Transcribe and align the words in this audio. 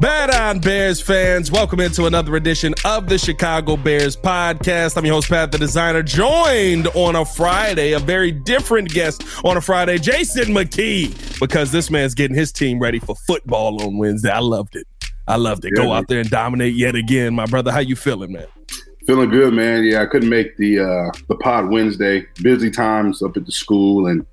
Bad 0.00 0.34
on 0.34 0.60
Bears 0.60 0.98
fans, 0.98 1.52
welcome 1.52 1.78
into 1.78 2.06
another 2.06 2.34
edition 2.36 2.72
of 2.86 3.06
the 3.06 3.18
Chicago 3.18 3.76
Bears 3.76 4.16
podcast. 4.16 4.96
I'm 4.96 5.04
your 5.04 5.16
host, 5.16 5.28
Pat 5.28 5.52
the 5.52 5.58
Designer, 5.58 6.02
joined 6.02 6.86
on 6.94 7.16
a 7.16 7.24
Friday, 7.26 7.92
a 7.92 7.98
very 7.98 8.32
different 8.32 8.88
guest 8.88 9.22
on 9.44 9.58
a 9.58 9.60
Friday, 9.60 9.98
Jason 9.98 10.54
McKie, 10.54 11.38
because 11.38 11.70
this 11.70 11.90
man's 11.90 12.14
getting 12.14 12.34
his 12.34 12.50
team 12.50 12.78
ready 12.78 12.98
for 12.98 13.14
football 13.14 13.82
on 13.82 13.98
Wednesday. 13.98 14.30
I 14.30 14.38
loved 14.38 14.74
it. 14.74 14.86
I 15.28 15.36
loved 15.36 15.66
it. 15.66 15.74
Go 15.74 15.92
out 15.92 16.08
there 16.08 16.20
and 16.20 16.30
dominate 16.30 16.72
yet 16.72 16.94
again, 16.94 17.34
my 17.34 17.44
brother. 17.44 17.70
How 17.70 17.80
you 17.80 17.94
feeling, 17.94 18.32
man? 18.32 18.46
Feeling 19.06 19.28
good, 19.28 19.52
man. 19.52 19.84
Yeah, 19.84 20.00
I 20.00 20.06
couldn't 20.06 20.30
make 20.30 20.56
the 20.56 20.78
uh, 20.78 21.10
the 21.28 21.36
pod 21.36 21.68
Wednesday. 21.68 22.26
Busy 22.40 22.70
times 22.70 23.22
up 23.22 23.36
at 23.36 23.44
the 23.44 23.52
school 23.52 24.06
and 24.06 24.24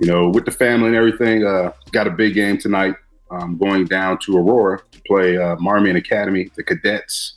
you 0.00 0.06
know 0.06 0.30
with 0.30 0.46
the 0.46 0.50
family 0.50 0.88
and 0.88 0.96
everything. 0.96 1.44
Uh, 1.46 1.70
got 1.92 2.08
a 2.08 2.10
big 2.10 2.34
game 2.34 2.58
tonight. 2.58 2.96
Um, 3.32 3.56
going 3.56 3.86
down 3.86 4.18
to 4.24 4.36
Aurora 4.36 4.78
to 4.92 5.00
play 5.06 5.38
uh, 5.38 5.56
Marmion 5.56 5.96
Academy, 5.96 6.50
the 6.56 6.62
Cadets. 6.62 7.34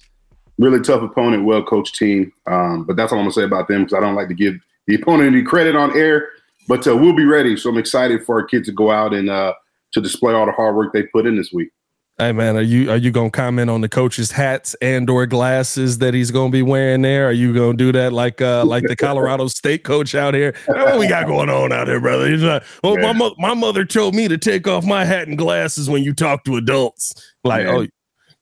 Really 0.57 0.81
tough 0.81 1.01
opponent, 1.01 1.45
well 1.45 1.63
coached 1.63 1.95
team. 1.95 2.31
Um, 2.47 2.83
but 2.83 2.95
that's 2.95 3.11
all 3.11 3.19
I'm 3.19 3.25
gonna 3.25 3.33
say 3.33 3.43
about 3.43 3.67
them 3.67 3.83
because 3.83 3.97
I 3.97 4.01
don't 4.01 4.15
like 4.15 4.27
to 4.27 4.33
give 4.33 4.55
the 4.87 4.95
opponent 4.95 5.33
any 5.33 5.43
credit 5.43 5.75
on 5.75 5.97
air. 5.97 6.29
But 6.67 6.87
uh, 6.87 6.95
we'll 6.95 7.15
be 7.15 7.25
ready. 7.25 7.55
So 7.57 7.69
I'm 7.69 7.77
excited 7.77 8.25
for 8.25 8.39
our 8.39 8.45
kids 8.45 8.67
to 8.67 8.73
go 8.73 8.91
out 8.91 9.13
and 9.13 9.29
uh, 9.29 9.53
to 9.93 10.01
display 10.01 10.33
all 10.33 10.45
the 10.45 10.51
hard 10.51 10.75
work 10.75 10.93
they 10.93 11.03
put 11.03 11.25
in 11.25 11.35
this 11.35 11.51
week. 11.53 11.69
Hey 12.17 12.31
man, 12.31 12.55
are 12.55 12.61
you 12.61 12.89
are 12.89 12.95
you 12.95 13.11
gonna 13.11 13.29
comment 13.29 13.69
on 13.69 13.81
the 13.81 13.89
coach's 13.89 14.31
hats 14.31 14.73
and 14.81 15.09
or 15.09 15.25
glasses 15.25 15.97
that 15.97 16.13
he's 16.13 16.31
gonna 16.31 16.49
be 16.49 16.61
wearing 16.61 17.01
there? 17.01 17.27
Are 17.27 17.33
you 17.33 17.53
gonna 17.53 17.75
do 17.75 17.91
that 17.91 18.13
like 18.13 18.41
uh 18.41 18.63
like 18.63 18.85
the 18.85 18.95
Colorado 18.95 19.47
State 19.49 19.83
coach 19.83 20.15
out 20.15 20.33
here? 20.33 20.55
What 20.65 20.97
we 20.97 21.09
got 21.09 21.27
going 21.27 21.49
on 21.49 21.73
out 21.73 21.87
here, 21.87 21.99
brother? 21.99 22.29
He's 22.29 22.41
like, 22.41 22.63
well, 22.81 22.95
my 22.97 23.11
mo- 23.11 23.35
my 23.37 23.53
mother 23.53 23.83
told 23.83 24.15
me 24.15 24.29
to 24.29 24.37
take 24.37 24.65
off 24.65 24.85
my 24.85 25.03
hat 25.03 25.27
and 25.27 25.37
glasses 25.37 25.89
when 25.89 26.03
you 26.03 26.13
talk 26.13 26.45
to 26.45 26.55
adults. 26.55 27.11
Like, 27.43 27.65
oh, 27.67 27.85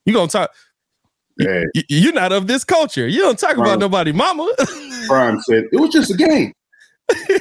you 0.06 0.14
gonna 0.14 0.28
talk? 0.28 0.52
Yeah. 1.40 1.64
You, 1.74 1.82
you're 1.90 2.14
not 2.14 2.32
of 2.32 2.46
this 2.46 2.64
culture. 2.64 3.08
You 3.08 3.22
don't 3.22 3.40
talk 3.40 3.58
about 3.58 3.80
nobody, 3.80 4.12
mama. 4.12 4.54
Prime 5.08 5.40
said 5.42 5.64
it 5.72 5.80
was 5.80 5.90
just 5.90 6.12
a 6.12 6.16
game. 6.16 6.54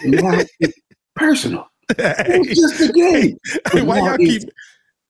Not 0.05 0.47
personal. 1.15 1.69
It 1.91 2.49
was 2.49 2.59
just 2.59 2.81
a 2.81 2.93
game. 2.93 3.37
Hey, 3.73 3.83
why 3.83 3.99
y'all 3.99 4.17
keep 4.17 4.45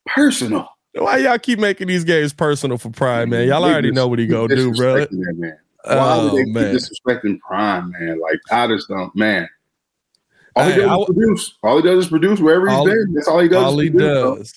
personal? 0.07 0.69
Why 0.95 1.17
y'all 1.19 1.39
keep 1.39 1.59
making 1.59 1.89
these 1.89 2.05
games 2.05 2.33
personal 2.33 2.79
for 2.79 2.91
Prime, 2.91 3.31
man? 3.31 3.49
Y'all 3.49 3.65
already 3.65 3.91
know 3.91 4.09
what 4.09 4.19
he 4.19 4.27
gonna 4.27 4.55
do, 4.55 4.73
bro. 4.75 5.07
Man. 5.11 5.59
Why 5.85 5.95
Oh, 5.97 6.25
would 6.25 6.41
they 6.41 6.45
keep 6.45 6.55
man. 6.55 6.75
disrespecting 6.77 7.41
Prime, 7.41 7.91
man? 7.99 8.21
Like 8.21 8.41
I 8.51 8.67
just 8.69 8.89
don't, 8.89 9.15
man. 9.17 9.49
All 10.55 10.65
he 10.69 10.75
does 10.75 10.91
I 10.91 10.97
is 10.99 11.05
produce. 11.07 11.55
All 11.63 11.77
he 11.79 11.83
does 11.83 12.05
is 12.05 12.11
produce 12.11 12.39
wherever 12.41 12.69
he's 12.69 12.77
All- 12.79 12.85
been. 12.85 13.13
That's 13.15 13.27
all 13.29 13.41
he 13.41 13.49
does. 13.49 13.65
All 13.65 13.79
he 13.79 13.89
does. 13.89 14.55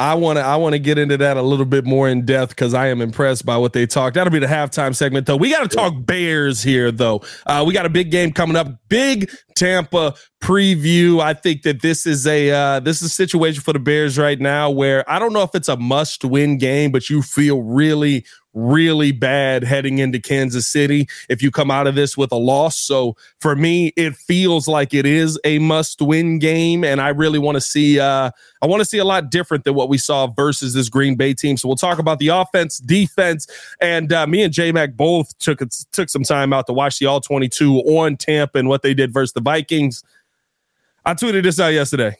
I 0.00 0.14
want 0.14 0.36
to 0.36 0.42
I 0.44 0.54
want 0.56 0.74
to 0.74 0.78
get 0.78 0.96
into 0.96 1.16
that 1.16 1.36
a 1.36 1.42
little 1.42 1.64
bit 1.64 1.84
more 1.84 2.08
in 2.08 2.24
depth 2.24 2.50
because 2.50 2.72
I 2.72 2.86
am 2.86 3.00
impressed 3.00 3.44
by 3.44 3.56
what 3.56 3.72
they 3.72 3.84
talked. 3.84 4.14
That'll 4.14 4.32
be 4.32 4.38
the 4.38 4.46
halftime 4.46 4.94
segment 4.94 5.26
though. 5.26 5.36
We 5.36 5.50
got 5.50 5.68
to 5.68 5.76
talk 5.76 5.94
Bears 5.98 6.62
here 6.62 6.92
though. 6.92 7.22
Uh, 7.46 7.64
we 7.66 7.74
got 7.74 7.84
a 7.84 7.88
big 7.88 8.12
game 8.12 8.32
coming 8.32 8.56
up. 8.56 8.68
Big 8.88 9.28
Tampa 9.56 10.14
preview. 10.40 11.20
I 11.20 11.34
think 11.34 11.62
that 11.62 11.82
this 11.82 12.06
is 12.06 12.28
a 12.28 12.50
uh, 12.50 12.80
this 12.80 13.02
is 13.02 13.10
a 13.10 13.14
situation 13.14 13.60
for 13.60 13.72
the 13.72 13.80
Bears 13.80 14.16
right 14.16 14.38
now 14.38 14.70
where 14.70 15.08
I 15.10 15.18
don't 15.18 15.32
know 15.32 15.42
if 15.42 15.54
it's 15.54 15.68
a 15.68 15.76
must 15.76 16.24
win 16.24 16.58
game, 16.58 16.92
but 16.92 17.10
you 17.10 17.20
feel 17.20 17.62
really 17.62 18.24
really 18.58 19.12
bad 19.12 19.62
heading 19.62 19.98
into 19.98 20.18
Kansas 20.18 20.66
City 20.66 21.08
if 21.28 21.42
you 21.42 21.50
come 21.50 21.70
out 21.70 21.86
of 21.86 21.94
this 21.94 22.16
with 22.16 22.32
a 22.32 22.36
loss. 22.36 22.76
So 22.78 23.16
for 23.40 23.54
me, 23.54 23.92
it 23.96 24.16
feels 24.16 24.66
like 24.66 24.92
it 24.92 25.06
is 25.06 25.38
a 25.44 25.58
must 25.58 26.02
win 26.02 26.38
game, 26.38 26.84
and 26.84 27.00
I 27.00 27.08
really 27.08 27.38
want 27.38 27.56
to 27.56 27.60
see. 27.60 28.00
Uh, 28.00 28.30
I 28.60 28.66
want 28.66 28.80
to 28.80 28.84
see 28.84 28.98
a 28.98 29.04
lot 29.04 29.30
different 29.30 29.64
than 29.64 29.74
what 29.74 29.88
we 29.88 29.98
saw 29.98 30.26
versus 30.26 30.74
this 30.74 30.88
Green 30.88 31.14
Bay 31.14 31.34
team. 31.34 31.56
So 31.56 31.68
we'll 31.68 31.76
talk 31.76 31.98
about 31.98 32.18
the 32.18 32.28
offense, 32.28 32.78
defense, 32.78 33.46
and 33.80 34.12
uh, 34.12 34.26
me 34.26 34.42
and 34.42 34.52
J 34.52 34.72
Mac 34.72 34.94
both 34.94 35.36
took 35.38 35.60
took 35.92 36.08
some 36.08 36.24
time 36.24 36.52
out 36.52 36.66
to 36.66 36.72
watch 36.72 36.98
the 36.98 37.06
All 37.06 37.20
Twenty 37.20 37.48
Two 37.48 37.78
on 37.78 38.16
Tampa 38.16 38.58
and 38.58 38.68
what 38.68 38.82
they 38.82 38.94
did 38.94 39.12
versus 39.12 39.32
the 39.32 39.40
Vikings. 39.40 40.02
I 41.04 41.14
tweeted 41.14 41.44
this 41.44 41.60
out 41.60 41.68
yesterday. 41.68 42.16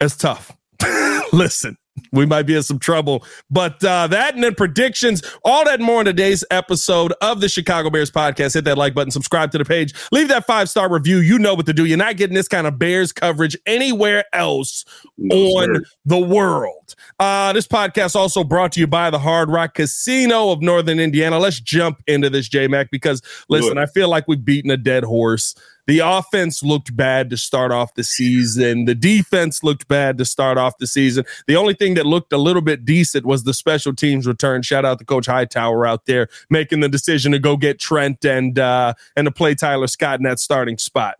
It's 0.00 0.16
tough. 0.16 0.54
Listen, 1.32 1.76
we 2.12 2.26
might 2.26 2.42
be 2.42 2.54
in 2.56 2.62
some 2.62 2.78
trouble. 2.78 3.24
But 3.50 3.82
uh, 3.84 4.06
that 4.08 4.34
and 4.34 4.42
then 4.42 4.54
predictions, 4.54 5.22
all 5.44 5.64
that 5.64 5.74
and 5.74 5.84
more 5.84 6.00
in 6.00 6.06
today's 6.06 6.44
episode 6.50 7.12
of 7.20 7.40
the 7.40 7.48
Chicago 7.48 7.90
Bears 7.90 8.10
podcast. 8.10 8.54
Hit 8.54 8.64
that 8.64 8.78
like 8.78 8.94
button, 8.94 9.10
subscribe 9.10 9.50
to 9.52 9.58
the 9.58 9.64
page, 9.64 9.94
leave 10.12 10.28
that 10.28 10.46
five 10.46 10.68
star 10.68 10.90
review. 10.92 11.18
You 11.18 11.38
know 11.38 11.54
what 11.54 11.66
to 11.66 11.72
do. 11.72 11.84
You're 11.84 11.98
not 11.98 12.16
getting 12.16 12.34
this 12.34 12.48
kind 12.48 12.66
of 12.66 12.78
Bears 12.78 13.12
coverage 13.12 13.56
anywhere 13.66 14.24
else 14.32 14.84
No, 15.18 15.36
on 15.36 15.76
sir. 15.76 15.82
the 16.04 16.18
world. 16.18 16.94
Uh, 17.18 17.52
this 17.52 17.66
podcast 17.66 18.16
also 18.16 18.42
brought 18.44 18.72
to 18.72 18.80
you 18.80 18.86
by 18.86 19.10
the 19.10 19.18
Hard 19.18 19.50
Rock 19.50 19.74
Casino 19.74 20.50
of 20.50 20.60
Northern 20.62 20.98
Indiana. 20.98 21.38
Let's 21.38 21.60
jump 21.60 22.02
into 22.06 22.28
this, 22.28 22.48
J 22.48 22.66
Mac, 22.68 22.90
because 22.90 23.22
listen. 23.48 23.78
I 23.78 23.86
feel 23.86 24.08
like 24.08 24.26
we've 24.28 24.44
beaten 24.44 24.70
a 24.70 24.76
dead 24.76 25.04
horse. 25.04 25.54
The 25.86 25.98
offense 25.98 26.62
looked 26.62 26.96
bad 26.96 27.30
to 27.30 27.36
start 27.36 27.70
off 27.70 27.94
the 27.94 28.04
season. 28.04 28.86
The 28.86 28.94
defense 28.94 29.62
looked 29.62 29.86
bad 29.86 30.16
to 30.18 30.24
start 30.24 30.56
off 30.56 30.78
the 30.78 30.86
season. 30.86 31.24
The 31.46 31.56
only 31.56 31.74
thing 31.74 31.94
that 31.94 32.06
looked 32.06 32.32
a 32.32 32.38
little 32.38 32.62
bit 32.62 32.84
decent 32.84 33.26
was 33.26 33.44
the 33.44 33.52
special 33.52 33.94
teams 33.94 34.26
return. 34.26 34.62
Shout 34.62 34.84
out 34.84 34.98
to 34.98 35.04
Coach 35.04 35.26
Hightower 35.26 35.86
out 35.86 36.06
there 36.06 36.28
making 36.48 36.80
the 36.80 36.88
decision 36.88 37.32
to 37.32 37.38
go 37.38 37.56
get 37.56 37.78
Trent 37.78 38.24
and 38.24 38.58
uh, 38.58 38.94
and 39.16 39.26
to 39.26 39.30
play 39.30 39.54
Tyler 39.54 39.86
Scott 39.86 40.20
in 40.20 40.24
that 40.24 40.38
starting 40.38 40.78
spot. 40.78 41.16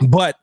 But 0.00 0.36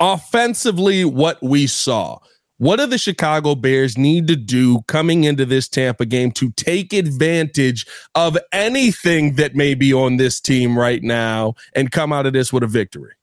offensively, 0.00 1.04
what 1.04 1.42
we 1.42 1.66
saw. 1.66 2.18
What 2.58 2.78
do 2.78 2.86
the 2.86 2.98
Chicago 2.98 3.56
Bears 3.56 3.98
need 3.98 4.28
to 4.28 4.36
do 4.36 4.82
coming 4.82 5.24
into 5.24 5.44
this 5.44 5.68
Tampa 5.68 6.06
game 6.06 6.30
to 6.32 6.52
take 6.52 6.92
advantage 6.92 7.84
of 8.14 8.38
anything 8.52 9.34
that 9.34 9.56
may 9.56 9.74
be 9.74 9.92
on 9.92 10.18
this 10.18 10.40
team 10.40 10.78
right 10.78 11.02
now 11.02 11.54
and 11.74 11.90
come 11.90 12.12
out 12.12 12.26
of 12.26 12.32
this 12.32 12.52
with 12.52 12.62
a 12.62 12.68
victory? 12.68 13.14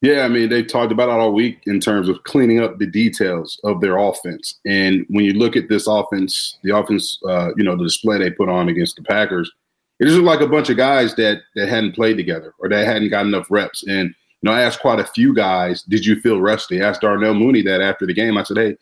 Yeah, 0.00 0.20
I 0.20 0.28
mean, 0.28 0.48
they've 0.48 0.66
talked 0.66 0.92
about 0.92 1.08
it 1.08 1.12
all 1.12 1.32
week 1.32 1.58
in 1.66 1.80
terms 1.80 2.08
of 2.08 2.22
cleaning 2.22 2.60
up 2.60 2.78
the 2.78 2.86
details 2.86 3.60
of 3.64 3.80
their 3.80 3.98
offense. 3.98 4.58
And 4.64 5.04
when 5.08 5.24
you 5.24 5.32
look 5.34 5.56
at 5.56 5.68
this 5.68 5.86
offense, 5.88 6.56
the 6.62 6.76
offense, 6.76 7.18
uh, 7.28 7.50
you 7.56 7.64
know, 7.64 7.76
the 7.76 7.84
display 7.84 8.16
they 8.18 8.30
put 8.30 8.48
on 8.48 8.68
against 8.68 8.96
the 8.96 9.02
Packers, 9.02 9.50
it 9.98 10.04
just 10.04 10.16
looked 10.16 10.26
like 10.26 10.40
a 10.40 10.46
bunch 10.46 10.70
of 10.70 10.76
guys 10.76 11.16
that 11.16 11.42
that 11.56 11.68
hadn't 11.68 11.96
played 11.96 12.16
together 12.16 12.54
or 12.60 12.68
that 12.68 12.86
hadn't 12.86 13.08
got 13.08 13.26
enough 13.26 13.50
reps. 13.50 13.84
And 13.88 14.14
you 14.42 14.50
know, 14.50 14.52
I 14.56 14.62
asked 14.62 14.80
quite 14.80 15.00
a 15.00 15.04
few 15.04 15.34
guys, 15.34 15.82
"Did 15.82 16.04
you 16.06 16.20
feel 16.20 16.40
rusty?" 16.40 16.82
I 16.82 16.88
asked 16.88 17.00
Darnell 17.00 17.34
Mooney 17.34 17.62
that 17.62 17.80
after 17.80 18.06
the 18.06 18.14
game. 18.14 18.36
I 18.38 18.42
said, 18.44 18.56
"Hey, 18.56 18.76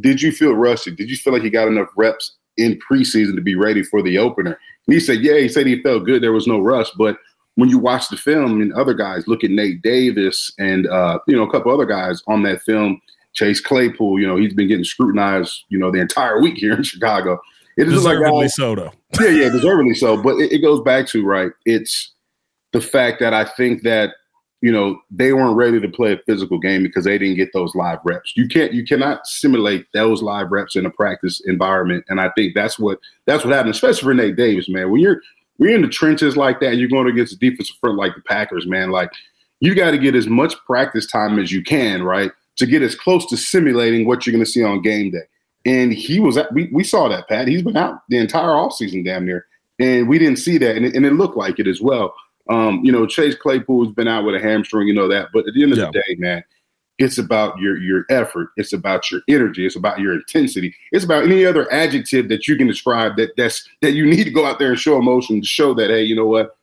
did 0.00 0.22
you 0.22 0.32
feel 0.32 0.54
rusty? 0.54 0.90
Did 0.92 1.10
you 1.10 1.16
feel 1.16 1.32
like 1.32 1.42
you 1.42 1.50
got 1.50 1.68
enough 1.68 1.88
reps 1.96 2.36
in 2.56 2.78
preseason 2.78 3.34
to 3.34 3.40
be 3.42 3.54
ready 3.54 3.82
for 3.82 4.02
the 4.02 4.18
opener?" 4.18 4.58
And 4.86 4.94
he 4.94 5.00
said, 5.00 5.20
"Yeah." 5.20 5.38
He 5.38 5.48
said 5.48 5.66
he 5.66 5.82
felt 5.82 6.04
good. 6.04 6.22
There 6.22 6.32
was 6.32 6.46
no 6.46 6.60
rush, 6.60 6.90
but 6.96 7.18
when 7.56 7.68
you 7.68 7.78
watch 7.78 8.08
the 8.08 8.16
film 8.16 8.60
and 8.62 8.72
other 8.72 8.94
guys 8.94 9.28
look 9.28 9.44
at 9.44 9.50
Nate 9.50 9.82
Davis 9.82 10.52
and 10.58 10.86
uh, 10.86 11.18
you 11.26 11.36
know 11.36 11.42
a 11.42 11.50
couple 11.50 11.72
other 11.72 11.84
guys 11.86 12.22
on 12.28 12.42
that 12.44 12.62
film, 12.62 13.00
Chase 13.34 13.60
Claypool, 13.60 14.20
you 14.20 14.26
know 14.26 14.36
he's 14.36 14.54
been 14.54 14.68
getting 14.68 14.84
scrutinized, 14.84 15.64
you 15.68 15.78
know, 15.78 15.90
the 15.90 16.00
entire 16.00 16.40
week 16.40 16.56
here 16.56 16.74
in 16.74 16.82
Chicago. 16.82 17.40
It 17.76 17.88
is 17.88 18.04
like 18.04 18.18
Deservedly 18.18 18.40
guys- 18.44 18.54
so, 18.54 18.74
though. 18.74 18.92
yeah, 19.20 19.28
yeah, 19.30 19.48
deservedly 19.48 19.94
so. 19.94 20.22
But 20.22 20.36
it, 20.36 20.52
it 20.52 20.58
goes 20.58 20.80
back 20.82 21.06
to 21.08 21.24
right. 21.24 21.50
It's 21.64 22.12
the 22.72 22.80
fact 22.82 23.18
that 23.20 23.32
I 23.32 23.44
think 23.44 23.82
that 23.82 24.14
you 24.62 24.72
know 24.72 24.98
they 25.10 25.32
weren't 25.32 25.56
ready 25.56 25.80
to 25.80 25.88
play 25.88 26.12
a 26.12 26.18
physical 26.24 26.58
game 26.58 26.82
because 26.82 27.04
they 27.04 27.18
didn't 27.18 27.36
get 27.36 27.52
those 27.52 27.74
live 27.74 27.98
reps. 28.04 28.32
You 28.36 28.48
can't, 28.48 28.72
you 28.72 28.84
cannot 28.84 29.26
simulate 29.26 29.86
those 29.92 30.22
live 30.22 30.50
reps 30.50 30.76
in 30.76 30.86
a 30.86 30.90
practice 30.90 31.42
environment. 31.44 32.04
And 32.08 32.20
I 32.20 32.30
think 32.30 32.54
that's 32.54 32.78
what 32.78 32.98
that's 33.26 33.44
what 33.44 33.52
happened, 33.52 33.74
especially 33.74 34.04
for 34.04 34.14
Nate 34.14 34.36
Davis, 34.36 34.68
man. 34.68 34.90
When 34.90 35.00
you're 35.00 35.20
you're 35.58 35.74
in 35.74 35.82
the 35.82 35.88
trenches 35.88 36.36
like 36.36 36.60
that, 36.60 36.76
you're 36.76 36.88
going 36.88 37.08
against 37.08 37.34
a 37.34 37.38
defensive 37.38 37.76
front 37.80 37.98
like 37.98 38.14
the 38.14 38.22
Packers, 38.22 38.66
man. 38.66 38.90
Like 38.90 39.10
you 39.60 39.74
got 39.74 39.90
to 39.92 39.98
get 39.98 40.14
as 40.14 40.26
much 40.26 40.54
practice 40.64 41.06
time 41.06 41.38
as 41.38 41.52
you 41.52 41.62
can, 41.62 42.02
right, 42.02 42.32
to 42.56 42.66
get 42.66 42.82
as 42.82 42.94
close 42.94 43.26
to 43.26 43.36
simulating 43.36 44.06
what 44.06 44.26
you're 44.26 44.32
going 44.32 44.44
to 44.44 44.50
see 44.50 44.64
on 44.64 44.80
game 44.80 45.10
day. 45.10 45.22
And 45.64 45.92
he 45.92 46.18
was 46.18 46.36
at, 46.36 46.52
we, 46.52 46.68
we 46.72 46.82
saw 46.82 47.08
that, 47.08 47.28
Pat. 47.28 47.46
He's 47.46 47.62
been 47.62 47.76
out 47.76 48.00
the 48.08 48.18
entire 48.18 48.48
offseason 48.48 49.04
damn 49.04 49.24
near. 49.24 49.46
And 49.78 50.08
we 50.08 50.18
didn't 50.18 50.38
see 50.38 50.58
that. 50.58 50.76
And 50.76 50.86
it, 50.86 50.96
and 50.96 51.06
it 51.06 51.12
looked 51.12 51.36
like 51.36 51.60
it 51.60 51.68
as 51.68 51.80
well. 51.80 52.12
Um, 52.48 52.80
you 52.84 52.90
know, 52.92 53.06
Chase 53.06 53.34
Claypool's 53.36 53.92
been 53.92 54.08
out 54.08 54.24
with 54.24 54.34
a 54.34 54.40
hamstring, 54.40 54.88
you 54.88 54.94
know 54.94 55.08
that. 55.08 55.28
But 55.32 55.46
at 55.46 55.54
the 55.54 55.62
end 55.62 55.72
of 55.72 55.78
Yeah. 55.78 55.86
the 55.86 55.92
day, 55.92 56.16
man, 56.18 56.44
it's 56.98 57.18
about 57.18 57.58
your 57.58 57.78
your 57.78 58.04
effort. 58.10 58.48
It's 58.56 58.72
about 58.72 59.10
your 59.10 59.22
energy. 59.28 59.64
It's 59.64 59.76
about 59.76 60.00
your 60.00 60.14
intensity. 60.14 60.74
It's 60.92 61.04
about 61.04 61.24
any 61.24 61.44
other 61.44 61.72
adjective 61.72 62.28
that 62.28 62.46
you 62.48 62.56
can 62.56 62.66
describe 62.66 63.16
that 63.16 63.30
that's 63.36 63.68
that 63.80 63.92
you 63.92 64.04
need 64.06 64.24
to 64.24 64.30
go 64.30 64.44
out 64.46 64.58
there 64.58 64.70
and 64.70 64.78
show 64.78 64.98
emotion 64.98 65.40
to 65.40 65.46
show 65.46 65.72
that, 65.74 65.90
hey, 65.90 66.02
you 66.02 66.14
know 66.16 66.26
what? 66.26 66.56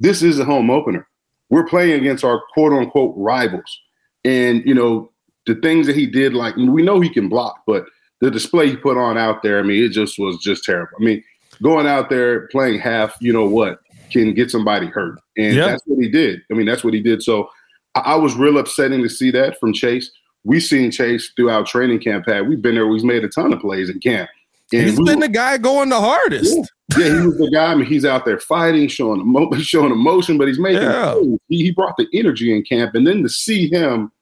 This 0.00 0.22
is 0.22 0.38
a 0.38 0.44
home 0.44 0.70
opener. 0.70 1.06
We're 1.48 1.66
playing 1.66 1.98
against 2.00 2.24
our 2.24 2.42
quote 2.52 2.72
unquote 2.72 3.14
rivals. 3.16 3.80
And, 4.24 4.62
you 4.66 4.74
know, 4.74 5.10
the 5.46 5.54
things 5.56 5.86
that 5.86 5.96
he 5.96 6.06
did, 6.06 6.34
like 6.34 6.54
we 6.56 6.82
know 6.82 7.00
he 7.00 7.08
can 7.08 7.28
block, 7.28 7.62
but 7.66 7.86
the 8.20 8.30
display 8.30 8.68
he 8.68 8.76
put 8.76 8.98
on 8.98 9.16
out 9.16 9.42
there, 9.42 9.58
I 9.58 9.62
mean, 9.62 9.82
it 9.82 9.88
just 9.90 10.18
was 10.18 10.36
just 10.38 10.62
terrible. 10.64 10.92
I 11.00 11.02
mean, 11.02 11.24
going 11.62 11.86
out 11.86 12.10
there 12.10 12.46
playing 12.48 12.78
half, 12.80 13.16
you 13.20 13.32
know 13.32 13.46
what, 13.46 13.79
can 14.10 14.34
get 14.34 14.50
somebody 14.50 14.86
hurt. 14.86 15.18
And 15.36 15.54
Yeah. 15.54 15.66
that's 15.68 15.82
what 15.86 16.02
he 16.02 16.08
did. 16.10 16.40
I 16.50 16.54
mean, 16.54 16.66
that's 16.66 16.84
what 16.84 16.94
he 16.94 17.00
did. 17.00 17.22
So 17.22 17.48
I, 17.94 18.00
I 18.00 18.14
was 18.16 18.34
real 18.34 18.58
upsetting 18.58 19.02
to 19.02 19.08
see 19.08 19.30
that 19.32 19.58
from 19.60 19.72
Chase. 19.72 20.10
We've 20.44 20.62
seen 20.62 20.90
Chase 20.90 21.32
throughout 21.36 21.66
training 21.66 22.00
camp. 22.00 22.26
Pat, 22.26 22.46
we've 22.46 22.62
been 22.62 22.74
there. 22.74 22.86
We've 22.86 23.04
made 23.04 23.24
a 23.24 23.28
ton 23.28 23.52
of 23.52 23.60
plays 23.60 23.90
in 23.90 24.00
camp. 24.00 24.30
And 24.72 24.82
he's 24.88 24.98
we 24.98 25.04
been 25.04 25.18
were, 25.20 25.26
the 25.26 25.32
guy 25.32 25.58
going 25.58 25.88
the 25.88 26.00
hardest. 26.00 26.56
Yeah. 26.96 26.98
yeah. 27.06 27.20
he 27.20 27.26
was 27.26 27.38
the 27.38 27.50
guy. 27.52 27.72
I 27.72 27.74
mean, 27.74 27.86
he's 27.86 28.04
out 28.04 28.24
there 28.24 28.38
fighting, 28.38 28.88
showing 28.88 29.20
emo- 29.20 29.52
showing 29.58 29.92
emotion, 29.92 30.38
but 30.38 30.48
he's 30.48 30.58
making. 30.60 30.82
Yeah. 30.82 31.14
He, 31.48 31.64
he 31.64 31.70
brought 31.72 31.96
the 31.96 32.06
energy 32.14 32.54
in 32.54 32.62
camp, 32.62 32.94
and 32.94 33.06
then 33.06 33.22
to 33.22 33.28
see 33.28 33.68
him, 33.68 34.12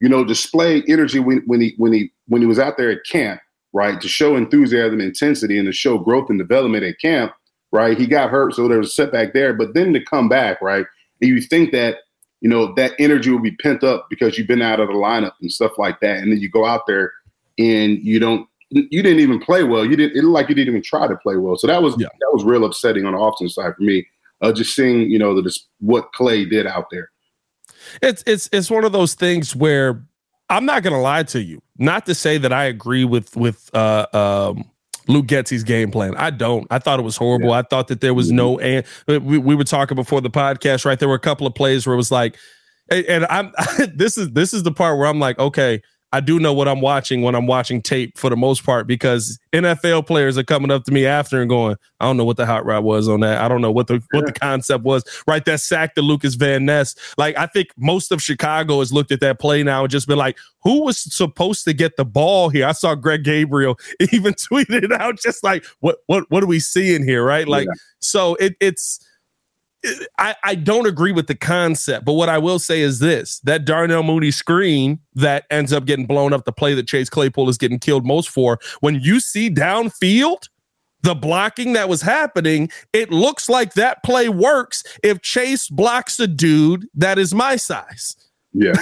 you 0.00 0.08
know, 0.08 0.24
display 0.24 0.82
energy 0.88 1.18
when, 1.20 1.38
when 1.46 1.60
he 1.62 1.74
when 1.78 1.92
he 1.92 2.12
when 2.28 2.42
he 2.42 2.46
was 2.46 2.58
out 2.58 2.76
there 2.76 2.90
at 2.90 3.04
camp, 3.10 3.40
right, 3.72 3.98
to 4.00 4.06
show 4.08 4.36
enthusiasm, 4.36 5.00
intensity, 5.00 5.58
and 5.58 5.66
to 5.66 5.72
show 5.72 5.96
growth 5.98 6.28
and 6.28 6.38
development 6.38 6.84
at 6.84 6.98
camp, 7.00 7.32
right. 7.74 7.98
He 7.98 8.06
got 8.06 8.30
hurt, 8.30 8.54
so 8.54 8.68
there 8.68 8.78
was 8.78 8.88
a 8.88 8.92
setback 8.92 9.34
there, 9.34 9.52
but 9.52 9.74
then 9.74 9.92
to 9.92 10.02
come 10.02 10.28
back, 10.28 10.62
right, 10.62 10.86
and 11.20 11.30
you 11.30 11.40
think 11.42 11.72
that 11.72 11.98
you 12.40 12.48
know 12.48 12.72
that 12.74 12.92
energy 12.98 13.30
will 13.30 13.40
be 13.40 13.56
pent 13.56 13.84
up 13.84 14.06
because 14.08 14.38
you've 14.38 14.46
been 14.46 14.62
out 14.62 14.80
of 14.80 14.88
the 14.88 14.94
lineup 14.94 15.32
and 15.42 15.52
stuff 15.52 15.72
like 15.76 16.00
that, 16.00 16.18
and 16.18 16.32
then 16.32 16.40
you 16.40 16.48
go 16.48 16.64
out 16.64 16.86
there 16.86 17.12
and 17.58 17.98
you 18.02 18.18
don't 18.18 18.48
you 18.70 19.02
didn't 19.02 19.20
even 19.20 19.40
play 19.40 19.64
well. 19.64 19.84
You 19.84 19.96
didn't. 19.96 20.16
It 20.16 20.22
looked 20.22 20.34
like 20.34 20.48
you 20.48 20.54
didn't 20.54 20.72
even 20.72 20.82
try 20.82 21.06
to 21.06 21.16
play 21.16 21.36
well. 21.36 21.56
So 21.56 21.66
that 21.66 21.82
was 21.82 21.94
yeah. 21.98 22.08
that 22.20 22.30
was 22.32 22.44
real 22.44 22.64
upsetting 22.64 23.04
on 23.04 23.12
the 23.12 23.18
offense 23.18 23.54
side 23.54 23.74
for 23.76 23.82
me. 23.82 24.06
Uh, 24.40 24.52
just 24.52 24.74
seeing 24.74 25.10
you 25.10 25.18
know 25.18 25.40
the 25.40 25.56
what 25.80 26.12
Clay 26.12 26.44
did 26.44 26.66
out 26.66 26.86
there. 26.90 27.10
It's 28.02 28.22
it's 28.26 28.48
it's 28.52 28.70
one 28.70 28.84
of 28.84 28.92
those 28.92 29.14
things 29.14 29.54
where 29.54 30.02
I'm 30.48 30.64
not 30.64 30.82
going 30.82 30.92
to 30.92 31.00
lie 31.00 31.22
to 31.24 31.42
you. 31.42 31.62
Not 31.78 32.06
to 32.06 32.14
say 32.14 32.38
that 32.38 32.52
I 32.52 32.64
agree 32.64 33.04
with 33.04 33.36
with 33.36 33.70
uh, 33.74 34.06
um, 34.12 34.70
Luke 35.08 35.26
Getsy's 35.26 35.64
game 35.64 35.90
plan. 35.90 36.14
I 36.16 36.30
don't. 36.30 36.66
I 36.70 36.78
thought 36.78 36.98
it 36.98 37.02
was 37.02 37.16
horrible. 37.16 37.50
Yeah. 37.50 37.58
I 37.58 37.62
thought 37.62 37.88
that 37.88 38.00
there 38.00 38.14
was 38.14 38.28
mm-hmm. 38.28 38.36
no 38.36 38.58
and 38.58 38.86
we, 39.06 39.38
we 39.38 39.54
were 39.54 39.64
talking 39.64 39.96
before 39.96 40.20
the 40.20 40.30
podcast, 40.30 40.84
right? 40.84 40.98
There 40.98 41.08
were 41.08 41.14
a 41.14 41.20
couple 41.20 41.46
of 41.46 41.54
plays 41.54 41.86
where 41.86 41.94
it 41.94 41.98
was 41.98 42.10
like, 42.10 42.36
and 42.90 43.26
I'm 43.26 43.52
this 43.94 44.18
is 44.18 44.30
this 44.32 44.54
is 44.54 44.62
the 44.62 44.72
part 44.72 44.98
where 44.98 45.06
I'm 45.06 45.20
like, 45.20 45.38
okay, 45.38 45.82
I 46.14 46.20
do 46.20 46.38
know 46.38 46.52
what 46.52 46.68
I'm 46.68 46.80
watching 46.80 47.22
when 47.22 47.34
I'm 47.34 47.48
watching 47.48 47.82
tape 47.82 48.16
for 48.16 48.30
the 48.30 48.36
most 48.36 48.64
part 48.64 48.86
because 48.86 49.36
NFL 49.52 50.06
players 50.06 50.38
are 50.38 50.44
coming 50.44 50.70
up 50.70 50.84
to 50.84 50.92
me 50.92 51.06
after 51.06 51.40
and 51.40 51.50
going, 51.50 51.74
I 51.98 52.04
don't 52.04 52.16
know 52.16 52.24
what 52.24 52.36
the 52.36 52.46
hot 52.46 52.64
rod 52.64 52.84
was 52.84 53.08
on 53.08 53.18
that. 53.20 53.42
I 53.42 53.48
don't 53.48 53.60
know 53.60 53.72
what 53.72 53.88
the 53.88 54.00
what 54.12 54.24
the 54.24 54.32
concept 54.32 54.84
was. 54.84 55.02
Right, 55.26 55.44
that 55.46 55.58
sack 55.58 55.96
to 55.96 56.02
Lukas 56.02 56.36
Van 56.36 56.66
Ness. 56.66 56.94
Like 57.18 57.36
I 57.36 57.46
think 57.46 57.70
most 57.76 58.12
of 58.12 58.22
Chicago 58.22 58.78
has 58.78 58.92
looked 58.92 59.10
at 59.10 59.18
that 59.22 59.40
play 59.40 59.64
now 59.64 59.82
and 59.82 59.90
just 59.90 60.06
been 60.06 60.16
like, 60.16 60.38
who 60.62 60.84
was 60.84 61.00
supposed 61.12 61.64
to 61.64 61.72
get 61.72 61.96
the 61.96 62.04
ball 62.04 62.48
here? 62.48 62.68
I 62.68 62.72
saw 62.72 62.94
Greg 62.94 63.24
Gabriel 63.24 63.76
even 64.12 64.34
tweeted 64.34 64.92
out 64.92 65.18
just 65.18 65.42
like, 65.42 65.64
what 65.80 65.96
what 66.06 66.30
what 66.30 66.44
are 66.44 66.46
we 66.46 66.60
seeing 66.60 67.02
here? 67.02 67.24
Right, 67.24 67.48
like 67.48 67.66
yeah. 67.66 67.74
so 67.98 68.36
it 68.36 68.54
it's 68.60 69.04
I, 70.18 70.34
I 70.42 70.54
don't 70.54 70.86
agree 70.86 71.12
with 71.12 71.26
the 71.26 71.34
concept, 71.34 72.04
but 72.04 72.14
what 72.14 72.28
I 72.28 72.38
will 72.38 72.58
say 72.58 72.80
is 72.80 72.98
this 72.98 73.40
that 73.40 73.64
Darnell 73.64 74.02
Mooney 74.02 74.30
screen 74.30 75.00
that 75.14 75.44
ends 75.50 75.72
up 75.72 75.84
getting 75.84 76.06
blown 76.06 76.32
up, 76.32 76.44
the 76.44 76.52
play 76.52 76.74
that 76.74 76.86
Chase 76.86 77.10
Claypool 77.10 77.48
is 77.48 77.58
getting 77.58 77.78
killed 77.78 78.06
most 78.06 78.28
for, 78.28 78.58
when 78.80 79.00
you 79.00 79.20
see 79.20 79.50
downfield, 79.50 80.48
the 81.02 81.14
blocking 81.14 81.74
that 81.74 81.88
was 81.88 82.02
happening, 82.02 82.70
it 82.92 83.10
looks 83.10 83.48
like 83.48 83.74
that 83.74 84.02
play 84.02 84.28
works 84.28 84.82
if 85.02 85.20
Chase 85.20 85.68
blocks 85.68 86.18
a 86.18 86.26
dude 86.26 86.88
that 86.94 87.18
is 87.18 87.34
my 87.34 87.56
size. 87.56 88.16
Yeah, 88.54 88.72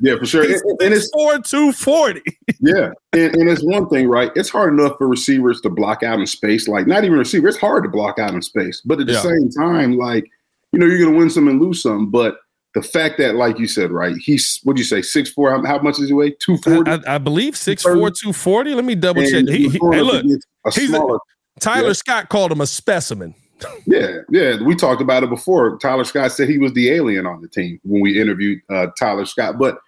yeah, 0.00 0.16
for 0.16 0.26
sure. 0.26 0.44
and, 0.44 0.80
and 0.80 0.94
it's 0.94 1.10
four 1.10 1.40
two 1.40 1.72
forty. 1.72 2.22
yeah, 2.60 2.92
and, 3.12 3.34
and 3.34 3.50
it's 3.50 3.64
one 3.64 3.88
thing, 3.88 4.08
right? 4.08 4.30
It's 4.36 4.48
hard 4.48 4.72
enough 4.72 4.96
for 4.96 5.08
receivers 5.08 5.60
to 5.62 5.70
block 5.70 6.04
out 6.04 6.20
in 6.20 6.26
space. 6.26 6.68
Like 6.68 6.86
not 6.86 7.04
even 7.04 7.18
receiver, 7.18 7.48
it's 7.48 7.58
hard 7.58 7.82
to 7.82 7.90
block 7.90 8.18
out 8.20 8.32
in 8.32 8.40
space. 8.40 8.80
But 8.84 9.00
at 9.00 9.06
the 9.06 9.14
yeah. 9.14 9.22
same 9.22 9.50
time, 9.50 9.96
like 9.96 10.30
you 10.72 10.78
know, 10.78 10.86
you're 10.86 10.98
going 10.98 11.12
to 11.12 11.18
win 11.18 11.30
some 11.30 11.48
and 11.48 11.60
lose 11.60 11.82
some. 11.82 12.10
But 12.10 12.38
the 12.74 12.82
fact 12.82 13.18
that, 13.18 13.34
like 13.34 13.58
you 13.58 13.66
said, 13.66 13.90
right, 13.90 14.14
he's 14.16 14.60
what 14.64 14.76
do 14.76 14.80
you 14.80 14.86
say, 14.86 15.02
six 15.02 15.30
four? 15.30 15.50
How, 15.50 15.64
how 15.64 15.78
much 15.80 15.96
does 15.96 16.08
he 16.08 16.14
weigh? 16.14 16.32
Two 16.32 16.58
forty. 16.58 16.90
I, 16.90 17.14
I, 17.14 17.18
believe 17.18 17.56
six 17.56 17.82
four, 17.82 18.10
two 18.10 18.32
forty. 18.32 18.74
Let 18.74 18.84
me 18.84 18.94
double 18.94 19.22
check. 19.22 19.46
He, 19.48 19.68
he, 19.68 19.78
hey, 19.90 20.02
look, 20.02 20.24
a 20.24 20.70
he's 20.70 20.88
smaller, 20.88 21.16
a, 21.16 21.60
Tyler 21.60 21.88
yeah. 21.88 21.92
Scott 21.94 22.28
called 22.28 22.52
him 22.52 22.60
a 22.60 22.66
specimen. 22.66 23.34
yeah, 23.86 24.18
yeah, 24.30 24.62
we 24.62 24.76
talked 24.76 25.02
about 25.02 25.24
it 25.24 25.30
before. 25.30 25.78
Tyler 25.78 26.04
Scott 26.04 26.30
said 26.32 26.48
he 26.48 26.58
was 26.58 26.72
the 26.74 26.90
alien 26.90 27.26
on 27.26 27.40
the 27.40 27.48
team 27.48 27.80
when 27.82 28.00
we 28.00 28.20
interviewed 28.20 28.60
uh, 28.70 28.88
Tyler 28.98 29.24
Scott, 29.24 29.58
but 29.58 29.78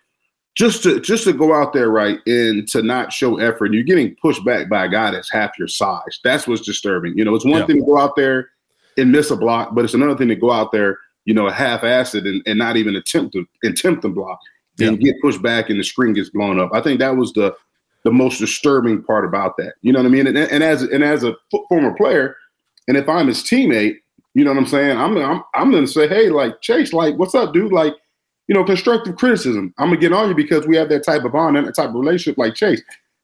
just 0.56 0.82
to 0.82 1.00
just 1.00 1.24
to 1.24 1.32
go 1.32 1.54
out 1.54 1.72
there 1.72 1.90
right 1.90 2.18
and 2.26 2.66
to 2.68 2.82
not 2.82 3.12
show 3.12 3.38
effort, 3.38 3.72
you're 3.72 3.84
getting 3.84 4.16
pushed 4.16 4.44
back 4.44 4.68
by 4.68 4.86
a 4.86 4.88
guy 4.88 5.10
that's 5.10 5.30
half 5.30 5.56
your 5.58 5.68
size. 5.68 6.18
That's 6.24 6.48
what's 6.48 6.62
disturbing. 6.62 7.16
You 7.16 7.24
know, 7.24 7.34
it's 7.34 7.44
one 7.44 7.60
yeah. 7.60 7.66
thing 7.66 7.76
to 7.76 7.86
go 7.86 7.98
out 7.98 8.16
there 8.16 8.50
and 8.96 9.12
miss 9.12 9.30
a 9.30 9.36
block, 9.36 9.74
but 9.74 9.84
it's 9.84 9.94
another 9.94 10.16
thing 10.16 10.28
to 10.28 10.36
go 10.36 10.50
out 10.50 10.72
there, 10.72 10.98
you 11.24 11.34
know, 11.34 11.48
half-assed 11.48 12.26
and, 12.26 12.42
and 12.46 12.58
not 12.58 12.76
even 12.76 12.96
attempt 12.96 13.32
to 13.34 13.46
attempt 13.64 14.02
to 14.02 14.08
block 14.08 14.38
and 14.78 14.98
get 14.98 15.20
pushed 15.20 15.42
back 15.42 15.68
and 15.68 15.78
the 15.78 15.84
screen 15.84 16.14
gets 16.14 16.30
blown 16.30 16.58
up. 16.58 16.70
I 16.72 16.80
think 16.80 17.00
that 17.00 17.16
was 17.16 17.32
the 17.32 17.54
the 18.02 18.10
most 18.10 18.38
disturbing 18.38 19.02
part 19.02 19.24
about 19.24 19.56
that. 19.58 19.74
You 19.82 19.92
know 19.92 19.98
what 19.98 20.06
I 20.06 20.10
mean? 20.10 20.26
And, 20.26 20.38
and 20.38 20.62
as 20.62 20.82
and 20.82 21.04
as 21.04 21.22
a 21.22 21.36
former 21.68 21.94
player, 21.94 22.36
and 22.88 22.96
if 22.96 23.08
I'm 23.08 23.28
his 23.28 23.42
teammate, 23.42 23.96
you 24.34 24.44
know 24.44 24.50
what 24.50 24.58
I'm 24.58 24.66
saying? 24.66 24.96
I'm 24.96 25.16
I'm 25.18 25.42
I'm 25.54 25.70
gonna 25.70 25.86
say, 25.86 26.08
hey, 26.08 26.30
like 26.30 26.60
Chase, 26.60 26.92
like, 26.92 27.16
what's 27.16 27.34
up, 27.34 27.52
dude? 27.52 27.72
Like, 27.72 27.94
you 28.48 28.54
know, 28.54 28.64
constructive 28.64 29.16
criticism. 29.16 29.74
I'm 29.78 29.88
gonna 29.88 30.00
get 30.00 30.12
on 30.12 30.28
you 30.28 30.34
because 30.34 30.66
we 30.66 30.76
have 30.76 30.88
that 30.88 31.04
type 31.04 31.24
of 31.24 31.32
bond 31.32 31.56
and 31.56 31.66
that 31.66 31.74
type 31.74 31.90
of 31.90 31.94
relationship 31.94 32.38
like 32.38 32.54
Chase. 32.54 32.82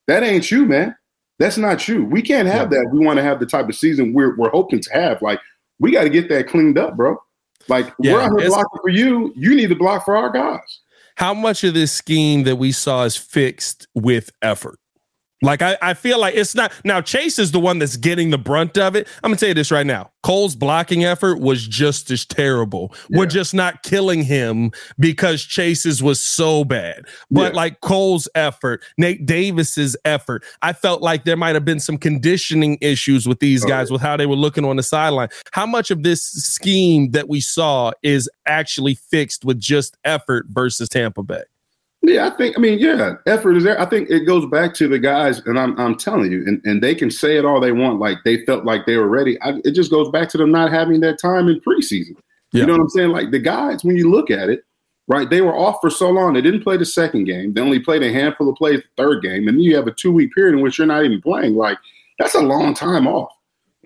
That 0.08 0.22
ain't 0.22 0.50
you, 0.50 0.66
man. 0.66 0.94
That's 1.38 1.58
not 1.58 1.86
you. 1.88 2.04
We 2.04 2.22
can't 2.22 2.48
have 2.48 2.72
yeah. 2.72 2.78
that. 2.78 2.90
We 2.92 3.04
want 3.04 3.18
to 3.18 3.22
have 3.22 3.40
the 3.40 3.46
type 3.46 3.68
of 3.68 3.74
season 3.74 4.12
we're 4.12 4.36
we're 4.36 4.50
hoping 4.50 4.80
to 4.80 4.92
have. 4.92 5.22
Like 5.22 5.40
we 5.78 5.92
got 5.92 6.04
to 6.04 6.10
get 6.10 6.28
that 6.28 6.48
cleaned 6.48 6.78
up, 6.78 6.96
bro. 6.96 7.16
Like 7.68 7.92
yeah, 8.00 8.12
we're 8.12 8.20
out 8.20 8.40
here 8.40 8.48
blocking 8.48 8.80
for 8.80 8.90
you. 8.90 9.32
You 9.36 9.54
need 9.54 9.68
to 9.68 9.76
block 9.76 10.04
for 10.04 10.16
our 10.16 10.30
guys. 10.30 10.80
How 11.16 11.34
much 11.34 11.64
of 11.64 11.74
this 11.74 11.92
scheme 11.92 12.44
that 12.44 12.56
we 12.56 12.72
saw 12.72 13.04
is 13.04 13.16
fixed 13.16 13.88
with 13.94 14.30
effort? 14.42 14.78
Like 15.46 15.62
I, 15.62 15.78
I 15.80 15.94
feel 15.94 16.20
like 16.20 16.34
it's 16.34 16.56
not 16.56 16.72
now. 16.84 17.00
Chase 17.00 17.38
is 17.38 17.52
the 17.52 17.60
one 17.60 17.78
that's 17.78 17.96
getting 17.96 18.30
the 18.30 18.38
brunt 18.38 18.76
of 18.76 18.96
it. 18.96 19.06
I'm 19.22 19.30
gonna 19.30 19.36
tell 19.38 19.48
you 19.48 19.54
this 19.54 19.70
right 19.70 19.86
now. 19.86 20.10
Cole's 20.24 20.56
blocking 20.56 21.04
effort 21.04 21.38
was 21.38 21.68
just 21.68 22.10
as 22.10 22.26
terrible. 22.26 22.92
Yeah. 23.08 23.18
We're 23.18 23.26
just 23.26 23.54
not 23.54 23.84
killing 23.84 24.24
him 24.24 24.72
because 24.98 25.40
Chase's 25.40 26.02
was 26.02 26.20
so 26.20 26.64
bad. 26.64 27.04
But 27.30 27.52
yeah. 27.52 27.56
like 27.56 27.80
Cole's 27.80 28.28
effort, 28.34 28.82
Nate 28.98 29.24
Davis's 29.24 29.96
effort, 30.04 30.42
I 30.62 30.72
felt 30.72 31.00
like 31.00 31.24
there 31.24 31.36
might 31.36 31.54
have 31.54 31.64
been 31.64 31.78
some 31.78 31.96
conditioning 31.96 32.76
issues 32.80 33.28
with 33.28 33.38
these 33.38 33.64
oh, 33.64 33.68
guys 33.68 33.92
with 33.92 34.02
how 34.02 34.16
they 34.16 34.26
were 34.26 34.34
looking 34.34 34.64
on 34.64 34.74
the 34.74 34.82
sideline. 34.82 35.28
How 35.52 35.64
much 35.64 35.92
of 35.92 36.02
this 36.02 36.24
scheme 36.24 37.12
that 37.12 37.28
we 37.28 37.40
saw 37.40 37.92
is 38.02 38.28
actually 38.46 38.96
fixed 38.96 39.44
with 39.44 39.60
just 39.60 39.96
effort 40.04 40.46
versus 40.48 40.88
Tampa 40.88 41.22
Bay? 41.22 41.44
Yeah, 42.02 42.26
I 42.26 42.30
think. 42.30 42.56
I 42.56 42.60
mean, 42.60 42.78
yeah, 42.78 43.14
effort 43.26 43.56
is 43.56 43.64
there. 43.64 43.80
I 43.80 43.86
think 43.86 44.10
it 44.10 44.26
goes 44.26 44.46
back 44.46 44.74
to 44.74 44.86
the 44.86 44.98
guys, 44.98 45.40
and 45.46 45.58
I'm 45.58 45.78
I'm 45.78 45.96
telling 45.96 46.30
you, 46.30 46.44
and, 46.46 46.60
and 46.64 46.82
they 46.82 46.94
can 46.94 47.10
say 47.10 47.36
it 47.36 47.44
all 47.44 47.60
they 47.60 47.72
want, 47.72 47.98
like 47.98 48.18
they 48.24 48.44
felt 48.44 48.64
like 48.64 48.86
they 48.86 48.96
were 48.96 49.08
ready. 49.08 49.40
I, 49.42 49.54
it 49.64 49.72
just 49.72 49.90
goes 49.90 50.10
back 50.10 50.28
to 50.30 50.38
them 50.38 50.52
not 50.52 50.70
having 50.70 51.00
that 51.00 51.18
time 51.18 51.48
in 51.48 51.60
preseason. 51.60 52.16
Yeah. 52.52 52.60
You 52.60 52.66
know 52.66 52.72
what 52.74 52.82
I'm 52.82 52.88
saying? 52.90 53.10
Like 53.10 53.30
the 53.30 53.40
guys, 53.40 53.82
when 53.82 53.96
you 53.96 54.10
look 54.10 54.30
at 54.30 54.48
it, 54.48 54.64
right? 55.08 55.28
They 55.28 55.40
were 55.40 55.56
off 55.56 55.78
for 55.80 55.90
so 55.90 56.10
long. 56.10 56.34
They 56.34 56.42
didn't 56.42 56.62
play 56.62 56.76
the 56.76 56.86
second 56.86 57.24
game. 57.24 57.54
They 57.54 57.60
only 57.60 57.80
played 57.80 58.02
a 58.02 58.12
handful 58.12 58.48
of 58.48 58.56
plays 58.56 58.80
the 58.80 59.02
third 59.02 59.22
game, 59.22 59.48
and 59.48 59.56
then 59.56 59.60
you 59.60 59.74
have 59.76 59.86
a 59.86 59.92
two 59.92 60.12
week 60.12 60.32
period 60.34 60.54
in 60.54 60.60
which 60.60 60.78
you're 60.78 60.86
not 60.86 61.04
even 61.04 61.20
playing. 61.20 61.56
Like 61.56 61.78
that's 62.18 62.34
a 62.34 62.40
long 62.40 62.74
time 62.74 63.06
off. 63.06 63.32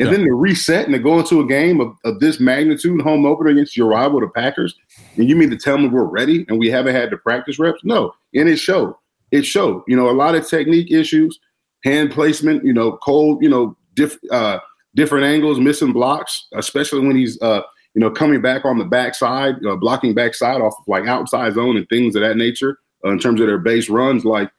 And 0.00 0.08
yeah. 0.08 0.16
then 0.16 0.24
to 0.24 0.32
reset 0.32 0.86
and 0.86 0.94
to 0.94 0.98
go 0.98 1.18
into 1.18 1.42
a 1.42 1.46
game 1.46 1.78
of, 1.78 1.94
of 2.06 2.20
this 2.20 2.40
magnitude, 2.40 3.02
home 3.02 3.26
opener 3.26 3.50
against 3.50 3.76
your 3.76 3.86
rival, 3.86 4.20
the 4.20 4.28
Packers, 4.28 4.74
and 5.16 5.28
you 5.28 5.36
mean 5.36 5.50
to 5.50 5.58
tell 5.58 5.76
me 5.76 5.88
we're 5.88 6.04
ready 6.04 6.46
and 6.48 6.58
we 6.58 6.70
haven't 6.70 6.94
had 6.94 7.10
the 7.10 7.18
practice 7.18 7.58
reps? 7.58 7.84
No. 7.84 8.14
And 8.34 8.48
it 8.48 8.56
showed. 8.56 8.94
It 9.30 9.42
showed. 9.42 9.82
You 9.86 9.96
know, 9.96 10.08
a 10.08 10.12
lot 10.12 10.34
of 10.34 10.48
technique 10.48 10.90
issues, 10.90 11.38
hand 11.84 12.12
placement, 12.12 12.64
you 12.64 12.72
know, 12.72 12.96
Cole, 12.96 13.38
you 13.42 13.50
know, 13.50 13.76
diff, 13.94 14.16
uh, 14.32 14.60
different 14.94 15.26
angles, 15.26 15.60
missing 15.60 15.92
blocks, 15.92 16.46
especially 16.54 17.06
when 17.06 17.14
he's, 17.14 17.40
uh, 17.42 17.60
you 17.92 18.00
know, 18.00 18.10
coming 18.10 18.40
back 18.40 18.64
on 18.64 18.78
the 18.78 18.86
backside, 18.86 19.56
uh, 19.66 19.76
blocking 19.76 20.14
backside 20.14 20.62
off 20.62 20.72
of 20.78 20.88
like 20.88 21.06
outside 21.06 21.52
zone 21.52 21.76
and 21.76 21.86
things 21.90 22.16
of 22.16 22.22
that 22.22 22.38
nature 22.38 22.78
uh, 23.04 23.10
in 23.10 23.18
terms 23.18 23.38
of 23.38 23.48
their 23.48 23.58
base 23.58 23.90
runs. 23.90 24.24
Like 24.24 24.50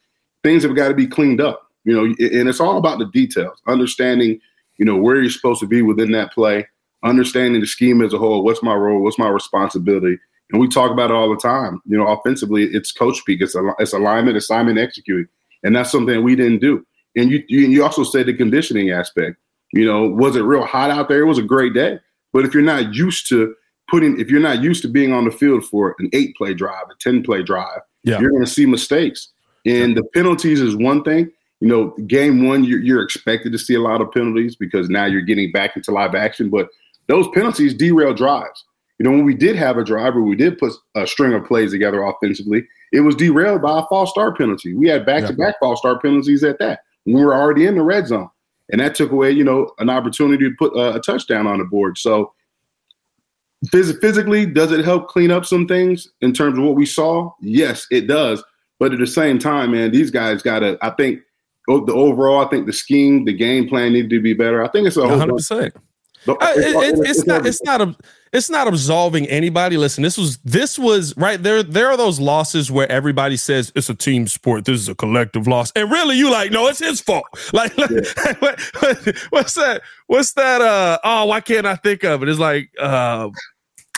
things 0.43 0.62
have 0.62 0.75
got 0.75 0.89
to 0.89 0.93
be 0.93 1.07
cleaned 1.07 1.41
up, 1.41 1.63
you 1.83 1.95
know, 1.95 2.03
and 2.03 2.48
it's 2.48 2.60
all 2.60 2.77
about 2.77 3.00
the 3.00 3.07
details, 3.07 3.60
understanding– 3.65 4.39
you 4.78 4.86
know, 4.86 4.96
where 4.96 5.22
you're 5.22 5.30
supposed 5.30 5.60
to 5.62 5.68
be 5.68 5.82
within 5.82 6.12
that 6.12 6.34
play, 6.34 6.68
understanding 7.04 7.62
the 7.62 7.68
scheme 7.68 8.01
as 8.01 8.13
a 8.13 8.18
whole. 8.18 8.44
What's 8.44 8.63
my 8.63 8.74
role? 8.74 9.04
What's 9.04 9.20
my 9.20 9.30
responsibility? 9.30 10.18
And 10.51 10.60
we 10.60 10.68
talk 10.68 10.92
about 10.92 11.12
it 11.12 11.16
all 11.16 11.30
the 11.30 11.38
time. 11.38 11.82
You 11.86 11.98
know, 11.98 12.08
offensively, 12.08 12.66
it's 12.66 12.92
coach 12.92 13.18
speak. 13.18 13.42
It's, 13.42 13.56
it's 13.80 13.94
alignment, 13.94 14.38
assignment, 14.38 14.78
executing. 14.78 15.28
And 15.63 15.75
that's 15.75 15.92
something 15.92 16.24
we 16.24 16.36
didn't 16.36 16.60
do. 16.60 16.86
And 17.16 17.32
you, 17.32 17.44
you 17.48 17.84
also 17.84 18.04
said 18.04 18.25
the 18.25 18.34
conditioning 18.34 18.92
aspect. 18.92 19.38
You 19.74 19.86
know, 19.86 20.08
was 20.08 20.36
it 20.36 20.42
real 20.42 20.66
hot 20.66 20.92
out 20.92 21.08
there? 21.08 21.22
It 21.22 21.28
was 21.28 21.38
a 21.38 21.44
great 21.44 21.74
day. 21.74 22.00
But 22.34 22.46
if 22.46 22.54
you're 22.54 22.63
not 22.63 22.94
used 22.94 23.28
to 23.30 23.56
putting, 23.90 24.20
if 24.20 24.30
you're 24.30 24.42
not 24.42 24.62
used 24.62 24.82
to 24.84 24.88
being 24.88 25.13
on 25.13 25.25
the 25.25 25.32
field 25.32 25.66
for 25.66 25.96
an 26.00 26.10
eight 26.13 26.36
play 26.36 26.54
drive, 26.54 26.86
a 26.90 26.96
10 27.00 27.24
play 27.24 27.44
drive, 27.44 27.80
yeah. 28.04 28.20
you're 28.20 28.32
going 28.32 28.44
to 28.44 28.50
see 28.50 28.66
mistakes. 28.66 29.30
And 29.66 29.96
the 29.96 30.04
penalties 30.13 30.60
is 30.60 30.75
one 30.75 31.04
thing, 31.04 31.32
you 31.62 31.68
know, 31.68 31.91
game 32.08 32.46
one, 32.46 32.63
you're, 32.63 32.82
you're, 32.82 33.03
expected 33.03 33.51
to 33.51 33.60
see 33.60 33.75
a 33.75 33.80
lot 33.80 34.01
of 34.01 34.12
penalties 34.12 34.56
because 34.56 34.89
now 34.89 35.06
you're 35.06 35.22
getting 35.22 35.51
back 35.51 35.77
into 35.77 35.91
live 35.91 36.15
action. 36.15 36.50
But 36.50 36.70
those 37.08 37.27
penalties 37.30 37.75
derail 37.75 38.15
drives. 38.15 38.65
You 38.98 39.06
know, 39.06 39.12
when 39.12 39.25
we 39.25 39.36
did 39.36 39.56
have 39.56 39.77
a 39.77 39.84
driver, 39.84 40.22
we 40.22 40.36
did 40.36 40.58
put 40.58 40.74
a 40.96 41.06
string 41.06 41.34
of 41.34 41.46
plays 41.46 41.72
together 41.72 42.03
offensively. 42.03 42.68
It 42.91 43.01
was 43.01 43.15
derailed 43.15 43.62
by 43.62 43.80
a 43.80 43.86
false 43.88 44.10
start 44.10 44.38
penalty. 44.38 44.74
We 44.74 44.89
had 44.89 45.06
back 45.06 45.25
to 45.27 45.34
back 45.34 45.56
false 45.60 45.80
start 45.80 46.01
penalties 46.01 46.44
at 46.44 46.60
that. 46.60 46.82
We 47.06 47.24
were 47.24 47.34
already 47.34 47.68
in 47.68 47.75
the 47.75 47.84
red 47.84 48.08
zone. 48.08 48.30
and 48.72 48.82
that 48.82 48.96
took 48.96 49.12
away, 49.12 49.32
you 49.32 49.44
know, 49.44 49.72
an 49.80 49.89
opportunity 49.89 50.50
to 50.50 50.56
put 50.58 50.75
uh, 50.75 50.94
a 50.96 51.00
touchdown 51.00 51.46
on 51.46 51.60
the 51.60 51.65
board. 51.65 51.98
So 51.98 52.34
phys- 53.68 54.00
physically, 54.01 54.46
does 54.46 54.72
it 54.72 54.84
help 54.84 55.10
clean 55.10 55.30
up 55.30 55.46
some 55.46 55.68
things 55.68 56.10
in 56.22 56.34
terms 56.34 56.58
of 56.58 56.63
what 56.63 56.75
we 56.75 56.86
saw? 56.86 57.32
Yes, 57.39 57.86
it 57.91 58.08
does. 58.08 58.44
But 58.80 58.94
at 58.94 59.00
the 59.00 59.08
same 59.08 59.38
time, 59.38 59.72
man, 59.72 59.91
these 59.91 60.10
guys 60.10 60.41
got 60.41 60.60
to. 60.60 60.77
I 60.82 60.91
think 60.91 61.22
the 61.68 61.94
overall, 61.94 62.46
I 62.46 62.50
think 62.50 62.65
the 62.65 62.74
scheme, 62.74 63.25
the 63.25 63.34
game 63.34 63.68
plan 63.68 63.94
needed 63.94 64.10
to 64.12 64.22
be 64.22 64.34
better. 64.34 64.63
I 64.63 64.68
think 64.68 64.88
it's 64.88 64.98
a 64.98 65.08
whole 65.08 65.18
100%. 65.18 65.72
But 66.25 66.41
uh, 66.41 66.48
it's, 66.56 66.58
it, 66.58 66.75
it's, 66.75 67.10
it's, 67.10 67.27
not. 67.27 67.46
It's 67.48 67.63
not 67.63 67.82
a. 67.82 67.96
It's 68.32 68.50
not 68.50 68.68
absolving 68.68 69.25
anybody. 69.25 69.75
Listen, 69.75 70.03
this 70.03 70.18
was. 70.18 70.38
This 70.39 70.77
was 70.77 71.18
right 71.18 71.41
there. 71.41 71.63
There 71.63 71.88
are 71.88 71.98
those 71.98 72.20
losses 72.20 72.72
where 72.72 72.89
everybody 72.91 73.38
says 73.38 73.72
it's 73.75 73.89
a 73.89 73.96
team 73.96 74.27
sport. 74.27 74.65
This 74.65 74.82
is 74.82 74.89
a 74.89 74.94
collective 74.94 75.48
loss, 75.48 75.72
and 75.75 75.89
really, 75.91 76.18
you 76.18 76.30
like, 76.30 76.51
no, 76.51 76.68
it's 76.68 76.80
his 76.80 77.01
fault. 77.01 77.25
Like, 77.53 77.75
yeah. 77.77 77.88
what, 78.39 78.62
what, 78.80 79.18
what's 79.32 79.56
that? 79.56 79.82
What's 80.08 80.34
that? 80.34 80.62
Uh, 80.62 81.00
oh, 81.03 81.25
why 81.25 81.41
can't 81.41 81.65
I 81.65 81.75
think 81.75 82.03
of 82.03 82.22
it? 82.24 82.30
It's 82.30 82.39
like, 82.39 82.70
uh, 82.80 83.30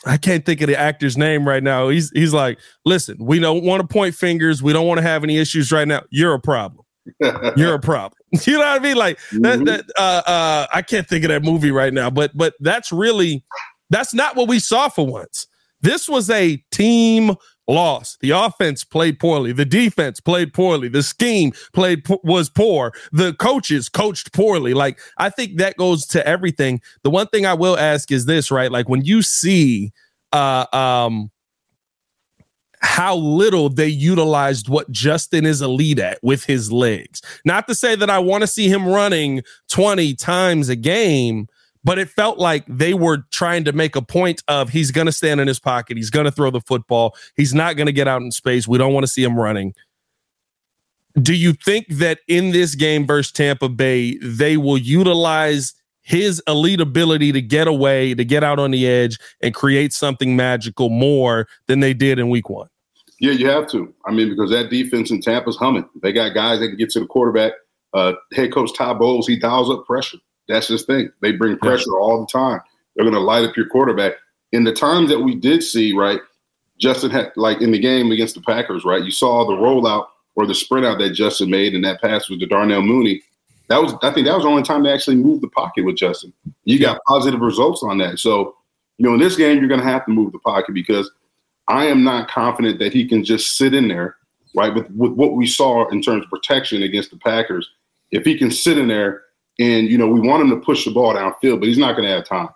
I 0.06 0.18
can't 0.18 0.46
think 0.46 0.62
of 0.62 0.68
the 0.68 0.80
actor's 0.80 1.18
name 1.18 1.48
right 1.48 1.62
now. 1.62 1.90
He's 1.90 2.10
he's 2.12 2.34
like, 2.34 2.58
listen, 2.86 3.18
we 3.20 3.40
don't 3.40 3.64
want 3.64 3.82
to 3.82 3.88
point 3.88 4.16
fingers. 4.16 4.64
We 4.64 4.74
don't 4.74 4.88
want 4.88 5.00
to 5.00 5.04
have 5.04 5.24
any 5.24 5.38
issues 5.38 5.72
right 5.72 5.88
now. 5.88 6.04
You're 6.10 6.34
a 6.34 6.40
problem. 6.40 6.83
You're 7.56 7.76
a 7.76 7.80
problem. 7.80 8.20
You 8.48 8.54
know 8.54 8.60
what 8.60 8.68
I 8.68 8.80
mean? 8.80 8.98
Like 8.98 9.20
mm-hmm. 9.32 9.64
that. 9.64 9.66
That 9.66 9.86
uh, 9.96 10.24
uh, 10.26 10.68
I 10.74 10.82
can't 10.82 11.08
think 11.08 11.24
of 11.24 11.30
that 11.30 11.44
movie 11.44 11.70
right 11.70 11.94
now, 11.94 12.10
but 12.10 12.36
but 12.36 12.56
that's 12.60 12.92
really 12.92 13.46
that's 13.92 14.12
not 14.12 14.36
what 14.36 14.48
we 14.48 14.58
saw 14.58 14.90
for 14.90 15.06
once. 15.06 15.46
This 15.82 16.10
was 16.10 16.32
a 16.32 16.58
team 16.72 17.36
loss. 17.68 18.18
The 18.22 18.32
offense 18.32 18.84
played 18.84 19.20
poorly. 19.20 19.52
The 19.52 19.66
defense 19.66 20.20
played 20.20 20.54
poorly. 20.54 20.88
The 20.88 21.04
scheme 21.04 21.54
played 21.74 22.08
was 22.24 22.50
poor. 22.50 22.94
The 23.12 23.34
coaches 23.34 23.90
coached 23.90 24.34
poorly. 24.34 24.74
Like 24.74 25.00
I 25.18 25.30
think 25.30 25.58
that 25.58 25.78
goes 25.78 26.06
to 26.08 26.26
everything. 26.28 26.82
The 27.04 27.10
one 27.10 27.28
thing 27.28 27.46
I 27.46 27.54
will 27.54 27.78
ask 27.78 28.12
is 28.12 28.26
this, 28.26 28.50
right? 28.50 28.72
Like 28.72 28.90
when 28.90 29.04
you 29.06 29.22
see 29.22 29.92
uh 30.32 30.66
um 30.74 31.30
how 32.84 33.16
little 33.16 33.70
they 33.70 33.88
utilized 33.88 34.68
what 34.68 34.92
Justin 34.92 35.46
is 35.46 35.62
elite 35.62 36.00
at 36.00 36.20
with 36.22 36.44
his 36.44 36.72
legs. 36.72 37.22
Not 37.46 37.68
to 37.68 37.76
say 37.76 37.96
that 37.96 38.10
I 38.10 38.20
want 38.20 38.42
to 38.42 38.48
see 38.48 38.68
him 38.68 38.88
running 38.88 39.42
20 39.70 40.14
times 40.16 40.68
a 40.68 40.76
game, 40.76 41.48
but 41.84 41.98
it 41.98 42.10
felt 42.10 42.40
like 42.40 42.66
they 42.68 42.94
were 42.94 43.26
trying 43.32 43.64
to 43.64 43.72
make 43.72 43.96
a 43.96 44.02
point 44.02 44.44
of 44.50 44.70
he's 44.70 44.92
going 44.92 45.08
to 45.08 45.14
stand 45.14 45.40
in 45.40 45.48
his 45.48 45.60
pocket, 45.60 45.96
he's 45.98 46.10
going 46.10 46.26
to 46.26 46.32
throw 46.32 46.52
the 46.52 46.62
football, 46.62 47.16
he's 47.36 47.54
not 47.54 47.78
going 47.78 47.88
to 47.88 47.94
get 47.94 48.08
out 48.08 48.22
in 48.22 48.32
space. 48.32 48.68
We 48.68 48.78
don't 48.78 48.94
want 48.94 49.06
to 49.06 49.12
see 49.12 49.24
him 49.24 49.40
running. 49.40 49.74
Do 51.22 51.34
you 51.34 51.54
think 51.54 51.88
that 51.90 52.20
in 52.28 52.52
this 52.52 52.76
game 52.76 53.08
versus 53.08 53.32
Tampa 53.32 53.70
Bay, 53.70 54.18
they 54.18 54.58
will 54.58 54.78
utilize 54.78 55.74
his 56.02 56.42
elite 56.48 56.82
ability 56.82 57.32
to 57.32 57.42
get 57.42 57.68
away, 57.68 58.14
to 58.14 58.26
get 58.26 58.44
out 58.44 58.60
on 58.60 58.72
the 58.72 58.88
edge, 58.88 59.20
and 59.42 59.54
create 59.54 59.94
something 59.94 60.36
magical 60.36 60.90
more 60.90 61.48
than 61.68 61.80
they 61.80 61.94
did 61.94 62.20
in 62.20 62.30
week 62.30 62.50
one? 62.50 62.68
Yeah, 63.20 63.32
you 63.32 63.50
have 63.50 63.70
to. 63.72 63.94
I 64.06 64.12
mean, 64.12 64.30
because 64.30 64.50
that 64.52 64.70
defense 64.70 65.12
in 65.12 65.22
Tampa's 65.22 65.56
humming. 65.56 65.88
They 66.02 66.12
got 66.12 66.34
guys 66.34 66.60
that 66.60 66.70
can 66.70 66.78
get 66.78 66.90
to 66.92 67.00
the 67.00 67.06
quarterback. 67.06 67.54
Uh, 67.94 68.14
head 68.34 68.52
coach 68.54 68.76
Todd 68.76 69.00
Bowles, 69.00 69.28
he 69.28 69.38
dials 69.38 69.70
up 69.70 69.86
pressure. 69.86 70.18
That's 70.48 70.68
his 70.68 70.84
thing. 70.84 71.10
They 71.22 71.32
bring 71.32 71.58
pressure 71.58 71.92
yeah. 71.92 72.00
all 72.00 72.20
the 72.20 72.28
time. 72.28 72.60
They're 72.96 73.06
going 73.06 73.14
to 73.14 73.20
light 73.20 73.46
up 73.46 73.56
your 73.56 73.68
quarterback. 73.68 74.14
In 74.52 74.64
the 74.64 74.74
times 74.74 75.10
that 75.10 75.20
we 75.20 75.36
did 75.36 75.64
see, 75.64 75.94
right, 75.94 76.20
Justin 76.80 77.12
had 77.12 77.32
like 77.36 77.62
in 77.62 77.72
the 77.72 77.80
game 77.80 78.12
against 78.12 78.36
the 78.36 78.42
Packers, 78.42 78.84
right? 78.84 79.04
You 79.04 79.12
saw 79.12 79.46
the 79.46 79.54
rollout 79.54 80.08
or 80.36 80.46
the 80.46 80.56
sprint 80.56 80.86
out 80.86 81.00
that 81.00 81.12
Justin 81.12 81.50
made, 81.50 81.76
and 81.76 81.84
that 81.86 82.02
pass 82.02 82.30
was 82.30 82.40
to 82.40 82.46
Darnell 82.46 82.82
Mooney. 82.82 83.22
That 83.70 83.82
was, 83.82 83.94
I 84.04 84.12
think, 84.12 84.28
that 84.28 84.36
was 84.36 84.44
the 84.44 84.50
only 84.50 84.64
time 84.64 84.84
they 84.84 84.92
actually 84.92 85.16
moved 85.16 85.44
the 85.44 85.50
pocket 85.50 85.86
with 85.86 85.96
Justin. 85.96 86.34
You 86.66 86.80
got 86.80 87.00
positive 87.08 87.40
results 87.40 87.84
on 87.84 88.00
that. 88.00 88.20
So, 88.20 88.56
you 88.98 89.08
know, 89.08 89.14
in 89.14 89.20
this 89.20 89.38
game, 89.38 89.60
you're 89.60 89.70
going 89.70 89.80
to 89.80 89.88
have 89.88 90.06
to 90.06 90.12
move 90.12 90.32
the 90.32 90.40
pocket 90.40 90.74
because– 90.74 91.10
I 91.68 91.86
am 91.86 92.04
not 92.04 92.30
confident 92.30 92.80
that 92.80 92.94
he 92.94 93.08
can 93.08 93.24
just 93.24 93.58
sit 93.58 93.74
in 93.74 93.88
there, 93.88 94.18
right? 94.56 94.74
With, 94.74 94.90
with 94.92 95.14
what 95.14 95.36
we 95.36 95.48
saw 95.48 95.88
in 95.90 96.02
terms 96.02 96.24
of 96.24 96.30
protection 96.30 96.84
against 96.84 97.12
the 97.12 97.18
Packers, 97.18 97.70
if 98.12 98.26
he 98.26 98.38
can 98.38 98.52
sit 98.52 98.78
in 98.78 98.88
there 98.88 99.24
and, 99.60 99.88
you 99.88 99.98
know, 99.98 100.08
we 100.08 100.20
want 100.20 100.42
him 100.42 100.50
to 100.50 100.58
push 100.58 100.86
the 100.86 100.92
ball 100.92 101.14
downfield, 101.14 101.60
but 101.60 101.68
he's 101.68 101.78
not 101.78 101.96
going 101.96 102.08
to 102.08 102.14
have 102.14 102.26
time. 102.26 102.50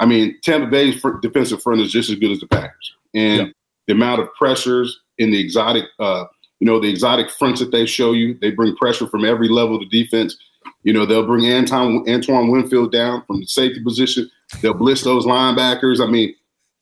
I 0.00 0.06
mean, 0.06 0.38
Tampa 0.42 0.66
Bay's 0.68 1.00
defensive 1.22 1.62
front 1.62 1.80
is 1.80 1.92
just 1.92 2.10
as 2.10 2.16
good 2.16 2.32
as 2.32 2.40
the 2.40 2.48
Packers. 2.48 2.94
And 3.14 3.48
yeah. 3.48 3.52
the 3.86 3.94
amount 3.94 4.20
of 4.20 4.32
pressures 4.34 5.00
in 5.18 5.30
the 5.30 5.38
exotic, 5.38 5.84
uh, 6.00 6.24
you 6.58 6.66
know, 6.66 6.80
the 6.80 6.88
exotic 6.88 7.30
fronts 7.30 7.60
that 7.60 7.70
they 7.70 7.86
show 7.86 8.12
you, 8.12 8.36
they 8.40 8.50
bring 8.50 8.74
pressure 8.76 9.06
from 9.06 9.24
every 9.24 9.48
level 9.48 9.76
of 9.76 9.88
the 9.88 10.02
defense. 10.02 10.36
You 10.82 10.92
know, 10.92 11.06
they'll 11.06 11.26
bring 11.26 11.46
Anton, 11.46 12.04
Antoine 12.08 12.50
Winfield 12.50 12.90
down 12.90 13.24
from 13.26 13.40
the 13.40 13.46
safety 13.46 13.82
position. 13.82 14.30
They'll 14.60 14.74
blitz 14.74 15.02
those 15.02 15.26
linebackers. 15.26 16.02
I 16.02 16.10
mean, 16.10 16.34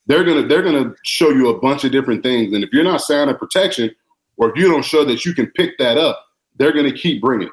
they're 0.07 0.25
gonna 0.25 0.47
they're 0.47 0.63
gonna 0.63 0.95
show 1.05 1.31
you 1.31 1.49
a 1.49 1.61
bunch 1.61 1.85
of 1.85 1.93
different 1.93 2.23
things. 2.23 2.53
And 2.55 2.65
if 2.65 2.73
you're 2.73 2.85
not 2.85 3.01
sound 3.01 3.31
in 3.31 3.37
protection, 3.37 3.91
or 4.37 4.51
if 4.51 4.57
you 4.57 4.71
don't 4.71 4.85
show 4.85 5.05
that 5.05 5.25
you 5.25 5.35
can 5.35 5.47
pick 5.49 5.79
that 5.79 5.99
up, 5.99 6.25
they're 6.57 6.73
gonna 6.73 6.93
keep 6.93 7.21
bringing. 7.21 7.51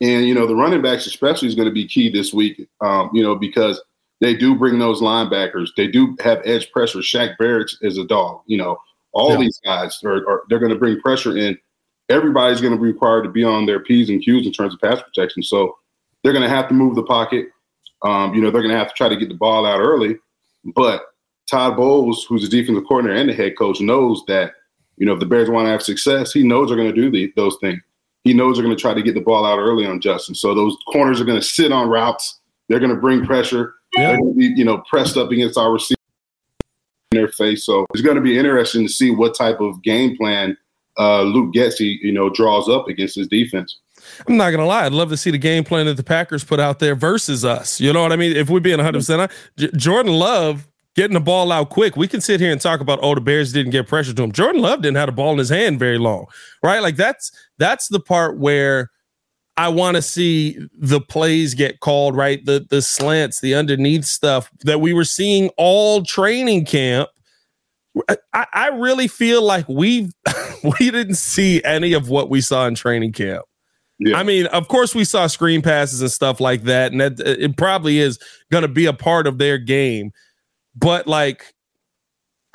And 0.00 0.26
you 0.26 0.34
know 0.34 0.46
the 0.46 0.54
running 0.54 0.82
backs 0.82 1.06
especially 1.06 1.48
is 1.48 1.54
going 1.54 1.68
to 1.68 1.74
be 1.74 1.86
key 1.86 2.08
this 2.08 2.32
week. 2.32 2.68
Um, 2.80 3.10
you 3.12 3.22
know 3.22 3.34
because 3.34 3.80
they 4.20 4.34
do 4.34 4.54
bring 4.54 4.78
those 4.78 5.00
linebackers. 5.00 5.68
They 5.76 5.88
do 5.88 6.16
have 6.20 6.40
edge 6.44 6.70
pressure. 6.70 6.98
Shaq 6.98 7.36
Barrett 7.38 7.72
is 7.80 7.98
a 7.98 8.04
dog. 8.04 8.42
You 8.46 8.58
know 8.58 8.78
all 9.12 9.32
yeah. 9.32 9.38
these 9.38 9.60
guys 9.64 9.98
are, 10.04 10.28
are 10.28 10.44
they're 10.48 10.60
going 10.60 10.72
to 10.72 10.78
bring 10.78 11.00
pressure 11.00 11.36
in. 11.36 11.58
Everybody's 12.08 12.60
going 12.60 12.72
to 12.72 12.78
be 12.78 12.86
required 12.86 13.24
to 13.24 13.30
be 13.30 13.44
on 13.44 13.66
their 13.66 13.80
p's 13.80 14.08
and 14.08 14.22
q's 14.22 14.46
in 14.46 14.52
terms 14.52 14.74
of 14.74 14.80
pass 14.80 15.02
protection. 15.02 15.42
So 15.42 15.76
they're 16.22 16.32
going 16.32 16.44
to 16.44 16.54
have 16.54 16.68
to 16.68 16.74
move 16.74 16.94
the 16.94 17.02
pocket. 17.02 17.48
Um, 18.02 18.34
you 18.34 18.40
know 18.40 18.50
they're 18.50 18.62
going 18.62 18.72
to 18.72 18.78
have 18.78 18.88
to 18.88 18.94
try 18.94 19.08
to 19.08 19.16
get 19.16 19.28
the 19.28 19.34
ball 19.34 19.66
out 19.66 19.80
early, 19.80 20.16
but 20.76 21.06
Todd 21.50 21.76
Bowles, 21.76 22.24
who's 22.24 22.42
the 22.42 22.48
defensive 22.48 22.84
coordinator 22.86 23.18
and 23.18 23.28
the 23.28 23.34
head 23.34 23.56
coach, 23.56 23.80
knows 23.80 24.22
that 24.28 24.52
you 24.96 25.06
know 25.06 25.14
if 25.14 25.20
the 25.20 25.26
Bears 25.26 25.48
want 25.48 25.66
to 25.66 25.70
have 25.70 25.82
success, 25.82 26.32
he 26.32 26.42
knows 26.42 26.68
they're 26.68 26.76
going 26.76 26.94
to 26.94 27.00
do 27.00 27.10
the, 27.10 27.32
those 27.36 27.56
things. 27.60 27.80
He 28.24 28.34
knows 28.34 28.56
they're 28.56 28.64
going 28.64 28.76
to 28.76 28.80
try 28.80 28.94
to 28.94 29.02
get 29.02 29.14
the 29.14 29.20
ball 29.20 29.46
out 29.46 29.58
early 29.58 29.86
on 29.86 30.00
Justin. 30.00 30.34
So 30.34 30.54
those 30.54 30.76
corners 30.92 31.20
are 31.20 31.24
going 31.24 31.40
to 31.40 31.46
sit 31.46 31.72
on 31.72 31.88
routes. 31.88 32.40
They're 32.68 32.80
going 32.80 32.94
to 32.94 33.00
bring 33.00 33.24
pressure. 33.24 33.74
Yeah. 33.96 34.08
They're 34.08 34.18
going 34.18 34.32
to 34.34 34.38
be 34.38 34.46
you 34.56 34.64
know 34.64 34.78
pressed 34.88 35.16
up 35.16 35.30
against 35.30 35.56
our 35.56 35.72
receiver 35.72 35.96
in 37.12 37.18
their 37.18 37.28
face. 37.28 37.64
So 37.64 37.86
it's 37.94 38.02
going 38.02 38.16
to 38.16 38.22
be 38.22 38.38
interesting 38.38 38.86
to 38.86 38.92
see 38.92 39.10
what 39.10 39.34
type 39.34 39.60
of 39.60 39.82
game 39.82 40.16
plan 40.16 40.56
uh, 40.98 41.22
Luke 41.22 41.54
Getsy 41.54 41.98
you 42.02 42.12
know 42.12 42.28
draws 42.28 42.68
up 42.68 42.88
against 42.88 43.14
his 43.14 43.28
defense. 43.28 43.78
I'm 44.26 44.36
not 44.36 44.50
gonna 44.50 44.66
lie. 44.66 44.84
I'd 44.84 44.92
love 44.92 45.10
to 45.10 45.16
see 45.16 45.30
the 45.30 45.38
game 45.38 45.64
plan 45.64 45.86
that 45.86 45.96
the 45.96 46.02
Packers 46.02 46.44
put 46.44 46.60
out 46.60 46.78
there 46.78 46.94
versus 46.94 47.44
us. 47.44 47.80
You 47.80 47.92
know 47.92 48.02
what 48.02 48.12
I 48.12 48.16
mean? 48.16 48.36
If 48.36 48.50
we're 48.50 48.60
being 48.60 48.78
100, 48.78 48.98
percent 48.98 49.32
Jordan 49.76 50.12
Love 50.12 50.68
getting 50.98 51.14
the 51.14 51.20
ball 51.20 51.52
out 51.52 51.70
quick. 51.70 51.94
We 51.96 52.08
can 52.08 52.20
sit 52.20 52.40
here 52.40 52.50
and 52.50 52.60
talk 52.60 52.80
about 52.80 52.98
oh 53.02 53.14
the 53.14 53.20
Bears 53.20 53.52
didn't 53.52 53.70
get 53.70 53.86
pressure 53.86 54.12
to 54.12 54.22
him. 54.24 54.32
Jordan 54.32 54.60
Love 54.60 54.82
didn't 54.82 54.96
have 54.96 55.06
the 55.06 55.12
ball 55.12 55.30
in 55.30 55.38
his 55.38 55.48
hand 55.48 55.78
very 55.78 55.96
long, 55.96 56.26
right? 56.60 56.82
Like 56.82 56.96
that's 56.96 57.30
that's 57.56 57.86
the 57.86 58.00
part 58.00 58.36
where 58.36 58.90
I 59.56 59.68
want 59.68 59.94
to 59.94 60.02
see 60.02 60.58
the 60.76 61.00
plays 61.00 61.54
get 61.54 61.78
called, 61.78 62.16
right? 62.16 62.44
The 62.44 62.66
the 62.68 62.82
slants, 62.82 63.40
the 63.40 63.54
underneath 63.54 64.06
stuff 64.06 64.50
that 64.64 64.80
we 64.80 64.92
were 64.92 65.04
seeing 65.04 65.50
all 65.56 66.02
training 66.02 66.64
camp. 66.64 67.08
I, 68.34 68.46
I 68.52 68.66
really 68.70 69.06
feel 69.06 69.42
like 69.42 69.68
we 69.68 70.10
we 70.80 70.90
didn't 70.90 71.14
see 71.14 71.62
any 71.62 71.92
of 71.92 72.08
what 72.08 72.28
we 72.28 72.40
saw 72.40 72.66
in 72.66 72.74
training 72.74 73.12
camp. 73.12 73.44
Yeah. 74.00 74.16
I 74.16 74.24
mean, 74.24 74.46
of 74.46 74.66
course, 74.66 74.96
we 74.96 75.04
saw 75.04 75.28
screen 75.28 75.62
passes 75.62 76.00
and 76.00 76.10
stuff 76.10 76.40
like 76.40 76.62
that, 76.64 76.90
and 76.90 77.00
that 77.00 77.20
it 77.20 77.56
probably 77.56 78.00
is 78.00 78.18
going 78.50 78.62
to 78.62 78.68
be 78.68 78.86
a 78.86 78.92
part 78.92 79.28
of 79.28 79.38
their 79.38 79.58
game 79.58 80.10
but 80.78 81.06
like 81.06 81.54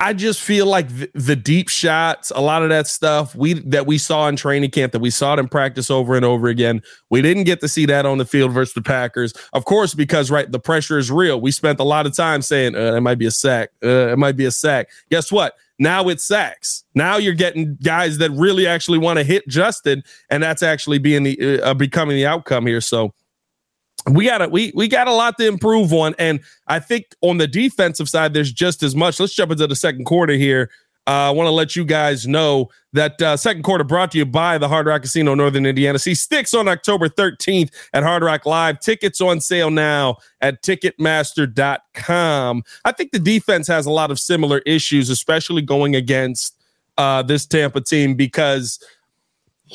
I 0.00 0.12
just 0.12 0.42
feel 0.42 0.66
like 0.66 0.88
the, 0.88 1.10
the, 1.14 1.36
deep 1.36 1.68
shots, 1.68 2.32
a 2.34 2.40
lot 2.40 2.62
of 2.62 2.68
that 2.68 2.88
stuff 2.88 3.34
we 3.34 3.54
that 3.60 3.86
we 3.86 3.96
saw 3.96 4.28
in 4.28 4.34
training 4.36 4.70
camp, 4.70 4.92
that 4.92 4.98
we 4.98 5.10
saw 5.10 5.34
it 5.34 5.38
in 5.38 5.48
practice 5.48 5.90
over 5.90 6.16
and 6.16 6.24
over 6.24 6.48
again. 6.48 6.82
We 7.10 7.22
didn't 7.22 7.44
get 7.44 7.60
to 7.60 7.68
see 7.68 7.86
that 7.86 8.04
on 8.04 8.18
the 8.18 8.24
field 8.24 8.52
versus 8.52 8.74
the 8.74 8.82
Packers, 8.82 9.32
of 9.52 9.64
course, 9.64 9.94
because 9.94 10.30
right, 10.30 10.50
the 10.50 10.58
pressure 10.58 10.98
is 10.98 11.10
real. 11.10 11.40
We 11.40 11.52
spent 11.52 11.78
a 11.78 11.84
lot 11.84 12.06
of 12.06 12.14
time 12.14 12.42
saying 12.42 12.74
uh, 12.74 12.96
it 12.96 13.00
might 13.00 13.18
be 13.18 13.26
a 13.26 13.30
sack, 13.30 13.70
uh, 13.84 14.08
it 14.08 14.18
might 14.18 14.36
be 14.36 14.46
a 14.46 14.50
sack. 14.50 14.88
Guess 15.10 15.30
what? 15.30 15.54
Now 15.78 16.08
it's 16.08 16.24
sacks. 16.24 16.84
Now 16.94 17.16
you're 17.16 17.32
getting 17.32 17.76
guys 17.76 18.18
that 18.18 18.30
really 18.32 18.66
actually 18.66 18.98
want 18.98 19.18
to 19.18 19.24
hit 19.24 19.46
Justin, 19.48 20.02
and 20.28 20.42
that's 20.42 20.62
actually 20.62 20.98
being 20.98 21.22
the 21.22 21.62
uh, 21.62 21.72
becoming 21.72 22.16
the 22.16 22.26
outcome 22.26 22.66
here. 22.66 22.80
So 22.80 23.14
we 24.10 24.26
got 24.26 24.42
a 24.42 24.48
we 24.48 24.72
we 24.74 24.88
got 24.88 25.08
a 25.08 25.12
lot 25.12 25.38
to 25.38 25.46
improve 25.46 25.92
on, 25.92 26.14
and 26.18 26.40
I 26.66 26.78
think 26.78 27.14
on 27.22 27.38
the 27.38 27.46
defensive 27.46 28.08
side, 28.08 28.34
there's 28.34 28.52
just 28.52 28.82
as 28.82 28.94
much. 28.94 29.18
Let's 29.18 29.34
jump 29.34 29.52
into 29.52 29.66
the 29.66 29.76
second 29.76 30.04
quarter 30.04 30.34
here. 30.34 30.70
Uh, 31.06 31.28
I 31.28 31.30
want 31.32 31.48
to 31.48 31.50
let 31.50 31.76
you 31.76 31.84
guys 31.84 32.26
know 32.26 32.70
that 32.94 33.20
uh, 33.20 33.36
second 33.36 33.62
quarter 33.62 33.84
brought 33.84 34.12
to 34.12 34.18
you 34.18 34.24
by 34.24 34.56
the 34.56 34.68
Hard 34.68 34.86
Rock 34.86 35.02
Casino, 35.02 35.34
Northern 35.34 35.66
Indiana. 35.66 35.98
See 35.98 36.14
Styx 36.14 36.54
on 36.54 36.66
October 36.66 37.10
13th 37.10 37.70
at 37.92 38.02
Hard 38.02 38.22
Rock 38.22 38.46
Live. 38.46 38.80
Tickets 38.80 39.20
on 39.20 39.40
sale 39.40 39.70
now 39.70 40.16
at 40.40 40.62
Ticketmaster.com. 40.62 42.62
I 42.86 42.92
think 42.92 43.12
the 43.12 43.18
defense 43.18 43.68
has 43.68 43.84
a 43.84 43.90
lot 43.90 44.10
of 44.10 44.18
similar 44.18 44.60
issues, 44.60 45.10
especially 45.10 45.60
going 45.60 45.94
against 45.94 46.56
uh, 46.96 47.20
this 47.20 47.44
Tampa 47.44 47.82
team, 47.82 48.14
because 48.14 48.82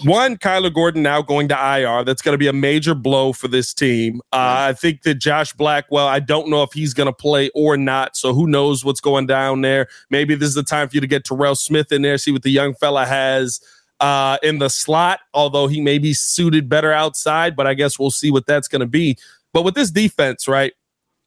one, 0.04 0.38
Kyler 0.38 0.74
Gordon 0.74 1.02
now 1.02 1.22
going 1.22 1.48
to 1.48 1.56
IR. 1.56 2.04
That's 2.04 2.22
going 2.22 2.34
to 2.34 2.38
be 2.38 2.48
a 2.48 2.54
major 2.54 2.94
blow 2.94 3.34
for 3.34 3.48
this 3.48 3.74
team. 3.74 4.22
Uh, 4.32 4.70
I 4.70 4.74
think 4.74 5.02
that 5.02 5.16
Josh 5.16 5.54
Blackwell, 5.54 6.08
I 6.08 6.20
don't 6.20 6.50
know 6.50 6.62
if 6.64 6.74
he's 6.74 6.94
going 6.94 7.08
to 7.08 7.14
play 7.14 7.50
or 7.56 7.76
not. 7.76 8.16
So 8.16 8.34
who 8.34 8.48
knows 8.48 8.86
what's 8.86 9.02
going 9.02 9.26
down 9.26 9.62
there. 9.62 9.88
Maybe 10.10 10.36
this 10.36 10.50
is 10.50 10.56
the 10.56 10.64
time 10.64 10.88
for 10.90 10.96
you 10.96 11.02
to 11.02 11.08
get 11.08 11.26
Terrell 11.26 11.56
Smith 11.56 11.92
in 11.92 12.04
there, 12.04 12.18
see 12.18 12.32
what 12.32 12.44
the 12.44 12.52
young 12.52 12.76
fella 12.76 13.06
has 13.06 13.60
uh, 14.00 14.38
in 14.44 14.60
the 14.60 14.70
slot, 14.70 15.22
although 15.34 15.68
he 15.68 15.82
may 15.82 15.98
be 15.98 16.14
suited 16.14 16.70
better 16.70 16.92
outside, 16.92 17.56
but 17.56 17.68
I 17.68 17.74
guess 17.74 18.00
we'll 18.00 18.12
see 18.12 18.32
what 18.32 18.46
that's 18.46 18.68
going 18.68 18.82
to 18.82 18.88
be. 18.88 19.18
But 19.54 19.64
with 19.64 19.76
this 19.76 19.92
defense, 19.92 20.48
right? 20.48 20.74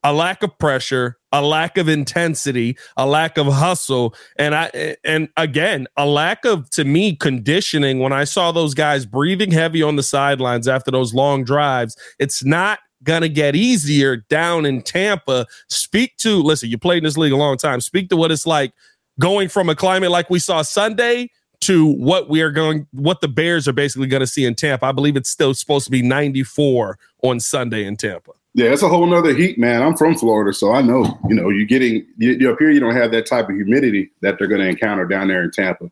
A 0.04 0.12
lack 0.12 0.42
of 0.42 0.56
pressure, 0.58 1.18
a 1.32 1.42
lack 1.42 1.78
of 1.78 1.88
intensity, 1.88 2.76
a 2.96 3.06
lack 3.06 3.38
of 3.38 3.46
hustle, 3.46 4.14
and 4.36 4.54
I 4.54 4.96
and 5.04 5.28
again, 5.36 5.86
a 5.96 6.06
lack 6.06 6.44
of 6.44 6.68
to 6.70 6.84
me 6.84 7.16
conditioning 7.16 7.98
when 7.98 8.12
I 8.12 8.24
saw 8.24 8.52
those 8.52 8.74
guys 8.74 9.06
breathing 9.06 9.50
heavy 9.50 9.82
on 9.82 9.96
the 9.96 10.02
sidelines 10.02 10.68
after 10.68 10.90
those 10.90 11.14
long 11.14 11.44
drives. 11.44 11.96
It's 12.18 12.44
not 12.44 12.80
gonna 13.02 13.28
get 13.28 13.56
easier 13.56 14.16
down 14.16 14.66
in 14.66 14.82
Tampa. 14.82 15.46
Speak 15.68 16.16
to 16.18 16.42
listen, 16.42 16.70
you 16.70 16.78
played 16.78 16.98
in 16.98 17.04
this 17.04 17.16
league 17.16 17.32
a 17.32 17.36
long 17.36 17.56
time. 17.56 17.80
Speak 17.80 18.08
to 18.10 18.16
what 18.16 18.30
it's 18.30 18.46
like 18.46 18.72
going 19.18 19.48
from 19.48 19.68
a 19.68 19.74
climate 19.74 20.10
like 20.10 20.30
we 20.30 20.38
saw 20.38 20.62
Sunday 20.62 21.28
to 21.62 21.86
what 21.86 22.28
we 22.28 22.42
are 22.42 22.50
going 22.50 22.86
what 22.90 23.20
the 23.20 23.28
Bears 23.28 23.68
are 23.68 23.72
basically 23.72 24.08
going 24.08 24.20
to 24.20 24.26
see 24.26 24.44
in 24.44 24.54
Tampa. 24.54 24.86
I 24.86 24.92
believe 24.92 25.16
it's 25.16 25.30
still 25.30 25.54
supposed 25.54 25.84
to 25.84 25.90
be 25.90 26.02
94 26.02 26.98
on 27.22 27.38
Sunday 27.38 27.84
in 27.84 27.96
Tampa. 27.96 28.32
Yeah, 28.54 28.70
it's 28.70 28.82
a 28.82 28.88
whole 28.88 29.06
nother 29.06 29.34
heat, 29.34 29.58
man. 29.58 29.82
I'm 29.82 29.96
from 29.96 30.14
Florida, 30.14 30.52
so 30.52 30.72
I 30.72 30.82
know. 30.82 31.18
You 31.28 31.34
know, 31.34 31.48
you're 31.48 31.66
getting 31.66 32.06
you, 32.18 32.52
up 32.52 32.58
here. 32.58 32.70
You 32.70 32.80
don't 32.80 32.94
have 32.94 33.10
that 33.12 33.26
type 33.26 33.48
of 33.48 33.54
humidity 33.54 34.10
that 34.20 34.38
they're 34.38 34.48
going 34.48 34.60
to 34.60 34.68
encounter 34.68 35.06
down 35.06 35.28
there 35.28 35.42
in 35.42 35.50
Tampa, 35.50 35.90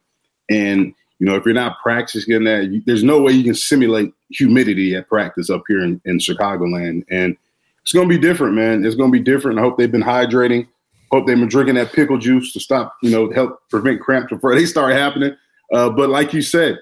and 0.50 0.94
you 1.18 1.26
know 1.26 1.36
if 1.36 1.44
you're 1.46 1.54
not 1.54 1.78
practicing 1.82 2.44
that, 2.44 2.70
you, 2.70 2.82
there's 2.84 3.02
no 3.02 3.22
way 3.22 3.32
you 3.32 3.44
can 3.44 3.54
simulate 3.54 4.12
humidity 4.28 4.94
at 4.94 5.08
practice 5.08 5.48
up 5.48 5.62
here 5.68 5.82
in, 5.82 6.02
in 6.04 6.18
Chicagoland, 6.18 7.04
and 7.10 7.34
it's 7.82 7.92
going 7.92 8.08
to 8.08 8.14
be 8.14 8.20
different, 8.20 8.54
man. 8.54 8.84
It's 8.84 8.94
going 8.94 9.10
to 9.10 9.18
be 9.18 9.24
different. 9.24 9.58
I 9.58 9.62
hope 9.62 9.78
they've 9.78 9.90
been 9.90 10.02
hydrating. 10.02 10.68
Hope 11.10 11.26
they've 11.26 11.38
been 11.38 11.48
drinking 11.48 11.74
that 11.76 11.92
pickle 11.92 12.18
juice 12.18 12.52
to 12.52 12.60
stop, 12.60 12.94
you 13.02 13.10
know, 13.10 13.32
help 13.32 13.58
prevent 13.68 14.00
cramps 14.00 14.30
before 14.30 14.54
they 14.54 14.64
start 14.66 14.92
happening. 14.92 15.34
Uh, 15.72 15.90
but 15.90 16.08
like 16.08 16.32
you 16.32 16.42
said, 16.42 16.78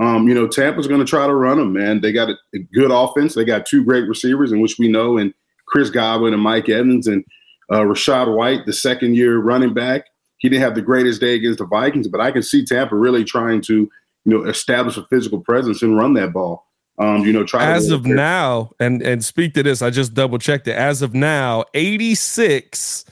um, 0.00 0.26
you 0.26 0.34
know, 0.34 0.48
Tampa's 0.48 0.86
going 0.86 1.00
to 1.00 1.06
try 1.06 1.26
to 1.26 1.34
run 1.34 1.58
them, 1.58 1.74
man. 1.74 2.00
They 2.00 2.10
got 2.10 2.30
a, 2.30 2.34
a, 2.54 2.58
good 2.72 2.90
offense. 2.90 3.34
They 3.34 3.44
got 3.44 3.66
two 3.66 3.84
great 3.84 4.08
receivers, 4.08 4.50
in 4.50 4.60
which 4.60 4.76
we 4.78 4.88
know, 4.88 5.18
and 5.18 5.34
Chris 5.66 5.90
Godwin 5.90 6.32
and 6.32 6.42
Mike 6.42 6.70
Evans 6.70 7.06
and 7.06 7.22
uh, 7.70 7.80
Rachaad 7.80 8.34
White, 8.34 8.64
the 8.64 8.72
second 8.72 9.14
year 9.14 9.38
running 9.38 9.74
back. 9.74 10.06
He 10.38 10.48
didn't 10.48 10.62
have 10.62 10.74
the 10.74 10.80
greatest 10.80 11.20
day 11.20 11.34
against 11.34 11.58
the 11.58 11.66
Vikings, 11.66 12.08
but 12.08 12.20
I 12.20 12.30
can 12.30 12.42
see 12.42 12.64
Tampa 12.64 12.96
really 12.96 13.24
trying 13.24 13.60
to, 13.62 13.74
you 13.74 13.90
know, 14.24 14.44
establish 14.48 14.96
a 14.96 15.04
physical 15.10 15.40
presence 15.40 15.82
and 15.82 15.96
run 15.98 16.14
that 16.14 16.32
ball. 16.32 16.66
Um, 16.98 17.24
you 17.24 17.32
know, 17.32 17.44
try 17.44 17.64
as 17.64 17.90
of 17.90 18.04
now, 18.04 18.72
and 18.78 19.02
and 19.02 19.24
speak 19.24 19.54
to 19.54 19.62
this. 19.62 19.80
I 19.80 19.88
just 19.88 20.12
double 20.12 20.38
checked 20.38 20.68
it. 20.68 20.76
As 20.76 21.00
of 21.00 21.14
now, 21.14 21.64
eighty 21.72 22.14
six, 22.14 23.06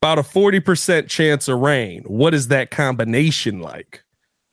about 0.00 0.18
a 0.18 0.22
forty 0.22 0.60
percent 0.60 1.08
chance 1.08 1.46
of 1.46 1.58
rain. 1.58 2.02
What 2.06 2.32
is 2.32 2.48
that 2.48 2.70
combination 2.70 3.60
like? 3.60 4.05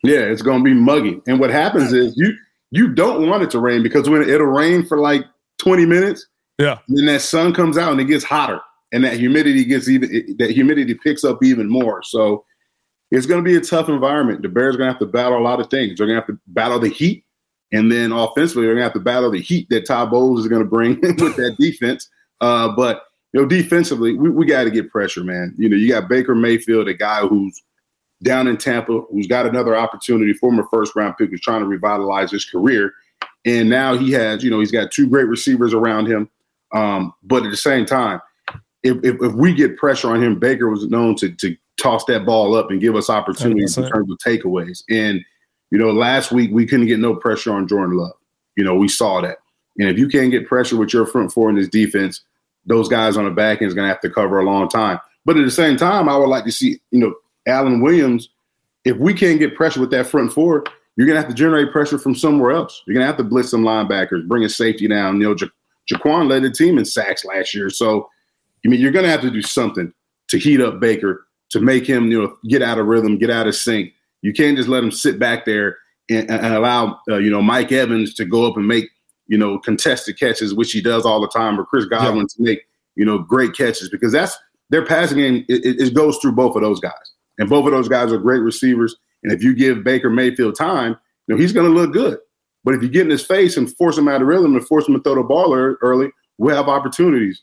Yeah, 0.04 0.20
it's 0.20 0.42
going 0.42 0.58
to 0.58 0.64
be 0.64 0.74
muggy. 0.74 1.20
And 1.26 1.40
what 1.40 1.50
happens 1.50 1.92
is 1.92 2.14
you 2.16 2.34
you 2.70 2.92
don't 2.92 3.28
want 3.28 3.42
it 3.42 3.50
to 3.52 3.58
rain 3.58 3.82
because 3.82 4.08
when 4.08 4.28
it'll 4.28 4.46
rain 4.46 4.84
for 4.84 4.98
like 4.98 5.24
20 5.58 5.86
minutes, 5.86 6.26
yeah, 6.58 6.78
then 6.88 7.06
that 7.06 7.22
sun 7.22 7.54
comes 7.54 7.78
out 7.78 7.92
and 7.92 8.00
it 8.00 8.04
gets 8.04 8.22
hotter, 8.22 8.60
and 8.92 9.02
that 9.04 9.14
humidity 9.14 9.64
gets 9.64 9.88
even 9.88 10.10
it, 10.12 10.38
that 10.38 10.50
humidity 10.50 10.94
picks 10.94 11.24
up 11.24 11.42
even 11.42 11.68
more. 11.68 12.02
So 12.02 12.44
it's 13.10 13.26
going 13.26 13.42
to 13.42 13.48
be 13.48 13.56
a 13.56 13.60
tough 13.60 13.88
environment. 13.88 14.42
The 14.42 14.48
Bears 14.48 14.74
are 14.74 14.78
going 14.78 14.88
to 14.88 14.92
have 14.92 15.00
to 15.00 15.06
battle 15.06 15.38
a 15.38 15.40
lot 15.40 15.60
of 15.60 15.70
things. 15.70 15.96
They're 15.96 16.06
going 16.06 16.20
to 16.20 16.26
have 16.26 16.28
to 16.28 16.38
battle 16.48 16.78
the 16.78 16.90
heat, 16.90 17.24
and 17.72 17.90
then 17.90 18.12
offensively, 18.12 18.64
they're 18.64 18.74
going 18.74 18.82
to 18.82 18.84
have 18.84 18.92
to 18.92 19.00
battle 19.00 19.30
the 19.30 19.40
heat 19.40 19.68
that 19.70 19.86
Todd 19.86 20.10
Bowles 20.10 20.40
is 20.40 20.48
going 20.48 20.62
to 20.62 20.68
bring 20.68 21.00
with 21.02 21.36
that 21.36 21.56
defense. 21.58 22.10
Uh, 22.42 22.68
but 22.76 23.04
you 23.32 23.40
know, 23.40 23.46
defensively, 23.46 24.14
we, 24.14 24.28
we 24.28 24.44
got 24.44 24.64
to 24.64 24.70
get 24.70 24.90
pressure, 24.90 25.24
man. 25.24 25.54
You 25.56 25.70
know, 25.70 25.76
you 25.76 25.88
got 25.88 26.10
Baker 26.10 26.34
Mayfield, 26.34 26.88
a 26.88 26.94
guy 26.94 27.20
who's 27.20 27.62
down 28.24 28.48
in 28.48 28.56
Tampa 28.56 29.02
who's 29.10 29.26
got 29.26 29.46
another 29.46 29.76
opportunity, 29.76 30.32
former 30.32 30.66
first 30.72 30.96
round 30.96 31.16
pick 31.16 31.30
who's 31.30 31.40
trying 31.40 31.60
to 31.60 31.66
revitalize 31.66 32.30
his 32.30 32.44
career. 32.44 32.92
And 33.44 33.68
now 33.68 33.96
he 33.96 34.10
has, 34.12 34.42
you 34.42 34.50
know, 34.50 34.58
he's 34.58 34.72
got 34.72 34.90
two 34.90 35.08
great 35.08 35.28
receivers 35.28 35.74
around 35.74 36.06
him. 36.06 36.28
Um, 36.72 37.14
but 37.22 37.44
at 37.44 37.50
the 37.50 37.56
same 37.56 37.86
time, 37.86 38.20
if, 38.82 38.96
if, 39.04 39.16
if, 39.22 39.32
we 39.34 39.54
get 39.54 39.76
pressure 39.76 40.10
on 40.10 40.22
him, 40.22 40.38
Baker 40.38 40.68
was 40.68 40.86
known 40.88 41.14
to, 41.16 41.30
to 41.36 41.56
toss 41.80 42.04
that 42.06 42.26
ball 42.26 42.54
up 42.54 42.70
and 42.70 42.80
give 42.80 42.96
us 42.96 43.08
opportunities 43.08 43.78
in 43.78 43.88
terms 43.88 44.10
of 44.10 44.18
takeaways. 44.18 44.82
And, 44.90 45.20
you 45.70 45.78
know, 45.78 45.92
last 45.92 46.32
week 46.32 46.50
we 46.52 46.66
couldn't 46.66 46.86
get 46.86 46.98
no 46.98 47.14
pressure 47.14 47.52
on 47.52 47.68
Jordan 47.68 47.96
Love. 47.96 48.14
You 48.56 48.64
know, 48.64 48.74
we 48.74 48.88
saw 48.88 49.20
that. 49.20 49.38
And 49.78 49.88
if 49.88 49.98
you 49.98 50.08
can't 50.08 50.30
get 50.30 50.46
pressure 50.46 50.76
with 50.76 50.92
your 50.92 51.06
front 51.06 51.32
four 51.32 51.48
in 51.50 51.56
this 51.56 51.68
defense, 51.68 52.22
those 52.66 52.88
guys 52.88 53.16
on 53.16 53.24
the 53.24 53.30
back 53.30 53.60
end 53.60 53.68
is 53.68 53.74
going 53.74 53.86
to 53.86 53.92
have 53.92 54.00
to 54.02 54.10
cover 54.10 54.38
a 54.38 54.44
long 54.44 54.68
time. 54.68 54.98
But 55.24 55.36
at 55.36 55.44
the 55.44 55.50
same 55.50 55.76
time, 55.76 56.08
I 56.08 56.16
would 56.16 56.28
like 56.28 56.44
to 56.44 56.52
see, 56.52 56.80
you 56.90 57.00
know, 57.00 57.14
Alan 57.46 57.80
Williams, 57.80 58.28
if 58.84 58.96
we 58.96 59.14
can't 59.14 59.38
get 59.38 59.54
pressure 59.54 59.80
with 59.80 59.90
that 59.90 60.06
front 60.06 60.32
four, 60.32 60.64
you're 60.96 61.06
gonna 61.06 61.20
have 61.20 61.28
to 61.28 61.34
generate 61.34 61.72
pressure 61.72 61.98
from 61.98 62.14
somewhere 62.14 62.52
else. 62.52 62.82
You're 62.86 62.94
gonna 62.94 63.06
have 63.06 63.16
to 63.16 63.24
blitz 63.24 63.50
some 63.50 63.64
linebackers, 63.64 64.26
bring 64.28 64.44
a 64.44 64.48
safety 64.48 64.88
down. 64.88 65.20
You 65.20 65.28
know, 65.28 65.36
ja- 65.38 65.48
Jaquan 65.90 66.28
led 66.28 66.42
the 66.42 66.50
team 66.50 66.78
in 66.78 66.84
sacks 66.84 67.24
last 67.24 67.54
year, 67.54 67.70
so 67.70 68.08
I 68.64 68.68
mean, 68.68 68.80
you're 68.80 68.92
gonna 68.92 69.08
have 69.08 69.22
to 69.22 69.30
do 69.30 69.42
something 69.42 69.92
to 70.28 70.38
heat 70.38 70.60
up 70.60 70.80
Baker 70.80 71.26
to 71.50 71.60
make 71.60 71.86
him, 71.86 72.10
you 72.10 72.22
know, 72.22 72.36
get 72.48 72.62
out 72.62 72.78
of 72.78 72.86
rhythm, 72.86 73.18
get 73.18 73.30
out 73.30 73.46
of 73.46 73.54
sync. 73.54 73.92
You 74.22 74.32
can't 74.32 74.56
just 74.56 74.68
let 74.68 74.82
him 74.82 74.90
sit 74.90 75.18
back 75.18 75.44
there 75.44 75.78
and, 76.10 76.28
and 76.30 76.54
allow, 76.54 76.98
uh, 77.08 77.18
you 77.18 77.30
know, 77.30 77.42
Mike 77.42 77.72
Evans 77.72 78.14
to 78.14 78.24
go 78.24 78.46
up 78.46 78.56
and 78.56 78.66
make, 78.66 78.88
you 79.26 79.38
know, 79.38 79.58
contested 79.58 80.18
catches, 80.18 80.54
which 80.54 80.72
he 80.72 80.80
does 80.80 81.04
all 81.04 81.20
the 81.20 81.28
time, 81.28 81.58
or 81.58 81.64
Chris 81.64 81.84
Godwin 81.84 82.22
yeah. 82.22 82.36
to 82.36 82.42
make, 82.42 82.62
you 82.96 83.04
know, 83.04 83.18
great 83.18 83.54
catches 83.54 83.88
because 83.88 84.12
that's 84.12 84.36
their 84.70 84.84
passing 84.84 85.18
game. 85.18 85.44
It, 85.48 85.80
it 85.80 85.94
goes 85.94 86.18
through 86.18 86.32
both 86.32 86.56
of 86.56 86.62
those 86.62 86.80
guys. 86.80 87.12
And 87.38 87.48
both 87.48 87.66
of 87.66 87.72
those 87.72 87.88
guys 87.88 88.12
are 88.12 88.18
great 88.18 88.40
receivers. 88.40 88.94
And 89.22 89.32
if 89.32 89.42
you 89.42 89.54
give 89.54 89.84
Baker 89.84 90.10
Mayfield 90.10 90.56
time, 90.56 90.96
you 91.26 91.34
know, 91.34 91.40
he's 91.40 91.52
going 91.52 91.66
to 91.66 91.72
look 91.72 91.92
good. 91.92 92.18
But 92.64 92.74
if 92.74 92.82
you 92.82 92.88
get 92.88 93.02
in 93.02 93.10
his 93.10 93.24
face 93.24 93.56
and 93.56 93.74
force 93.76 93.98
him 93.98 94.08
out 94.08 94.22
of 94.22 94.28
rhythm 94.28 94.54
and 94.54 94.66
force 94.66 94.88
him 94.88 94.94
to 94.94 95.00
throw 95.00 95.16
the 95.16 95.22
ball 95.22 95.54
early, 95.54 96.10
we'll 96.38 96.56
have 96.56 96.68
opportunities. 96.68 97.42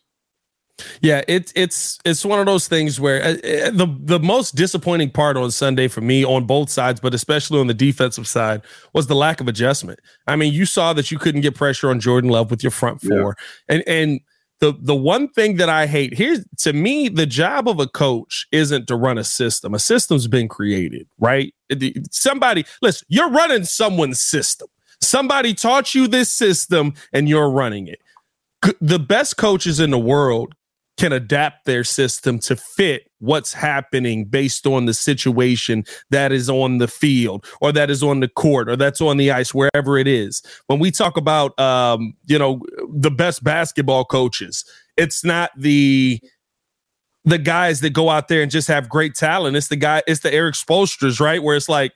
Yeah, 1.01 1.21
it's 1.27 1.53
it's 1.55 1.99
it's 2.05 2.25
one 2.25 2.39
of 2.39 2.47
those 2.47 2.67
things 2.67 2.99
where 2.99 3.23
uh, 3.23 3.33
uh, 3.33 3.71
the 3.71 3.87
the 3.99 4.19
most 4.19 4.55
disappointing 4.55 5.11
part 5.11 5.37
on 5.37 5.51
Sunday 5.51 5.87
for 5.87 6.01
me 6.01 6.25
on 6.25 6.45
both 6.45 6.71
sides, 6.71 6.99
but 6.99 7.13
especially 7.13 7.59
on 7.59 7.67
the 7.67 7.73
defensive 7.73 8.27
side, 8.27 8.63
was 8.93 9.05
the 9.05 9.15
lack 9.15 9.41
of 9.41 9.47
adjustment. 9.47 9.99
I 10.27 10.35
mean, 10.35 10.53
you 10.53 10.65
saw 10.65 10.93
that 10.93 11.11
you 11.11 11.19
couldn't 11.19 11.41
get 11.41 11.53
pressure 11.55 11.91
on 11.91 11.99
Jordan 11.99 12.31
Love 12.31 12.49
with 12.49 12.63
your 12.63 12.71
front 12.71 12.99
four, 13.01 13.37
yeah. 13.69 13.75
and 13.75 13.83
and 13.85 14.19
the 14.61 14.73
the 14.79 14.95
one 14.95 15.27
thing 15.27 15.57
that 15.57 15.69
I 15.69 15.87
hate 15.87 16.13
here's 16.13 16.45
to 16.59 16.71
me 16.71 17.09
the 17.09 17.25
job 17.25 17.67
of 17.67 17.79
a 17.79 17.87
coach 17.87 18.47
isn't 18.51 18.87
to 18.87 18.95
run 18.95 19.17
a 19.17 19.23
system. 19.23 19.73
A 19.73 19.79
system's 19.79 20.27
been 20.27 20.47
created, 20.47 21.07
right? 21.19 21.53
Somebody, 22.11 22.65
listen, 22.81 23.07
you're 23.09 23.29
running 23.29 23.65
someone's 23.65 24.21
system. 24.21 24.67
Somebody 25.01 25.55
taught 25.55 25.95
you 25.95 26.07
this 26.07 26.31
system 26.31 26.93
and 27.11 27.27
you're 27.27 27.49
running 27.49 27.87
it. 27.87 27.99
The 28.79 28.99
best 28.99 29.37
coaches 29.37 29.79
in 29.79 29.89
the 29.89 29.99
world 29.99 30.53
can 30.97 31.13
adapt 31.13 31.65
their 31.65 31.83
system 31.83 32.37
to 32.39 32.55
fit 32.55 33.09
what's 33.19 33.53
happening 33.53 34.25
based 34.25 34.67
on 34.67 34.85
the 34.85 34.93
situation 34.93 35.83
that 36.09 36.31
is 36.31 36.49
on 36.49 36.77
the 36.77 36.87
field 36.87 37.45
or 37.61 37.71
that 37.71 37.89
is 37.89 38.03
on 38.03 38.19
the 38.19 38.27
court 38.27 38.69
or 38.69 38.75
that's 38.75 39.01
on 39.01 39.17
the 39.17 39.31
ice 39.31 39.53
wherever 39.53 39.97
it 39.97 40.07
is. 40.07 40.41
When 40.67 40.79
we 40.79 40.91
talk 40.91 41.17
about 41.17 41.57
um, 41.59 42.13
you 42.25 42.37
know 42.37 42.61
the 42.93 43.11
best 43.11 43.43
basketball 43.43 44.05
coaches 44.05 44.63
it's 44.97 45.23
not 45.23 45.51
the 45.57 46.19
the 47.23 47.37
guys 47.37 47.81
that 47.81 47.91
go 47.91 48.09
out 48.09 48.27
there 48.27 48.41
and 48.41 48.51
just 48.51 48.67
have 48.67 48.89
great 48.89 49.13
talent. 49.15 49.55
It's 49.55 49.67
the 49.67 49.75
guy 49.75 50.01
it's 50.07 50.21
the 50.21 50.33
Erik 50.33 50.55
Spoelstras 50.55 51.19
right? 51.19 51.41
Where 51.41 51.55
it's 51.55 51.69
like 51.69 51.93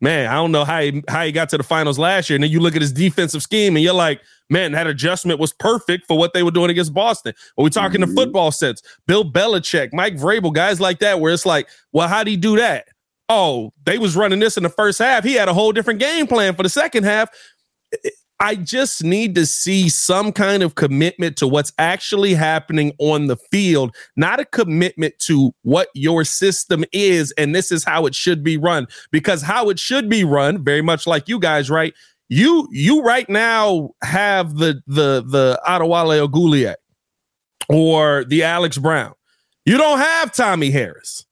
man, 0.00 0.28
I 0.28 0.34
don't 0.34 0.52
know 0.52 0.64
how 0.64 0.80
he 0.80 1.02
how 1.08 1.24
he 1.24 1.32
got 1.32 1.48
to 1.50 1.56
the 1.56 1.62
finals 1.62 1.98
last 1.98 2.30
year. 2.30 2.36
And 2.36 2.44
then 2.44 2.50
you 2.50 2.60
look 2.60 2.74
at 2.74 2.82
his 2.82 2.92
defensive 2.92 3.42
scheme 3.42 3.76
and 3.76 3.84
you're 3.84 3.94
like, 3.94 4.20
man, 4.50 4.72
that 4.72 4.86
adjustment 4.86 5.40
was 5.40 5.52
perfect 5.52 6.06
for 6.06 6.16
what 6.16 6.32
they 6.32 6.42
were 6.42 6.50
doing 6.50 6.70
against 6.70 6.94
Boston. 6.94 7.34
When 7.54 7.64
we 7.64 7.70
talking 7.70 8.00
mm-hmm. 8.00 8.14
the 8.14 8.20
football 8.20 8.50
sense, 8.50 8.82
Bill 9.06 9.24
Belichick, 9.24 9.92
Mike 9.92 10.16
Vrabel, 10.16 10.52
guys 10.52 10.80
like 10.80 11.00
that, 11.00 11.20
where 11.20 11.32
it's 11.32 11.46
like, 11.46 11.68
well, 11.92 12.08
how 12.08 12.24
do 12.24 12.30
he 12.30 12.36
do 12.36 12.56
that? 12.56 12.86
Oh, 13.28 13.72
they 13.84 13.98
was 13.98 14.16
running 14.16 14.38
this 14.38 14.56
in 14.56 14.62
the 14.62 14.70
first 14.70 14.98
half. 14.98 15.22
He 15.22 15.34
had 15.34 15.48
a 15.48 15.54
whole 15.54 15.72
different 15.72 16.00
game 16.00 16.26
plan 16.26 16.54
for 16.54 16.62
the 16.62 16.70
second 16.70 17.04
half. 17.04 17.28
I 18.40 18.54
just 18.54 19.02
need 19.02 19.34
to 19.34 19.46
see 19.46 19.88
some 19.88 20.32
kind 20.32 20.62
of 20.62 20.76
commitment 20.76 21.36
to 21.38 21.48
what's 21.48 21.72
actually 21.78 22.34
happening 22.34 22.92
on 22.98 23.26
the 23.26 23.36
field, 23.36 23.94
not 24.16 24.38
a 24.38 24.44
commitment 24.44 25.18
to 25.20 25.52
what 25.62 25.88
your 25.94 26.24
system 26.24 26.84
is 26.92 27.32
and 27.32 27.54
this 27.54 27.72
is 27.72 27.84
how 27.84 28.06
it 28.06 28.14
should 28.14 28.44
be 28.44 28.56
run. 28.56 28.86
Because 29.10 29.42
how 29.42 29.70
it 29.70 29.78
should 29.78 30.08
be 30.08 30.22
run, 30.22 30.62
very 30.62 30.82
much 30.82 31.06
like 31.06 31.28
you 31.28 31.40
guys, 31.40 31.68
right? 31.68 31.94
You 32.28 32.68
you 32.70 33.02
right 33.02 33.28
now 33.28 33.90
have 34.02 34.56
the 34.56 34.82
the 34.86 35.24
the 35.26 35.60
Adewale 35.66 36.28
Ogunleye 36.28 36.74
or 37.68 38.24
the 38.24 38.44
Alex 38.44 38.78
Brown. 38.78 39.14
You 39.64 39.78
don't 39.78 39.98
have 39.98 40.32
Tommie 40.32 40.70
Harris 40.70 41.24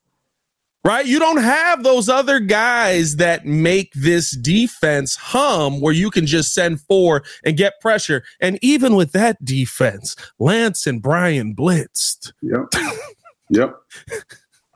right? 0.87 1.05
You 1.05 1.19
don't 1.19 1.43
have 1.43 1.83
those 1.83 2.09
other 2.09 2.39
guys 2.39 3.17
that 3.17 3.45
make 3.45 3.93
this 3.95 4.31
defense 4.31 5.17
hum 5.17 5.81
where 5.81 5.93
you 5.93 6.11
can 6.11 6.27
just 6.27 6.55
send 6.55 6.81
four 6.81 7.25
and 7.45 7.57
get 7.57 7.81
pressure. 7.81 8.23
And 8.41 8.59
even 8.63 8.95
with 8.95 9.11
that 9.13 9.45
defense, 9.45 10.15
Lance 10.39 10.87
and 10.87 11.03
Brian 11.03 11.57
blitzed. 11.57 12.33
Yep. 12.41 12.73
yep. 13.51 13.75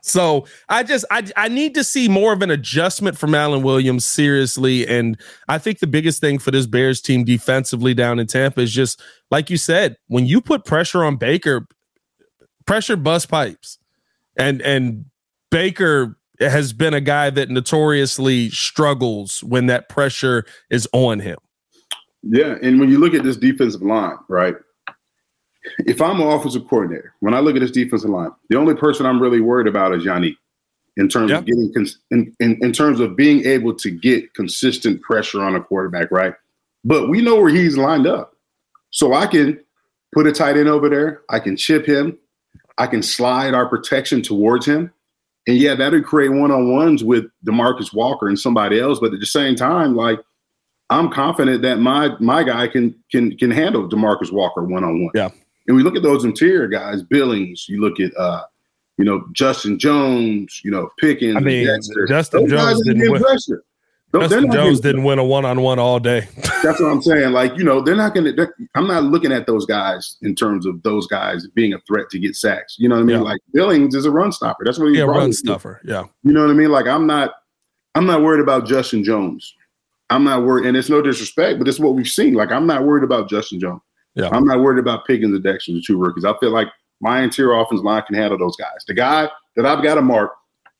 So 0.02 0.46
I 0.68 0.82
just 0.82 1.04
I 1.10 1.30
I 1.36 1.48
need 1.48 1.74
to 1.74 1.84
see 1.84 2.08
more 2.08 2.32
of 2.32 2.42
an 2.42 2.50
adjustment 2.50 3.16
from 3.16 3.34
Alan 3.34 3.62
Williams 3.62 4.04
seriously, 4.04 4.88
and 4.88 5.20
I 5.46 5.58
think 5.58 5.78
the 5.78 5.86
biggest 5.86 6.20
thing 6.20 6.38
for 6.38 6.50
this 6.50 6.66
Bears 6.66 7.00
team 7.00 7.22
defensively 7.22 7.94
down 7.94 8.18
in 8.18 8.26
Tampa 8.26 8.62
is 8.62 8.72
just 8.72 9.00
like 9.30 9.50
you 9.50 9.58
said, 9.58 9.96
when 10.08 10.26
you 10.26 10.40
put 10.40 10.64
pressure 10.64 11.04
on 11.04 11.16
Baker, 11.16 11.68
pressure 12.66 12.96
bust 12.96 13.28
pipes, 13.28 13.78
and 14.36 14.62
and 14.62 15.04
Baker 15.50 16.16
has 16.40 16.72
been 16.72 16.94
a 16.94 17.00
guy 17.00 17.30
that 17.30 17.50
notoriously 17.50 18.50
struggles 18.50 19.42
when 19.44 19.66
that 19.66 19.88
pressure 19.88 20.44
is 20.70 20.88
on 20.92 21.20
him. 21.20 21.36
Yeah, 22.22 22.56
and 22.62 22.80
when 22.80 22.90
you 22.90 22.98
look 22.98 23.14
at 23.14 23.24
this 23.24 23.36
defensive 23.36 23.82
line, 23.82 24.16
right? 24.28 24.54
If 25.80 26.00
I'm 26.00 26.20
an 26.20 26.26
offensive 26.26 26.66
coordinator, 26.68 27.14
when 27.20 27.34
I 27.34 27.40
look 27.40 27.56
at 27.56 27.60
this 27.60 27.70
defensive 27.70 28.10
line, 28.10 28.30
the 28.48 28.56
only 28.56 28.74
person 28.74 29.06
I'm 29.06 29.20
really 29.20 29.40
worried 29.40 29.66
about 29.66 29.94
is 29.94 30.04
Yannick 30.04 30.36
in 30.96 31.08
terms 31.08 31.30
yep. 31.30 31.40
of 31.40 31.46
getting 31.46 31.72
cons- 31.72 31.98
in, 32.10 32.34
in, 32.40 32.58
in 32.62 32.72
terms 32.72 33.00
of 33.00 33.16
being 33.16 33.44
able 33.46 33.74
to 33.74 33.90
get 33.90 34.32
consistent 34.34 35.00
pressure 35.02 35.42
on 35.42 35.54
a 35.54 35.60
quarterback, 35.60 36.10
right? 36.10 36.34
But 36.84 37.08
we 37.08 37.22
know 37.22 37.36
where 37.36 37.50
he's 37.50 37.76
lined 37.76 38.06
up. 38.06 38.34
So 38.90 39.14
I 39.14 39.26
can 39.26 39.60
put 40.12 40.26
a 40.26 40.32
tight 40.32 40.56
end 40.56 40.68
over 40.68 40.88
there. 40.88 41.22
I 41.28 41.38
can 41.38 41.56
chip 41.56 41.86
him. 41.86 42.18
I 42.78 42.86
can 42.86 43.02
slide 43.02 43.54
our 43.54 43.66
protection 43.66 44.22
towards 44.22 44.66
him. 44.66 44.92
And 45.50 45.58
yeah, 45.58 45.74
that 45.74 45.90
would 45.90 46.04
create 46.04 46.28
one 46.28 46.52
on 46.52 46.70
ones 46.70 47.02
with 47.02 47.24
Demarcus 47.44 47.92
Walker 47.92 48.28
and 48.28 48.38
somebody 48.38 48.78
else. 48.78 49.00
But 49.00 49.12
at 49.12 49.18
the 49.18 49.26
same 49.26 49.56
time, 49.56 49.96
like 49.96 50.20
I'm 50.90 51.10
confident 51.10 51.62
that 51.62 51.80
my 51.80 52.14
my 52.20 52.44
guy 52.44 52.68
can 52.68 52.94
can 53.10 53.36
can 53.36 53.50
handle 53.50 53.88
Demarcus 53.88 54.30
Walker 54.30 54.62
one 54.62 54.84
on 54.84 55.02
one. 55.02 55.10
Yeah. 55.12 55.30
And 55.66 55.76
we 55.76 55.82
look 55.82 55.96
at 55.96 56.04
those 56.04 56.24
interior 56.24 56.68
guys, 56.68 57.02
Billings. 57.02 57.68
You 57.68 57.80
look 57.80 57.98
at 57.98 58.16
uh, 58.16 58.44
you 58.96 59.04
know 59.04 59.26
Justin 59.32 59.76
Jones. 59.76 60.60
You 60.62 60.70
know 60.70 60.88
Pickens. 61.00 61.34
I 61.34 61.40
mean, 61.40 61.66
Justin 62.06 62.48
Jones 62.48 62.80
didn't 62.84 63.10
win. 63.10 63.20
Pressure. 63.20 63.64
Justin 64.12 64.50
Jones 64.50 64.80
didn't 64.80 65.04
win 65.04 65.18
a 65.18 65.24
one 65.24 65.44
on 65.44 65.60
one 65.60 65.78
all 65.78 66.00
day. 66.00 66.26
That's 66.62 66.80
what 66.80 66.90
I'm 66.90 67.02
saying. 67.02 67.32
Like 67.32 67.56
you 67.56 67.64
know, 67.64 67.80
they're 67.80 67.94
not 67.94 68.14
going 68.14 68.34
to. 68.34 68.48
I'm 68.74 68.88
not 68.88 69.04
looking 69.04 69.32
at 69.32 69.46
those 69.46 69.66
guys 69.66 70.16
in 70.22 70.34
terms 70.34 70.66
of 70.66 70.82
those 70.82 71.06
guys 71.06 71.46
being 71.54 71.72
a 71.74 71.80
threat 71.86 72.10
to 72.10 72.18
get 72.18 72.34
sacks. 72.34 72.76
You 72.78 72.88
know 72.88 72.96
what 72.96 73.02
I 73.02 73.04
mean? 73.04 73.16
Yeah. 73.16 73.22
Like 73.22 73.40
Billings 73.52 73.94
is 73.94 74.06
a 74.06 74.10
run 74.10 74.32
stopper. 74.32 74.64
That's 74.64 74.78
what 74.78 74.88
he's 74.88 74.98
yeah, 74.98 75.04
run 75.04 75.32
stopper. 75.32 75.80
Yeah. 75.84 76.04
You 76.24 76.32
know 76.32 76.42
what 76.42 76.50
I 76.50 76.54
mean? 76.54 76.70
Like 76.70 76.86
I'm 76.86 77.06
not. 77.06 77.34
I'm 77.94 78.06
not 78.06 78.22
worried 78.22 78.40
about 78.40 78.66
Justin 78.66 79.02
Jones. 79.02 79.54
I'm 80.10 80.24
not 80.24 80.44
worried, 80.44 80.66
and 80.66 80.76
it's 80.76 80.88
no 80.88 81.02
disrespect, 81.02 81.58
but 81.58 81.68
it's 81.68 81.80
what 81.80 81.94
we've 81.94 82.08
seen. 82.08 82.34
Like 82.34 82.50
I'm 82.50 82.66
not 82.66 82.84
worried 82.84 83.04
about 83.04 83.28
Justin 83.28 83.60
Jones. 83.60 83.80
Yeah. 84.14 84.28
I'm 84.32 84.44
not 84.44 84.60
worried 84.60 84.80
about 84.80 85.06
Pickens 85.06 85.34
and 85.34 85.42
Dexter, 85.42 85.72
the 85.72 85.82
two 85.84 85.98
rookies. 85.98 86.24
I 86.24 86.36
feel 86.38 86.50
like 86.50 86.68
my 87.00 87.20
interior 87.20 87.58
offense 87.58 87.82
line 87.82 88.02
can 88.02 88.16
handle 88.16 88.38
those 88.38 88.56
guys. 88.56 88.84
The 88.86 88.94
guy 88.94 89.28
that 89.56 89.66
I've 89.66 89.82
got 89.82 89.94
to 89.94 90.02
mark, 90.02 90.32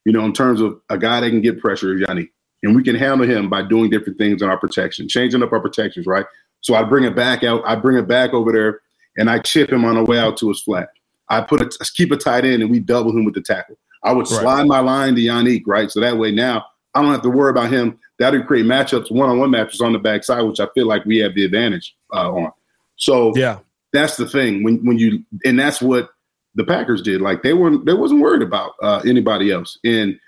you 0.05 0.13
know, 0.13 0.25
in 0.25 0.33
terms 0.33 0.61
of 0.61 0.81
a 0.89 0.99
guy 0.99 1.21
that 1.21 1.31
can 1.31 1.41
get 1.41 1.61
pressure 1.61 1.95
is 1.95 2.05
Yanni. 2.07 2.31
And 2.63 2.77
we 2.77 2.83
can 2.83 2.95
handle 2.95 3.27
him 3.27 3.49
by 3.49 3.63
doing 3.63 3.91
different 3.91 4.19
things 4.19 4.43
in 4.43 4.49
our 4.49 4.59
protection, 4.59 5.09
changing 5.09 5.43
up 5.43 5.53
our 5.53 5.61
protections, 5.61 6.07
right? 6.07 6.27
So 6.61 6.75
I 6.75 6.83
bring 6.83 7.05
it 7.05 7.17
back 7.17 7.43
out, 7.43 7.63
I 7.65 7.75
bring 7.75 7.97
it 7.97 8.07
back 8.07 8.35
over 8.35 8.53
there, 8.53 8.81
and 9.17 9.31
I 9.31 9.39
chip 9.39 9.71
him 9.73 9.85
on 9.85 9.95
the 9.95 10.05
way 10.05 10.19
out 10.19 10.37
to 10.39 10.49
his 10.49 10.63
flat. 10.63 10.89
I 11.29 11.41
put 11.41 11.63
a 11.63 11.85
keep 11.95 12.13
a 12.13 12.17
tight 12.17 12.45
end 12.45 12.63
and 12.63 12.71
we 12.71 12.81
double 12.81 13.13
him 13.13 13.25
with 13.25 13.35
the 13.35 13.41
tackle. 13.41 13.79
I 14.03 14.13
would 14.13 14.27
slide 14.27 14.61
right. 14.61 14.67
my 14.67 14.81
line 14.81 15.15
to 15.15 15.21
Yannick, 15.21 15.63
right? 15.67 15.91
So 15.91 16.01
that 16.01 16.19
way 16.19 16.33
now 16.33 16.67
I 16.95 17.03
don't 17.03 17.13
have 17.13 17.23
to 17.23 17.31
worry 17.31 17.51
about 17.51 17.73
him. 17.73 17.99
That 18.19 18.33
would 18.33 18.47
create 18.47 18.67
matchups, 18.67 19.11
one-on-one 19.11 19.51
matchups 19.51 19.81
on 19.81 19.93
the 19.93 19.99
backside, 19.99 20.45
which 20.45 20.61
I 20.61 20.67
feel 20.75 20.87
like 20.87 21.05
we 21.05 21.19
have 21.19 21.35
the 21.35 21.45
advantage 21.45 21.95
uh, 22.13 22.31
on. 22.31 22.53
So 22.97 23.35
yeah, 23.37 23.61
that's 23.93 24.17
the 24.17 24.29
thing 24.29 24.63
when 24.63 24.85
when 24.85 24.99
you 24.99 25.25
and 25.45 25.59
that's 25.59 25.81
what 25.81 26.11
the 26.55 26.65
Packers 26.65 27.03
did. 27.03 27.21
Like 27.21 27.43
they 27.43 27.55
weren't 27.55 27.87
they 27.87 27.95
wasn't 27.95 28.21
worried 28.21 28.43
about 28.43 28.73
uh, 28.83 29.03
anybody 29.07 29.51
else. 29.51 29.79
And 29.85 30.19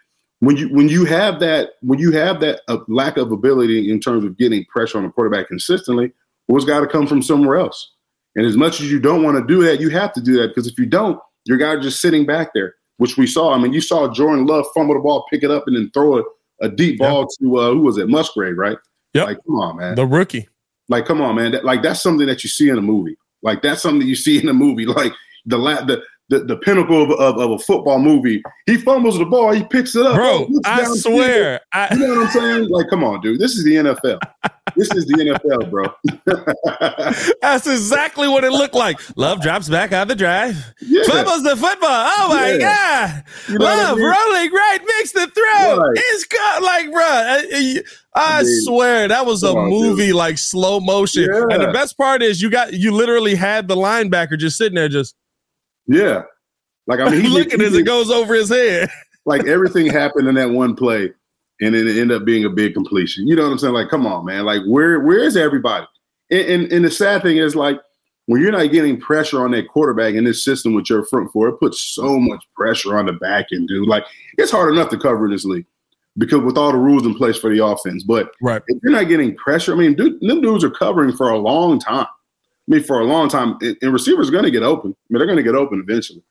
when 0.42 0.56
you 0.56 0.68
when 0.70 0.88
you 0.88 1.04
have 1.04 1.38
that 1.38 1.74
when 1.82 2.00
you 2.00 2.10
have 2.10 2.40
that 2.40 2.62
uh, 2.66 2.78
lack 2.88 3.16
of 3.16 3.30
ability 3.30 3.88
in 3.92 4.00
terms 4.00 4.24
of 4.24 4.36
getting 4.36 4.64
pressure 4.64 4.98
on 4.98 5.04
the 5.04 5.10
quarterback 5.10 5.46
consistently, 5.46 6.12
well, 6.48 6.56
it's 6.56 6.66
got 6.66 6.80
to 6.80 6.88
come 6.88 7.06
from 7.06 7.22
somewhere 7.22 7.56
else. 7.56 7.92
And 8.34 8.44
as 8.44 8.56
much 8.56 8.80
as 8.80 8.90
you 8.90 8.98
don't 8.98 9.22
want 9.22 9.36
to 9.36 9.46
do 9.46 9.62
that, 9.62 9.80
you 9.80 9.88
have 9.90 10.12
to 10.14 10.20
do 10.20 10.36
that 10.38 10.48
because 10.48 10.66
if 10.66 10.76
you 10.78 10.86
don't, 10.86 11.16
your 11.44 11.58
guy 11.58 11.76
just 11.76 12.00
sitting 12.00 12.26
back 12.26 12.54
there, 12.54 12.74
which 12.96 13.16
we 13.16 13.24
saw. 13.24 13.54
I 13.54 13.58
mean, 13.58 13.72
you 13.72 13.80
saw 13.80 14.12
Jordan 14.12 14.44
Love 14.44 14.66
fumble 14.74 14.94
the 14.94 15.00
ball, 15.00 15.24
pick 15.30 15.44
it 15.44 15.50
up, 15.52 15.68
and 15.68 15.76
then 15.76 15.92
throw 15.94 16.16
it 16.16 16.26
a 16.60 16.68
deep 16.68 16.98
ball 16.98 17.20
yep. 17.20 17.28
to 17.40 17.56
uh, 17.58 17.70
who 17.70 17.82
was 17.82 17.98
it, 17.98 18.08
Musgrave, 18.08 18.58
right? 18.58 18.78
Yeah. 19.14 19.24
Like, 19.24 19.38
come 19.46 19.60
on, 19.60 19.76
man. 19.76 19.94
The 19.94 20.06
rookie. 20.06 20.48
Like, 20.88 21.06
come 21.06 21.20
on, 21.20 21.36
man. 21.36 21.52
That, 21.52 21.64
like, 21.64 21.82
that's 21.82 22.02
something 22.02 22.26
that 22.26 22.42
you 22.42 22.48
see 22.48 22.68
in 22.68 22.78
a 22.78 22.82
movie. 22.82 23.16
Like, 23.42 23.62
that's 23.62 23.80
something 23.80 24.00
that 24.00 24.06
you 24.06 24.16
see 24.16 24.42
in 24.42 24.48
a 24.48 24.54
movie. 24.54 24.86
Like 24.92 25.12
the 25.46 25.58
la- 25.58 25.84
the 25.84 26.02
the, 26.32 26.38
the 26.44 26.56
pinnacle 26.56 27.02
of, 27.02 27.10
of, 27.10 27.38
of, 27.38 27.50
a 27.50 27.58
football 27.58 27.98
movie. 27.98 28.42
He 28.64 28.78
fumbles 28.78 29.18
the 29.18 29.26
ball, 29.26 29.52
he 29.52 29.62
picks 29.62 29.94
it 29.94 30.06
up. 30.06 30.14
Bro, 30.14 30.48
I 30.64 30.84
swear. 30.84 31.60
I, 31.72 31.92
you 31.92 32.00
know 32.00 32.16
what 32.16 32.26
I'm 32.26 32.32
saying? 32.32 32.68
Like, 32.70 32.88
come 32.88 33.04
on, 33.04 33.20
dude. 33.20 33.38
This 33.38 33.54
is 33.54 33.64
the 33.64 33.74
NFL. 33.74 34.18
this 34.74 34.90
is 34.92 35.04
the 35.06 35.14
NFL, 35.14 35.70
bro. 35.70 35.92
That's 37.42 37.66
exactly 37.66 38.28
what 38.28 38.44
it 38.44 38.52
looked 38.52 38.74
like. 38.74 38.98
Love 39.18 39.42
drops 39.42 39.68
back 39.68 39.92
out 39.92 40.08
the 40.08 40.14
drive. 40.14 40.56
Yeah. 40.80 41.02
Fumbles 41.04 41.42
the 41.42 41.54
football. 41.54 41.90
Oh 41.90 42.28
my 42.30 42.52
yeah. 42.52 42.58
God. 42.58 43.24
You 43.48 43.58
know 43.58 43.64
Love 43.66 43.92
I 43.92 43.94
mean? 43.96 44.04
rolling 44.04 44.52
right, 44.52 44.78
makes 44.98 45.12
the 45.12 45.26
throw. 45.26 45.76
Right. 45.76 45.96
It's 45.96 46.24
got 46.24 46.62
like, 46.62 46.90
bro. 46.90 47.02
I, 47.02 47.82
I, 48.14 48.42
mean, 48.42 48.62
swear 48.62 49.08
that 49.08 49.26
was 49.26 49.42
a 49.42 49.48
on, 49.48 49.68
movie 49.68 50.06
dude. 50.06 50.16
like 50.16 50.38
slow 50.38 50.80
motion. 50.80 51.28
Yeah. 51.30 51.44
And 51.50 51.62
the 51.62 51.72
best 51.72 51.98
part 51.98 52.22
is 52.22 52.40
you 52.40 52.50
got 52.50 52.72
you 52.72 52.92
literally 52.92 53.34
had 53.34 53.68
the 53.68 53.76
linebacker 53.76 54.38
just 54.38 54.56
sitting 54.56 54.76
there 54.76 54.88
just 54.88 55.14
yeah. 55.86 56.22
Like 56.86 57.00
I 57.00 57.10
mean, 57.10 57.20
he's 57.20 57.32
looking 57.32 57.60
as 57.60 57.74
it 57.74 57.84
goes 57.84 58.10
over 58.10 58.34
his 58.34 58.48
head. 58.48 58.90
like 59.24 59.46
everything 59.46 59.86
happened 59.86 60.28
in 60.28 60.34
that 60.34 60.50
one 60.50 60.74
play, 60.74 61.12
and 61.60 61.74
then 61.74 61.86
it 61.86 61.96
ended 61.96 62.12
up 62.12 62.24
being 62.24 62.44
a 62.44 62.50
big 62.50 62.74
completion. 62.74 63.26
You 63.26 63.36
know 63.36 63.44
what 63.44 63.52
I'm 63.52 63.58
saying? 63.58 63.74
Like, 63.74 63.88
come 63.88 64.06
on, 64.06 64.24
man. 64.24 64.44
Like, 64.44 64.62
where 64.66 65.00
where 65.00 65.18
is 65.18 65.36
everybody? 65.36 65.86
And, 66.30 66.46
and, 66.48 66.72
and 66.72 66.84
the 66.84 66.90
sad 66.90 67.22
thing 67.22 67.36
is, 67.36 67.54
like, 67.54 67.78
when 68.26 68.40
you're 68.40 68.52
not 68.52 68.72
getting 68.72 69.00
pressure 69.00 69.44
on 69.44 69.50
that 69.52 69.68
quarterback 69.68 70.14
in 70.14 70.24
this 70.24 70.44
system 70.44 70.74
with 70.74 70.88
your 70.88 71.04
front 71.04 71.30
four, 71.30 71.48
it 71.48 71.58
puts 71.58 71.80
so 71.80 72.18
much 72.18 72.44
pressure 72.56 72.98
on 72.98 73.06
the 73.06 73.12
back 73.12 73.46
end, 73.52 73.68
dude. 73.68 73.88
Like, 73.88 74.04
it's 74.38 74.50
hard 74.50 74.72
enough 74.72 74.88
to 74.90 74.98
cover 74.98 75.26
in 75.26 75.32
this 75.32 75.44
league 75.44 75.66
because 76.18 76.40
with 76.40 76.58
all 76.58 76.72
the 76.72 76.78
rules 76.78 77.06
in 77.06 77.14
place 77.14 77.38
for 77.38 77.54
the 77.54 77.64
offense. 77.64 78.04
But 78.04 78.32
right. 78.42 78.62
if 78.66 78.82
you're 78.82 78.92
not 78.92 79.08
getting 79.08 79.36
pressure, 79.36 79.72
I 79.72 79.76
mean, 79.76 79.94
dude, 79.94 80.20
them 80.20 80.40
dudes 80.40 80.64
are 80.64 80.70
covering 80.70 81.16
for 81.16 81.30
a 81.30 81.38
long 81.38 81.78
time. 81.78 82.06
Mean, 82.72 82.82
for 82.82 83.00
a 83.00 83.04
long 83.04 83.28
time, 83.28 83.58
and 83.60 83.92
receivers 83.92 84.30
going 84.30 84.44
to 84.44 84.50
get 84.50 84.62
open. 84.62 84.92
I 84.92 84.96
mean, 85.10 85.18
they're 85.18 85.26
going 85.26 85.36
to 85.36 85.42
get 85.42 85.54
open 85.54 85.78
eventually. 85.78 86.22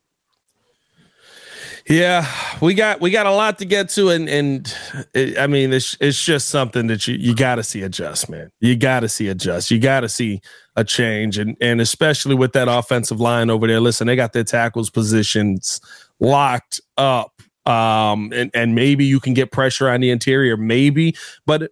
Yeah, 1.87 2.25
we 2.61 2.73
got 2.73 2.99
we 2.99 3.11
got 3.11 3.27
a 3.27 3.31
lot 3.31 3.59
to 3.59 3.65
get 3.65 3.89
to, 3.89 4.09
and 4.09 4.27
and 4.27 4.75
it, 5.13 5.37
I 5.37 5.45
mean, 5.45 5.71
it's 5.71 5.95
it's 6.01 6.23
just 6.23 6.49
something 6.49 6.87
that 6.87 7.07
you 7.07 7.15
you 7.15 7.35
got 7.35 7.55
to 7.55 7.63
see 7.63 7.83
adjust, 7.83 8.27
man. 8.27 8.51
You 8.59 8.75
got 8.75 9.01
to 9.01 9.09
see 9.09 9.27
adjust. 9.27 9.69
You 9.69 9.77
got 9.77 9.99
to 9.99 10.09
see 10.09 10.41
a 10.75 10.83
change, 10.83 11.37
and 11.37 11.55
and 11.61 11.79
especially 11.79 12.33
with 12.33 12.53
that 12.53 12.67
offensive 12.67 13.19
line 13.19 13.51
over 13.51 13.67
there. 13.67 13.79
Listen, 13.79 14.07
they 14.07 14.15
got 14.15 14.33
their 14.33 14.43
tackles 14.43 14.89
positions 14.89 15.79
locked 16.19 16.81
up, 16.97 17.39
um, 17.67 18.31
and 18.33 18.49
and 18.55 18.73
maybe 18.73 19.05
you 19.05 19.19
can 19.19 19.35
get 19.35 19.51
pressure 19.51 19.89
on 19.89 20.01
the 20.01 20.09
interior, 20.09 20.57
maybe. 20.57 21.15
But 21.45 21.71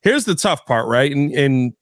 here's 0.00 0.24
the 0.24 0.34
tough 0.34 0.64
part, 0.64 0.86
right? 0.86 1.12
And 1.12 1.32
and 1.32 1.74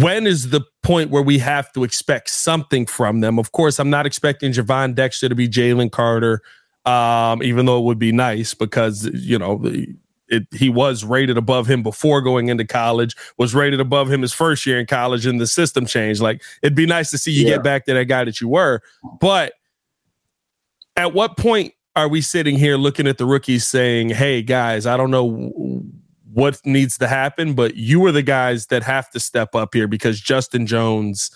when 0.00 0.26
is 0.26 0.50
the 0.50 0.62
point 0.88 1.10
where 1.10 1.22
we 1.22 1.36
have 1.36 1.70
to 1.74 1.84
expect 1.84 2.30
something 2.30 2.86
from 2.86 3.20
them? 3.20 3.38
Of 3.38 3.52
course, 3.52 3.78
I'm 3.78 3.90
not 3.90 4.06
expecting 4.06 4.52
Gervon 4.52 4.94
Dexter 4.94 5.28
to 5.28 5.34
be 5.34 5.46
Jalen 5.46 5.92
Carter, 5.92 6.40
um, 6.86 7.42
even 7.42 7.66
though 7.66 7.78
it 7.78 7.84
would 7.84 7.98
be 7.98 8.10
nice 8.10 8.54
because, 8.54 9.04
you 9.12 9.38
know, 9.38 9.60
it, 10.28 10.46
he 10.50 10.70
was 10.70 11.04
rated 11.04 11.36
above 11.36 11.66
him 11.66 11.82
before 11.82 12.22
going 12.22 12.48
into 12.48 12.64
college, 12.64 13.14
was 13.36 13.54
rated 13.54 13.80
above 13.80 14.10
him 14.10 14.22
his 14.22 14.32
first 14.32 14.64
year 14.64 14.80
in 14.80 14.86
college, 14.86 15.26
and 15.26 15.38
the 15.38 15.46
system 15.46 15.84
changed. 15.84 16.22
Like, 16.22 16.42
it'd 16.62 16.74
be 16.74 16.86
nice 16.86 17.10
to 17.10 17.18
see 17.18 17.32
you 17.32 17.44
yeah. 17.44 17.56
get 17.56 17.62
back 17.62 17.84
to 17.84 17.92
that 17.92 18.06
guy 18.06 18.24
that 18.24 18.40
you 18.40 18.48
were. 18.48 18.80
But 19.20 19.52
at 20.96 21.12
what 21.12 21.36
point 21.36 21.74
are 21.96 22.08
we 22.08 22.22
sitting 22.22 22.56
here 22.56 22.78
looking 22.78 23.06
at 23.06 23.18
the 23.18 23.26
rookies 23.26 23.68
saying, 23.68 24.08
hey, 24.08 24.40
guys, 24.40 24.86
I 24.86 24.96
don't 24.96 25.10
know 25.10 25.52
what 26.32 26.60
needs 26.64 26.98
to 26.98 27.08
happen, 27.08 27.54
but 27.54 27.76
you 27.76 28.04
are 28.06 28.12
the 28.12 28.22
guys 28.22 28.66
that 28.66 28.82
have 28.82 29.10
to 29.10 29.20
step 29.20 29.54
up 29.54 29.74
here 29.74 29.88
because 29.88 30.20
Justin 30.20 30.66
Jones, 30.66 31.30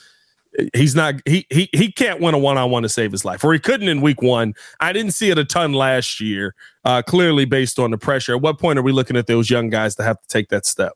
he's 0.74 0.94
not 0.94 1.14
he 1.24 1.46
he 1.50 1.68
he 1.72 1.90
can't 1.90 2.20
win 2.20 2.34
a 2.34 2.38
one 2.38 2.58
on 2.58 2.70
one 2.70 2.82
to 2.82 2.88
save 2.88 3.12
his 3.12 3.24
life, 3.24 3.42
or 3.42 3.52
he 3.52 3.58
couldn't 3.58 3.88
in 3.88 4.00
week 4.00 4.22
one. 4.22 4.54
I 4.80 4.92
didn't 4.92 5.12
see 5.12 5.30
it 5.30 5.38
a 5.38 5.44
ton 5.44 5.72
last 5.72 6.20
year, 6.20 6.54
uh, 6.84 7.02
clearly 7.02 7.44
based 7.44 7.78
on 7.78 7.90
the 7.90 7.98
pressure. 7.98 8.34
At 8.34 8.42
what 8.42 8.58
point 8.58 8.78
are 8.78 8.82
we 8.82 8.92
looking 8.92 9.16
at 9.16 9.26
those 9.26 9.50
young 9.50 9.70
guys 9.70 9.94
to 9.96 10.02
have 10.02 10.20
to 10.20 10.28
take 10.28 10.48
that 10.50 10.66
step? 10.66 10.92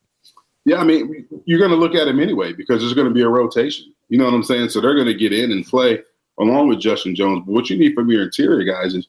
Yeah, 0.66 0.78
I 0.78 0.84
mean, 0.84 1.26
you're 1.44 1.60
going 1.60 1.70
to 1.70 1.76
look 1.76 1.94
at 1.94 2.08
him 2.08 2.18
anyway 2.18 2.52
because 2.52 2.80
there's 2.80 2.92
going 2.92 3.06
to 3.06 3.14
be 3.14 3.22
a 3.22 3.28
rotation. 3.28 3.94
You 4.08 4.18
know 4.18 4.24
what 4.24 4.34
I'm 4.34 4.42
saying? 4.42 4.70
So 4.70 4.80
they're 4.80 4.96
going 4.96 5.06
to 5.06 5.14
get 5.14 5.32
in 5.32 5.52
and 5.52 5.64
play 5.64 6.00
along 6.40 6.68
with 6.68 6.80
Justin 6.80 7.14
Jones. 7.14 7.44
But 7.46 7.52
what 7.52 7.70
you 7.70 7.78
need 7.78 7.94
from 7.94 8.10
your 8.10 8.24
interior 8.24 8.64
guys 8.64 8.94
is 8.94 9.06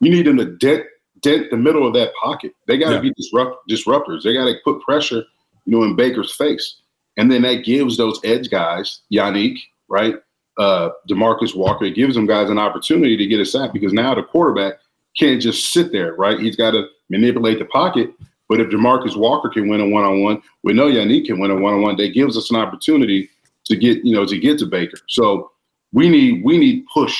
you 0.00 0.10
need 0.10 0.26
them 0.26 0.36
to 0.36 0.56
de- 0.56 0.84
dent 1.20 1.50
the 1.50 1.56
middle 1.56 1.86
of 1.86 1.94
that 1.94 2.12
pocket. 2.22 2.52
They 2.66 2.78
got 2.78 2.90
to 2.90 2.94
yeah. 2.96 3.00
be 3.00 3.12
disrupt 3.16 3.68
disruptors. 3.68 4.22
They 4.22 4.34
got 4.34 4.46
to 4.46 4.54
put 4.64 4.80
pressure, 4.82 5.24
you 5.64 5.78
know, 5.78 5.84
in 5.84 5.96
Baker's 5.96 6.34
face, 6.34 6.80
and 7.16 7.30
then 7.30 7.42
that 7.42 7.64
gives 7.64 7.96
those 7.96 8.20
edge 8.24 8.50
guys, 8.50 9.00
Yannick, 9.12 9.58
right, 9.88 10.16
uh, 10.58 10.90
Demarcus 11.08 11.54
Walker, 11.54 11.84
it 11.84 11.94
gives 11.94 12.14
them 12.14 12.26
guys 12.26 12.50
an 12.50 12.58
opportunity 12.58 13.16
to 13.16 13.26
get 13.26 13.40
a 13.40 13.46
sack 13.46 13.72
because 13.72 13.92
now 13.92 14.14
the 14.14 14.22
quarterback 14.22 14.74
can't 15.16 15.40
just 15.40 15.72
sit 15.72 15.92
there, 15.92 16.14
right? 16.14 16.38
He's 16.38 16.56
got 16.56 16.72
to 16.72 16.88
manipulate 17.08 17.58
the 17.58 17.64
pocket. 17.66 18.10
But 18.48 18.60
if 18.60 18.68
Demarcus 18.68 19.16
Walker 19.16 19.48
can 19.48 19.68
win 19.68 19.80
a 19.80 19.88
one 19.88 20.04
on 20.04 20.22
one, 20.22 20.42
we 20.62 20.72
know 20.72 20.88
Yannick 20.88 21.26
can 21.26 21.38
win 21.38 21.50
a 21.50 21.56
one 21.56 21.74
on 21.74 21.82
one. 21.82 21.96
That 21.96 22.14
gives 22.14 22.36
us 22.36 22.50
an 22.50 22.56
opportunity 22.56 23.30
to 23.66 23.76
get, 23.76 24.04
you 24.04 24.14
know, 24.14 24.24
to 24.26 24.38
get 24.38 24.58
to 24.58 24.66
Baker. 24.66 24.98
So 25.08 25.52
we 25.92 26.08
need 26.08 26.42
we 26.44 26.58
need 26.58 26.84
push 26.92 27.16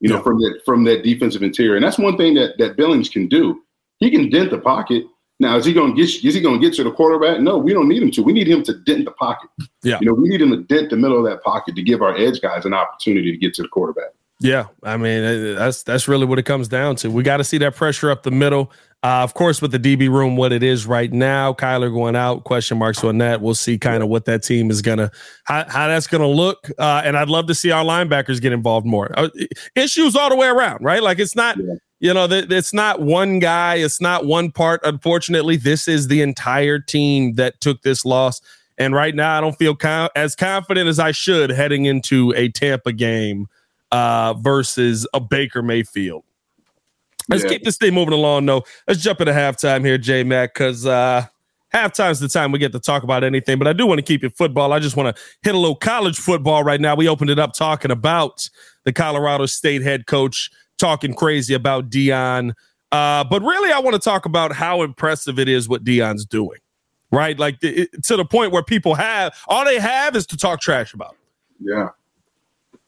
you 0.00 0.08
know, 0.08 0.16
yeah. 0.16 0.22
from 0.22 0.38
that 0.38 0.60
from 0.64 0.84
that 0.84 1.02
defensive 1.02 1.42
interior. 1.42 1.76
And 1.76 1.84
that's 1.84 1.98
one 1.98 2.16
thing 2.16 2.34
that 2.34 2.58
that 2.58 2.76
Billings 2.76 3.08
can 3.08 3.28
do. 3.28 3.62
He 3.98 4.10
can 4.10 4.28
dent 4.28 4.50
the 4.50 4.58
pocket. 4.58 5.04
Now, 5.38 5.56
is 5.56 5.66
he 5.66 5.72
going 5.72 5.94
to 5.94 5.96
get? 5.96 6.24
Is 6.24 6.34
he 6.34 6.40
going 6.40 6.60
to 6.60 6.66
get 6.66 6.74
to 6.76 6.84
the 6.84 6.90
quarterback? 6.90 7.40
No, 7.40 7.58
we 7.58 7.72
don't 7.72 7.88
need 7.88 8.02
him 8.02 8.10
to. 8.12 8.22
We 8.22 8.32
need 8.32 8.48
him 8.48 8.62
to 8.64 8.74
dent 8.84 9.04
the 9.04 9.10
pocket. 9.12 9.50
Yeah, 9.82 9.98
you 10.00 10.06
know, 10.06 10.14
we 10.14 10.28
need 10.28 10.40
him 10.40 10.50
to 10.50 10.62
dent 10.62 10.90
the 10.90 10.96
middle 10.96 11.18
of 11.18 11.24
that 11.30 11.42
pocket 11.42 11.76
to 11.76 11.82
give 11.82 12.02
our 12.02 12.16
edge 12.16 12.40
guys 12.40 12.64
an 12.64 12.74
opportunity 12.74 13.32
to 13.32 13.38
get 13.38 13.54
to 13.54 13.62
the 13.62 13.68
quarterback. 13.68 14.12
Yeah, 14.40 14.66
I 14.82 14.96
mean 14.96 15.54
that's 15.54 15.82
that's 15.82 16.08
really 16.08 16.26
what 16.26 16.38
it 16.38 16.44
comes 16.44 16.68
down 16.68 16.96
to. 16.96 17.10
We 17.10 17.22
got 17.22 17.38
to 17.38 17.44
see 17.44 17.58
that 17.58 17.74
pressure 17.74 18.10
up 18.10 18.22
the 18.22 18.30
middle. 18.30 18.70
Uh, 19.02 19.22
of 19.22 19.34
course, 19.34 19.62
with 19.62 19.70
the 19.70 19.78
DB 19.78 20.10
room, 20.10 20.36
what 20.36 20.52
it 20.52 20.62
is 20.62 20.86
right 20.86 21.12
now, 21.12 21.52
Kyler 21.52 21.92
going 21.92 22.16
out, 22.16 22.44
question 22.44 22.78
marks 22.78 23.04
on 23.04 23.18
that. 23.18 23.40
We'll 23.40 23.54
see 23.54 23.78
kind 23.78 24.02
of 24.02 24.08
what 24.08 24.24
that 24.24 24.42
team 24.42 24.70
is 24.70 24.82
gonna, 24.82 25.12
how, 25.44 25.64
how 25.68 25.86
that's 25.86 26.06
gonna 26.06 26.26
look. 26.26 26.70
Uh, 26.78 27.02
and 27.04 27.16
I'd 27.16 27.28
love 27.28 27.46
to 27.46 27.54
see 27.54 27.70
our 27.70 27.84
linebackers 27.84 28.40
get 28.40 28.52
involved 28.52 28.86
more. 28.86 29.16
Uh, 29.16 29.28
issues 29.76 30.16
all 30.16 30.28
the 30.28 30.36
way 30.36 30.48
around, 30.48 30.82
right? 30.82 31.02
Like 31.02 31.20
it's 31.20 31.36
not, 31.36 31.56
yeah. 31.56 31.74
you 32.00 32.14
know, 32.14 32.26
th- 32.26 32.50
it's 32.50 32.72
not 32.72 33.00
one 33.00 33.38
guy, 33.38 33.76
it's 33.76 34.00
not 34.00 34.26
one 34.26 34.50
part. 34.50 34.80
Unfortunately, 34.82 35.56
this 35.56 35.86
is 35.86 36.08
the 36.08 36.20
entire 36.22 36.80
team 36.80 37.34
that 37.34 37.60
took 37.60 37.82
this 37.82 38.04
loss. 38.04 38.40
And 38.78 38.94
right 38.94 39.14
now, 39.14 39.38
I 39.38 39.40
don't 39.40 39.56
feel 39.56 39.76
com- 39.76 40.10
as 40.16 40.34
confident 40.34 40.88
as 40.88 40.98
I 40.98 41.12
should 41.12 41.50
heading 41.50 41.84
into 41.84 42.32
a 42.36 42.48
Tampa 42.48 42.92
game 42.92 43.46
uh, 43.92 44.34
versus 44.34 45.06
a 45.14 45.20
Baker 45.20 45.62
Mayfield. 45.62 46.24
Let's 47.28 47.42
yeah. 47.44 47.50
keep 47.50 47.64
this 47.64 47.76
thing 47.76 47.94
moving 47.94 48.14
along, 48.14 48.46
though. 48.46 48.64
Let's 48.86 49.00
jump 49.00 49.20
into 49.20 49.32
halftime 49.32 49.84
here, 49.84 49.98
J 49.98 50.22
Mac, 50.22 50.54
because 50.54 50.86
uh, 50.86 51.26
halftime's 51.74 52.20
the 52.20 52.28
time 52.28 52.52
we 52.52 52.58
get 52.58 52.72
to 52.72 52.80
talk 52.80 53.02
about 53.02 53.24
anything. 53.24 53.58
But 53.58 53.66
I 53.66 53.72
do 53.72 53.86
want 53.86 53.98
to 53.98 54.04
keep 54.04 54.22
it 54.24 54.36
football. 54.36 54.72
I 54.72 54.78
just 54.78 54.96
want 54.96 55.14
to 55.14 55.22
hit 55.42 55.54
a 55.54 55.58
little 55.58 55.76
college 55.76 56.18
football 56.18 56.62
right 56.62 56.80
now. 56.80 56.94
We 56.94 57.08
opened 57.08 57.30
it 57.30 57.38
up 57.38 57.52
talking 57.52 57.90
about 57.90 58.48
the 58.84 58.92
Colorado 58.92 59.46
State 59.46 59.82
head 59.82 60.06
coach 60.06 60.50
talking 60.78 61.14
crazy 61.14 61.54
about 61.54 61.90
Deion. 61.90 62.52
Uh, 62.92 63.24
but 63.24 63.42
really, 63.42 63.72
I 63.72 63.78
want 63.80 63.94
to 63.94 64.00
talk 64.00 64.26
about 64.26 64.52
how 64.52 64.82
impressive 64.82 65.38
it 65.38 65.48
is 65.48 65.68
what 65.68 65.84
Deion's 65.84 66.24
doing, 66.24 66.58
right? 67.10 67.38
Like 67.38 67.58
it, 67.62 68.04
to 68.04 68.16
the 68.16 68.24
point 68.24 68.52
where 68.52 68.62
people 68.62 68.94
have 68.94 69.34
all 69.48 69.64
they 69.64 69.80
have 69.80 70.14
is 70.14 70.26
to 70.28 70.36
talk 70.36 70.60
trash 70.60 70.94
about. 70.94 71.12
Him. 71.12 71.18
Yeah. 71.60 71.88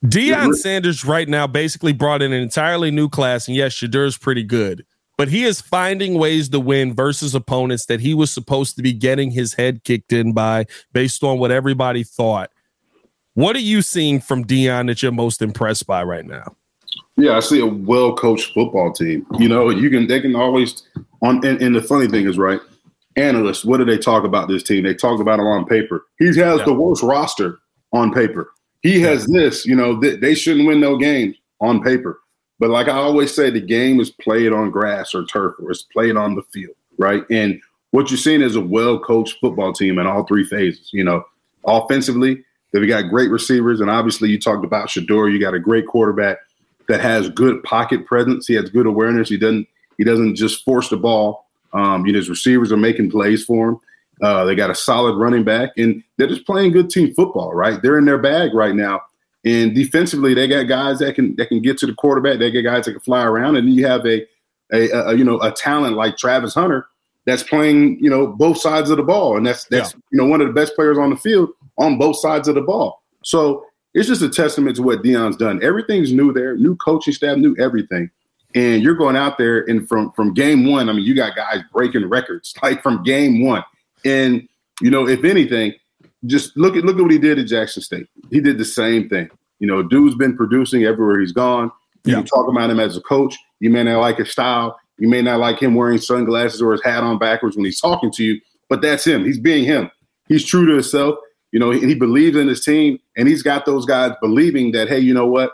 Deion 0.04 0.54
Sanders 0.54 1.04
right 1.04 1.28
now 1.28 1.46
basically 1.46 1.92
brought 1.92 2.22
in 2.22 2.32
an 2.32 2.40
entirely 2.40 2.90
new 2.90 3.08
class, 3.08 3.48
and 3.48 3.56
yes, 3.56 3.72
Shedeur's 3.72 4.16
pretty 4.16 4.44
good, 4.44 4.87
but 5.16 5.28
he 5.28 5.44
is 5.44 5.61
finding 5.61 6.14
ways 6.14 6.48
to 6.50 6.61
win 6.61 6.94
versus 6.94 7.34
opponents 7.34 7.87
that 7.87 8.00
he 8.00 8.14
was 8.14 8.30
supposed 8.30 8.76
to 8.76 8.82
be 8.82 8.92
getting 8.92 9.32
his 9.32 9.54
head 9.54 9.82
kicked 9.82 10.12
in 10.12 10.32
by 10.32 10.66
based 10.92 11.24
on 11.24 11.38
what 11.38 11.50
everybody 11.50 12.04
thought. 12.04 12.50
What 13.34 13.56
are 13.56 13.61
you 13.61 13.82
seeing 13.82 14.20
from 14.20 14.44
Deion 14.44 14.87
that 14.87 15.02
you're 15.02 15.12
most 15.12 15.42
impressed 15.42 15.87
by 15.87 16.04
right 16.04 16.24
now? 16.24 16.54
Yeah, 17.16 17.37
I 17.37 17.40
see 17.40 17.61
a 17.61 17.66
well 17.66 18.14
coached 18.14 18.54
football 18.54 18.92
team. 18.92 19.26
You 19.38 19.48
know, 19.48 19.70
you 19.70 19.90
can 19.90 20.06
they 20.06 20.20
can 20.20 20.37
always 20.37 20.84
on 21.22 21.44
and, 21.44 21.61
and, 21.61 21.74
the 21.74 21.82
funny 21.82 22.06
thing 22.06 22.28
is 22.28 22.38
right. 22.38 22.61
Analysts, 23.16 23.64
what 23.64 23.78
do 23.78 23.84
they 23.84 23.98
talk 23.98 24.22
about 24.22 24.46
this 24.46 24.62
team? 24.62 24.84
They 24.84 24.94
talk 24.94 25.20
about 25.20 25.40
it 25.40 25.42
on 25.42 25.64
paper. 25.66 26.06
He 26.20 26.26
has 26.26 26.37
yeah. 26.37 26.56
the 26.64 26.72
worst 26.72 27.02
roster 27.02 27.58
on 27.92 28.12
paper. 28.12 28.52
He 28.83 29.01
has 29.01 29.27
this, 29.27 29.67
you 29.67 29.75
know, 29.75 30.01
th- 30.01 30.21
they 30.21 30.35
shouldn't 30.35 30.67
win 30.67 30.81
no 30.81 30.97
games 30.97 31.37
on 31.61 31.83
paper. 31.83 32.21
But 32.59 32.71
like 32.71 32.88
I 32.88 32.93
always 32.93 33.35
say, 33.35 33.51
the 33.51 33.61
game 33.61 34.01
is 34.01 34.11
played 34.11 34.53
on 34.53 34.71
grass 34.71 35.14
or 35.14 35.25
turf 35.25 35.55
or 35.61 35.71
it's 35.71 35.83
played 35.83 36.17
on 36.17 36.35
the 36.35 36.43
field, 36.53 36.75
right? 36.99 37.23
And 37.31 37.61
what 37.91 38.11
you're 38.11 38.19
seeing 38.19 38.43
is 38.43 38.57
a 38.57 38.61
well 38.61 38.99
coached 38.99 39.38
football 39.41 39.73
team 39.73 39.99
in 39.99 40.07
all 40.07 40.25
three 40.25 40.45
phases. 40.45 40.91
You 40.93 41.05
know, 41.05 41.25
offensively, 41.64 42.45
they've 42.73 42.88
got 42.88 43.11
great 43.11 43.31
receivers. 43.31 43.81
And 43.81 43.91
obviously, 43.91 44.29
you 44.31 44.38
talked 44.38 44.64
about 44.64 44.88
Shedeur. 44.88 45.33
You 45.33 45.41
got 45.41 45.55
a 45.55 45.61
great 45.61 45.87
quarterback 45.87 46.38
that 46.88 47.01
has 47.01 47.29
good 47.31 47.62
pocket 47.62 48.07
presence. 48.07 48.47
He 48.47 48.55
has 48.55 48.71
good 48.71 48.87
awareness. 48.87 49.29
He 49.29 49.38
doesn't 49.38 49.69
he 49.97 50.05
doesn't 50.05 50.37
just 50.37 50.64
force 50.64 50.88
the 50.88 50.97
ball. 50.97 51.47
Um, 51.73 52.07
you 52.07 52.12
know, 52.12 52.19
his 52.19 52.31
receivers 52.31 52.73
are 52.73 52.77
making 52.77 53.11
plays 53.11 53.45
for 53.45 53.71
him. 53.71 53.81
Uh, 54.20 54.44
they 54.44 54.54
got 54.54 54.70
a 54.70 54.74
solid 54.74 55.16
running 55.16 55.44
back, 55.44 55.70
and 55.76 56.02
they're 56.16 56.26
just 56.28 56.46
playing 56.46 56.72
good 56.72 56.90
team 56.90 57.14
football, 57.14 57.54
right? 57.54 57.81
They're 57.81 57.98
in 57.98 58.04
their 58.04 58.18
bag 58.18 58.54
right 58.54 58.74
now. 58.74 59.00
And 59.44 59.74
defensively, 59.74 60.35
they 60.35 60.48
got 60.48 60.64
guys 60.64 60.98
that 60.98 61.14
can 61.14 61.37
that 61.37 61.46
can 61.46 61.62
get 61.62 61.78
to 61.78 61.87
the 61.87 61.94
quarterback. 61.94 62.38
They 62.38 62.50
got 62.50 62.62
guys 62.62 62.85
that 62.87 62.92
can 62.92 63.00
fly 63.00 63.24
around, 63.24 63.57
and 63.57 63.72
you 63.72 63.87
have 63.87 64.04
a, 64.04 64.26
a, 64.72 64.90
a 64.90 65.14
you 65.14 65.24
know 65.24 65.40
a 65.40 65.52
talent 65.52 65.96
like 65.96 66.16
Travis 66.16 66.54
Hunter 66.54 66.87
that's 67.24 67.42
playing 67.44 68.02
you 68.02 68.11
know 68.11 68.26
both 68.26 68.59
sides 68.59 68.90
of 68.90 68.96
the 68.96 69.02
ball, 69.04 69.37
and 69.37 69.46
that's 69.46 69.64
that's 69.66 69.92
yeah. 69.92 70.00
you 70.11 70.18
know 70.18 70.26
one 70.26 70.40
of 70.40 70.48
the 70.48 70.52
best 70.52 70.74
players 70.74 70.98
on 70.98 71.11
the 71.11 71.16
field 71.16 71.50
on 71.78 71.98
both 71.98 72.18
sides 72.18 72.48
of 72.48 72.57
the 72.57 72.61
ball. 72.61 73.02
So 73.22 73.64
it's 73.94 74.09
just 74.09 74.22
a 74.22 74.28
testament 74.28 74.76
to 74.76 74.83
what 74.83 75.02
Deion's 75.02 75.37
done. 75.37 75.62
Everything's 75.62 76.12
new 76.12 76.33
there, 76.33 76.57
new 76.57 76.76
coaching 76.76 77.14
staff, 77.14 77.37
new 77.37 77.57
everything. 77.59 78.11
And 78.54 78.83
you're 78.83 78.94
going 78.94 79.16
out 79.16 79.38
there 79.38 79.68
and 79.68 79.88
from 79.88 80.11
from 80.12 80.35
game 80.35 80.66
one, 80.66 80.88
I 80.88 80.92
mean, 80.92 81.04
you 81.04 81.14
got 81.14 81.37
guys 81.37 81.62
breaking 81.72 82.09
records 82.09 82.54
like 82.62 82.83
from 82.83 83.02
game 83.02 83.44
one. 83.44 83.62
And 84.04 84.48
you 84.80 84.90
know, 84.90 85.08
if 85.08 85.24
anything, 85.24 85.74
just 86.26 86.56
look 86.56 86.76
at 86.76 86.84
look 86.84 86.96
at 86.96 87.02
what 87.02 87.11
he 87.11 87.18
did 87.18 87.38
at 87.38 87.46
Jackson 87.46 87.82
State. 87.82 88.06
He 88.30 88.40
did 88.40 88.58
the 88.58 88.64
same 88.64 89.08
thing. 89.08 89.30
You 89.58 89.66
know, 89.66 89.82
dude's 89.82 90.16
been 90.16 90.37
producing 90.37 90.84
everywhere 90.84 91.20
he's 91.20 91.32
gone. 91.32 91.70
You 92.04 92.16
yeah. 92.16 92.22
talk 92.22 92.48
about 92.48 92.70
him 92.70 92.80
as 92.80 92.96
a 92.96 93.00
coach. 93.00 93.37
You 93.61 93.70
may 93.70 93.82
not 93.82 94.00
like 94.00 94.18
his 94.18 94.30
style. 94.30 94.78
You 94.98 95.08
may 95.08 95.22
not 95.22 95.40
like 95.40 95.61
him 95.61 95.74
wearing 95.74 95.98
sunglasses 95.98 96.62
or 96.62 96.72
his 96.72 96.82
hat 96.82 97.02
on 97.02 97.18
backwards 97.18 97.56
when 97.56 97.64
he's 97.64 97.80
talking 97.80 98.11
to 98.12 98.24
you, 98.24 98.40
but 98.68 98.82
that's 98.82 99.06
him. 99.06 99.24
He's 99.24 99.38
being 99.38 99.64
him. 99.64 99.90
He's 100.28 100.44
true 100.44 100.66
to 100.66 100.72
himself. 100.72 101.16
You 101.52 101.61
know, 101.61 101.70
he 101.70 101.94
believes 101.94 102.37
in 102.37 102.46
his 102.46 102.62
team, 102.62 102.98
and 103.16 103.26
he's 103.26 103.42
got 103.42 103.64
those 103.64 103.87
guys 103.87 104.12
believing 104.20 104.72
that, 104.72 104.88
hey, 104.88 104.98
you 104.98 105.14
know 105.14 105.26
what? 105.26 105.52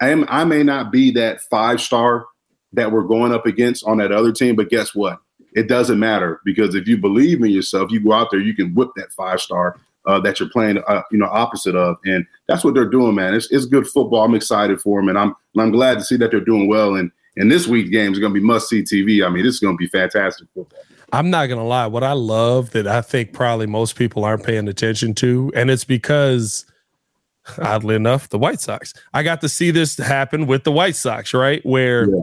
I 0.00 0.10
am. 0.10 0.26
I 0.28 0.44
may 0.44 0.62
not 0.62 0.90
be 0.90 1.10
that 1.12 1.40
five 1.42 1.80
star 1.80 2.26
that 2.72 2.92
we're 2.92 3.04
going 3.04 3.32
up 3.32 3.46
against 3.46 3.84
on 3.86 3.98
that 3.98 4.12
other 4.12 4.32
team, 4.32 4.56
but 4.56 4.68
guess 4.68 4.94
what? 4.94 5.20
It 5.56 5.68
doesn't 5.68 5.98
matter 5.98 6.40
because 6.44 6.74
if 6.74 6.86
you 6.86 6.98
believe 6.98 7.42
in 7.42 7.50
yourself, 7.50 7.90
you 7.90 7.98
go 7.98 8.12
out 8.12 8.30
there, 8.30 8.40
you 8.40 8.54
can 8.54 8.74
whip 8.74 8.90
that 8.96 9.10
five 9.12 9.40
star 9.40 9.80
uh, 10.04 10.20
that 10.20 10.38
you're 10.38 10.50
playing, 10.50 10.78
uh, 10.86 11.02
you 11.10 11.18
know, 11.18 11.26
opposite 11.26 11.74
of, 11.74 11.96
and 12.04 12.24
that's 12.46 12.62
what 12.62 12.74
they're 12.74 12.88
doing, 12.88 13.14
man. 13.14 13.34
It's, 13.34 13.50
it's 13.50 13.64
good 13.64 13.88
football. 13.88 14.22
I'm 14.22 14.34
excited 14.34 14.80
for 14.80 15.00
them, 15.00 15.08
and 15.08 15.18
I'm 15.18 15.34
and 15.54 15.62
I'm 15.62 15.72
glad 15.72 15.94
to 15.94 16.04
see 16.04 16.16
that 16.18 16.30
they're 16.30 16.40
doing 16.40 16.68
well. 16.68 16.94
And 16.94 17.10
and 17.36 17.50
this 17.50 17.66
week's 17.66 17.90
game 17.90 18.12
is 18.12 18.18
going 18.18 18.32
to 18.32 18.38
be 18.38 18.44
must 18.44 18.68
see 18.68 18.82
TV. 18.82 19.26
I 19.26 19.30
mean, 19.30 19.44
this 19.44 19.54
is 19.54 19.60
going 19.60 19.74
to 19.74 19.78
be 19.78 19.88
fantastic 19.88 20.46
football. 20.54 20.78
I'm 21.12 21.30
not 21.30 21.46
going 21.46 21.58
to 21.58 21.64
lie. 21.64 21.86
What 21.86 22.04
I 22.04 22.12
love 22.12 22.70
that 22.70 22.86
I 22.86 23.00
think 23.00 23.32
probably 23.32 23.66
most 23.66 23.96
people 23.96 24.24
aren't 24.24 24.44
paying 24.44 24.68
attention 24.68 25.14
to, 25.14 25.50
and 25.56 25.70
it's 25.70 25.84
because 25.84 26.66
oddly 27.62 27.94
enough, 27.94 28.28
the 28.28 28.38
White 28.38 28.60
Sox. 28.60 28.92
I 29.14 29.22
got 29.22 29.40
to 29.40 29.48
see 29.48 29.70
this 29.70 29.96
happen 29.96 30.46
with 30.46 30.64
the 30.64 30.72
White 30.72 30.96
Sox, 30.96 31.32
right? 31.32 31.64
Where 31.64 32.10
yeah. 32.10 32.22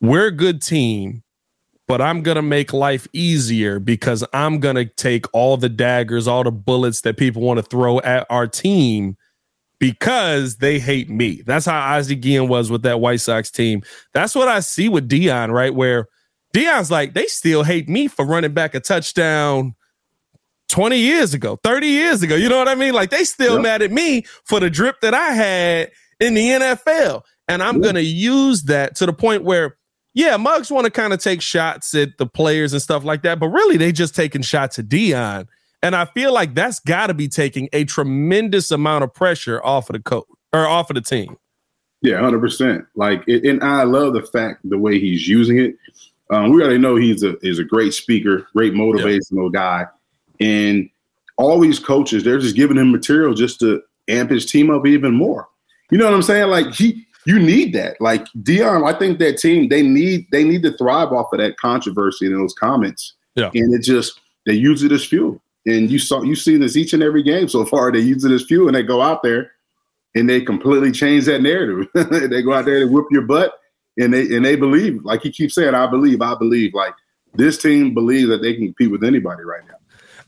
we're 0.00 0.28
a 0.28 0.32
good 0.32 0.62
team 0.62 1.22
but 1.88 2.00
I'm 2.00 2.22
going 2.22 2.36
to 2.36 2.42
make 2.42 2.72
life 2.72 3.08
easier 3.12 3.78
because 3.78 4.24
I'm 4.32 4.60
going 4.60 4.76
to 4.76 4.84
take 4.84 5.26
all 5.32 5.56
the 5.56 5.68
daggers, 5.68 6.28
all 6.28 6.44
the 6.44 6.52
bullets 6.52 7.02
that 7.02 7.16
people 7.16 7.42
want 7.42 7.58
to 7.58 7.62
throw 7.62 8.00
at 8.00 8.26
our 8.30 8.46
team 8.46 9.16
because 9.78 10.58
they 10.58 10.78
hate 10.78 11.10
me. 11.10 11.42
That's 11.44 11.66
how 11.66 11.96
Ozzie 11.96 12.14
Guillen 12.14 12.48
was 12.48 12.70
with 12.70 12.82
that 12.82 13.00
White 13.00 13.20
Sox 13.20 13.50
team. 13.50 13.82
That's 14.14 14.34
what 14.34 14.46
I 14.46 14.60
see 14.60 14.88
with 14.88 15.08
Deion, 15.08 15.52
right? 15.52 15.74
Where 15.74 16.06
Deion's 16.54 16.90
like, 16.90 17.14
they 17.14 17.26
still 17.26 17.64
hate 17.64 17.88
me 17.88 18.06
for 18.06 18.24
running 18.24 18.54
back 18.54 18.76
a 18.76 18.80
touchdown 18.80 19.74
20 20.68 20.96
years 20.96 21.34
ago, 21.34 21.58
30 21.64 21.86
years 21.88 22.22
ago. 22.22 22.36
You 22.36 22.48
know 22.48 22.58
what 22.58 22.68
I 22.68 22.76
mean? 22.76 22.94
Like 22.94 23.10
they 23.10 23.24
still 23.24 23.54
yep. 23.54 23.62
mad 23.62 23.82
at 23.82 23.90
me 23.90 24.22
for 24.44 24.60
the 24.60 24.70
drip 24.70 25.00
that 25.00 25.14
I 25.14 25.32
had 25.32 25.90
in 26.20 26.34
the 26.34 26.48
NFL. 26.48 27.22
And 27.48 27.62
I'm 27.62 27.74
yep. 27.76 27.82
going 27.82 27.94
to 27.96 28.04
use 28.04 28.62
that 28.64 28.94
to 28.96 29.06
the 29.06 29.12
point 29.12 29.42
where 29.42 29.76
yeah, 30.14 30.36
mugs 30.36 30.70
want 30.70 30.84
to 30.84 30.90
kind 30.90 31.12
of 31.12 31.20
take 31.20 31.40
shots 31.40 31.94
at 31.94 32.18
the 32.18 32.26
players 32.26 32.72
and 32.72 32.82
stuff 32.82 33.04
like 33.04 33.22
that, 33.22 33.38
but 33.38 33.48
really 33.48 33.76
they 33.76 33.92
just 33.92 34.14
taking 34.14 34.42
shots 34.42 34.78
at 34.78 34.86
Deion. 34.86 35.46
And 35.82 35.96
I 35.96 36.04
feel 36.04 36.32
like 36.32 36.54
that's 36.54 36.78
got 36.78 37.08
to 37.08 37.14
be 37.14 37.28
taking 37.28 37.68
a 37.72 37.84
tremendous 37.84 38.70
amount 38.70 39.04
of 39.04 39.12
pressure 39.12 39.62
off 39.64 39.90
of 39.90 39.94
the 39.94 40.02
coach 40.02 40.26
or 40.52 40.66
off 40.66 40.90
of 40.90 40.94
the 40.94 41.00
team. 41.00 41.36
Yeah, 42.02 42.20
hundred 42.20 42.40
percent. 42.40 42.84
Like, 42.94 43.24
it, 43.26 43.44
and 43.44 43.62
I 43.62 43.84
love 43.84 44.12
the 44.14 44.22
fact 44.22 44.60
the 44.68 44.78
way 44.78 44.98
he's 44.98 45.26
using 45.26 45.58
it. 45.58 45.76
Um, 46.30 46.50
we 46.50 46.62
already 46.62 46.78
know 46.78 46.96
he's 46.96 47.22
a 47.22 47.36
is 47.46 47.58
a 47.58 47.64
great 47.64 47.94
speaker, 47.94 48.46
great 48.54 48.74
motivational 48.74 49.52
yeah. 49.52 49.60
guy, 49.60 49.86
and 50.40 50.88
all 51.36 51.58
these 51.60 51.78
coaches 51.78 52.22
they're 52.22 52.38
just 52.38 52.56
giving 52.56 52.76
him 52.76 52.92
material 52.92 53.34
just 53.34 53.60
to 53.60 53.82
amp 54.08 54.30
his 54.30 54.46
team 54.46 54.70
up 54.70 54.86
even 54.86 55.14
more. 55.14 55.48
You 55.90 55.98
know 55.98 56.04
what 56.04 56.14
I'm 56.14 56.22
saying? 56.22 56.48
Like 56.48 56.72
he 56.72 57.06
you 57.26 57.38
need 57.38 57.72
that. 57.74 58.00
Like 58.00 58.26
Deion, 58.38 58.88
I 58.88 58.98
think 58.98 59.18
that 59.18 59.38
team 59.38 59.68
they 59.68 59.82
need 59.82 60.26
they 60.32 60.44
need 60.44 60.62
to 60.62 60.76
thrive 60.76 61.12
off 61.12 61.32
of 61.32 61.38
that 61.38 61.56
controversy 61.56 62.26
and 62.26 62.36
those 62.36 62.54
comments. 62.54 63.14
Yeah. 63.34 63.50
And 63.54 63.74
it 63.74 63.82
just 63.82 64.20
they 64.46 64.54
use 64.54 64.82
it 64.82 64.92
as 64.92 65.04
fuel. 65.04 65.40
And 65.66 65.90
you 65.90 65.98
saw 65.98 66.22
you 66.22 66.34
see 66.34 66.56
this 66.56 66.76
each 66.76 66.92
and 66.92 67.02
every 67.02 67.22
game 67.22 67.48
so 67.48 67.64
far. 67.64 67.92
They 67.92 68.00
use 68.00 68.24
it 68.24 68.32
as 68.32 68.44
fuel 68.44 68.66
and 68.66 68.76
they 68.76 68.82
go 68.82 69.00
out 69.00 69.22
there 69.22 69.52
and 70.14 70.28
they 70.28 70.40
completely 70.40 70.92
change 70.92 71.24
that 71.26 71.42
narrative. 71.42 71.88
they 72.30 72.42
go 72.42 72.52
out 72.52 72.64
there 72.64 72.82
and 72.82 72.92
whip 72.92 73.06
your 73.10 73.22
butt 73.22 73.58
and 73.98 74.12
they 74.12 74.34
and 74.34 74.44
they 74.44 74.56
believe, 74.56 75.04
like 75.04 75.22
he 75.22 75.30
keeps 75.30 75.54
saying, 75.54 75.74
I 75.74 75.86
believe, 75.86 76.20
I 76.22 76.34
believe. 76.34 76.74
Like 76.74 76.94
this 77.34 77.58
team 77.58 77.94
believes 77.94 78.28
that 78.28 78.42
they 78.42 78.54
can 78.54 78.66
compete 78.66 78.90
with 78.90 79.04
anybody 79.04 79.44
right 79.44 79.66
now. 79.66 79.74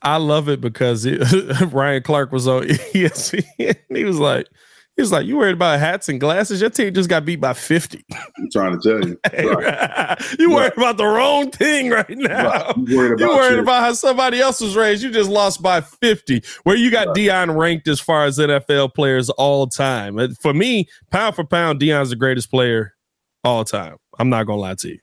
I 0.03 0.19
love 0.19 0.49
it 0.49 0.61
because 0.61 1.07
it, 1.07 1.23
Ryan 1.73 2.03
Clark 2.03 2.31
was 2.31 2.47
on 2.47 2.63
ESPN. 2.93 3.77
He 3.89 4.05
was 4.05 4.19
like, 4.19 4.49
he 4.97 5.03
was 5.03 5.11
like, 5.11 5.27
"You 5.27 5.37
worried 5.37 5.55
about 5.55 5.81
hats 5.81 6.09
and 6.09 6.21
glasses? 6.21 6.61
Your 6.61 6.71
team 6.71 6.95
just 6.95 7.09
got 7.09 7.25
beat 7.25 7.41
by 7.41 7.53
50. 7.53 8.05
I'm 8.13 8.51
trying 8.53 8.79
to 8.79 8.89
tell 8.89 9.09
you, 9.09 9.19
right. 9.57 10.37
you 10.39 10.51
worried 10.53 10.77
about 10.77 10.97
the 10.99 11.07
wrong 11.07 11.51
thing 11.51 11.91
right 11.91 12.09
now. 12.11 12.49
Right. 12.49 12.77
You 12.77 12.97
worried, 12.97 13.21
about, 13.21 13.35
worried 13.35 13.59
about, 13.59 13.83
how 13.83 13.93
somebody 13.93 14.41
else 14.41 14.61
was 14.61 14.77
raised. 14.77 15.03
You 15.03 15.11
just 15.11 15.31
lost 15.31 15.63
by 15.63 15.81
50. 15.81 16.43
Where 16.63 16.77
you 16.77 16.91
got 16.91 17.09
Deion 17.09 17.59
ranked 17.59 17.89
as 17.89 17.99
far 17.99 18.25
as 18.25 18.39
NFL 18.39 18.95
players 18.95 19.31
all 19.31 19.67
time. 19.67 20.19
Uh, 20.19 20.29
for 20.41 20.55
me, 20.55 20.89
pound 21.11 21.35
for 21.35 21.45
pound, 21.45 21.81
Deion's 21.81 22.11
the 22.11 22.17
greatest 22.17 22.51
player 22.51 22.95
all 23.43 23.65
time. 23.65 23.97
I'm 24.19 24.29
not 24.29 24.47
gonna 24.47 24.61
lie 24.61 24.75
to 24.77 24.89
you. 24.91 24.99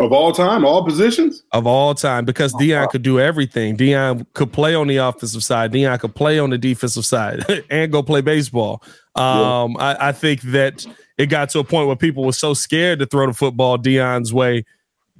Of 0.00 0.12
all 0.12 0.32
time, 0.32 0.64
all 0.64 0.84
positions? 0.84 1.44
Of 1.52 1.68
all 1.68 1.94
time, 1.94 2.24
because 2.24 2.52
oh, 2.54 2.58
Deion 2.58 2.82
wow. 2.82 2.86
could 2.88 3.02
do 3.02 3.20
everything. 3.20 3.76
Deion 3.76 4.26
could 4.34 4.52
play 4.52 4.74
on 4.74 4.88
the 4.88 4.96
offensive 4.96 5.44
side. 5.44 5.72
Deion 5.72 6.00
could 6.00 6.16
play 6.16 6.38
on 6.40 6.50
the 6.50 6.58
defensive 6.58 7.06
side 7.06 7.44
and 7.70 7.92
go 7.92 8.02
play 8.02 8.20
baseball. 8.20 8.82
Um, 9.14 9.76
yeah. 9.78 9.96
I, 10.00 10.08
I, 10.08 10.12
think 10.12 10.42
that 10.42 10.84
it 11.16 11.26
got 11.26 11.50
to 11.50 11.60
a 11.60 11.64
point 11.64 11.86
where 11.86 11.94
people 11.94 12.24
were 12.24 12.32
so 12.32 12.54
scared 12.54 12.98
to 12.98 13.06
throw 13.06 13.28
the 13.28 13.32
football 13.32 13.78
Deion's 13.78 14.34
way. 14.34 14.64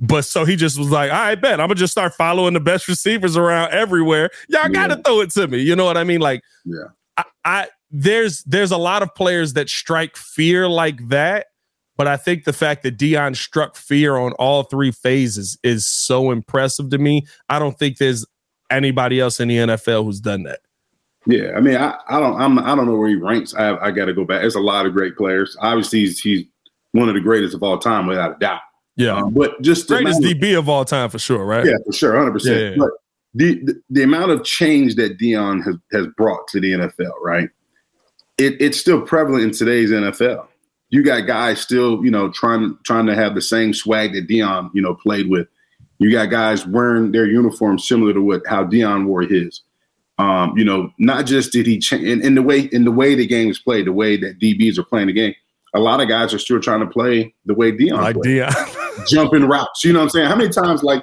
But 0.00 0.24
so 0.24 0.44
he 0.44 0.56
just 0.56 0.76
was 0.76 0.90
like, 0.90 1.12
I 1.12 1.36
bet 1.36 1.60
I'm 1.60 1.68
gonna 1.68 1.76
just 1.76 1.92
start 1.92 2.14
following 2.14 2.54
the 2.54 2.60
best 2.60 2.88
receivers 2.88 3.36
around 3.36 3.72
everywhere. 3.72 4.30
Y'all 4.48 4.68
gotta 4.68 4.96
throw 4.96 5.20
it 5.20 5.30
to 5.30 5.46
me. 5.46 5.58
You 5.58 5.76
know 5.76 5.84
what 5.84 5.96
I 5.96 6.02
mean? 6.02 6.20
Like, 6.20 6.42
yeah, 6.64 6.86
I, 7.16 7.24
I 7.44 7.68
there's 7.92 8.42
there's 8.42 8.72
a 8.72 8.76
lot 8.76 9.04
of 9.04 9.14
players 9.14 9.52
that 9.52 9.68
strike 9.68 10.16
fear 10.16 10.68
like 10.68 11.08
that 11.10 11.46
but 11.96 12.08
I 12.08 12.16
think 12.16 12.44
the 12.44 12.52
fact 12.52 12.82
that 12.82 12.98
Deion 12.98 13.36
struck 13.36 13.76
fear 13.76 14.16
on 14.16 14.32
all 14.32 14.64
three 14.64 14.90
phases 14.90 15.58
is 15.62 15.86
so 15.86 16.30
impressive 16.30 16.90
to 16.90 16.98
me. 16.98 17.26
I 17.48 17.58
don't 17.58 17.78
think 17.78 17.98
there's 17.98 18.26
anybody 18.70 19.20
else 19.20 19.38
in 19.40 19.48
the 19.48 19.58
NFL 19.58 20.04
who's 20.04 20.20
done 20.20 20.42
that. 20.44 20.60
Yeah, 21.26 21.52
I 21.56 21.60
mean, 21.60 21.76
I, 21.76 21.96
I 22.08 22.20
don't, 22.20 22.38
I'm, 22.38 22.58
I 22.58 22.74
don't 22.74 22.86
know 22.86 22.96
where 22.96 23.08
he 23.08 23.14
ranks. 23.14 23.54
I, 23.54 23.76
I 23.76 23.90
got 23.92 24.06
to 24.06 24.12
go 24.12 24.24
back. 24.24 24.40
There's 24.40 24.56
a 24.56 24.60
lot 24.60 24.84
of 24.84 24.92
great 24.92 25.16
players. 25.16 25.56
Obviously, 25.60 26.00
he's, 26.00 26.20
he's 26.20 26.44
one 26.92 27.08
of 27.08 27.14
the 27.14 27.20
greatest 27.20 27.54
of 27.54 27.62
all 27.62 27.78
time, 27.78 28.06
without 28.06 28.36
a 28.36 28.38
doubt. 28.38 28.60
Yeah, 28.96 29.16
um, 29.16 29.32
but 29.32 29.60
just 29.62 29.88
the 29.88 29.96
greatest 29.96 30.20
DB 30.20 30.56
of 30.56 30.68
all 30.68 30.84
time 30.84 31.08
for 31.10 31.18
sure, 31.18 31.44
right? 31.44 31.64
Yeah, 31.64 31.76
for 31.86 31.92
sure, 31.92 32.16
hundred 32.16 32.28
yeah, 32.28 32.32
percent. 32.32 32.78
But 32.78 32.90
the, 33.34 33.64
the, 33.64 33.82
the 33.90 34.02
amount 34.02 34.30
of 34.30 34.44
change 34.44 34.96
that 34.96 35.18
Deion 35.18 35.64
has 35.64 35.76
has 35.92 36.06
brought 36.16 36.46
to 36.48 36.60
the 36.60 36.72
NFL, 36.72 37.12
right? 37.22 37.48
It, 38.36 38.60
it's 38.60 38.78
still 38.78 39.00
prevalent 39.00 39.44
in 39.44 39.50
today's 39.52 39.90
NFL 39.90 40.46
you 40.94 41.02
got 41.02 41.26
guys 41.26 41.60
still, 41.60 42.04
you 42.04 42.10
know, 42.12 42.30
trying 42.30 42.78
trying 42.84 43.06
to 43.06 43.16
have 43.16 43.34
the 43.34 43.42
same 43.42 43.74
swag 43.74 44.12
that 44.12 44.28
Deion, 44.28 44.70
you 44.74 44.80
know, 44.80 44.94
played 44.94 45.28
with. 45.28 45.48
You 45.98 46.12
got 46.12 46.26
guys 46.26 46.64
wearing 46.68 47.10
their 47.10 47.26
uniforms 47.26 47.88
similar 47.88 48.12
to 48.12 48.22
what 48.22 48.42
how 48.46 48.64
Deion 48.64 49.06
wore 49.06 49.22
his. 49.22 49.62
Um, 50.18 50.56
you 50.56 50.64
know, 50.64 50.92
not 51.00 51.26
just 51.26 51.50
did 51.50 51.66
he 51.66 51.80
change 51.80 52.04
in, 52.04 52.24
in, 52.24 52.36
the 52.36 52.42
way 52.42 52.60
in 52.70 52.84
the 52.84 52.92
way 52.92 53.16
the 53.16 53.26
game 53.26 53.50
is 53.50 53.58
played, 53.58 53.88
the 53.88 53.92
way 53.92 54.16
that 54.18 54.38
DBs 54.38 54.78
are 54.78 54.84
playing 54.84 55.08
the 55.08 55.12
game. 55.12 55.34
A 55.74 55.80
lot 55.80 56.00
of 56.00 56.06
guys 56.06 56.32
are 56.32 56.38
still 56.38 56.60
trying 56.60 56.78
to 56.78 56.86
play 56.86 57.34
the 57.44 57.54
way 57.54 57.72
Deion 57.72 58.00
like 58.00 58.14
Deion. 58.14 59.06
jumping 59.08 59.48
routes. 59.48 59.82
You 59.82 59.94
know 59.94 59.98
what 59.98 60.04
I'm 60.04 60.10
saying? 60.10 60.28
How 60.28 60.36
many 60.36 60.50
times 60.50 60.84
like 60.84 61.02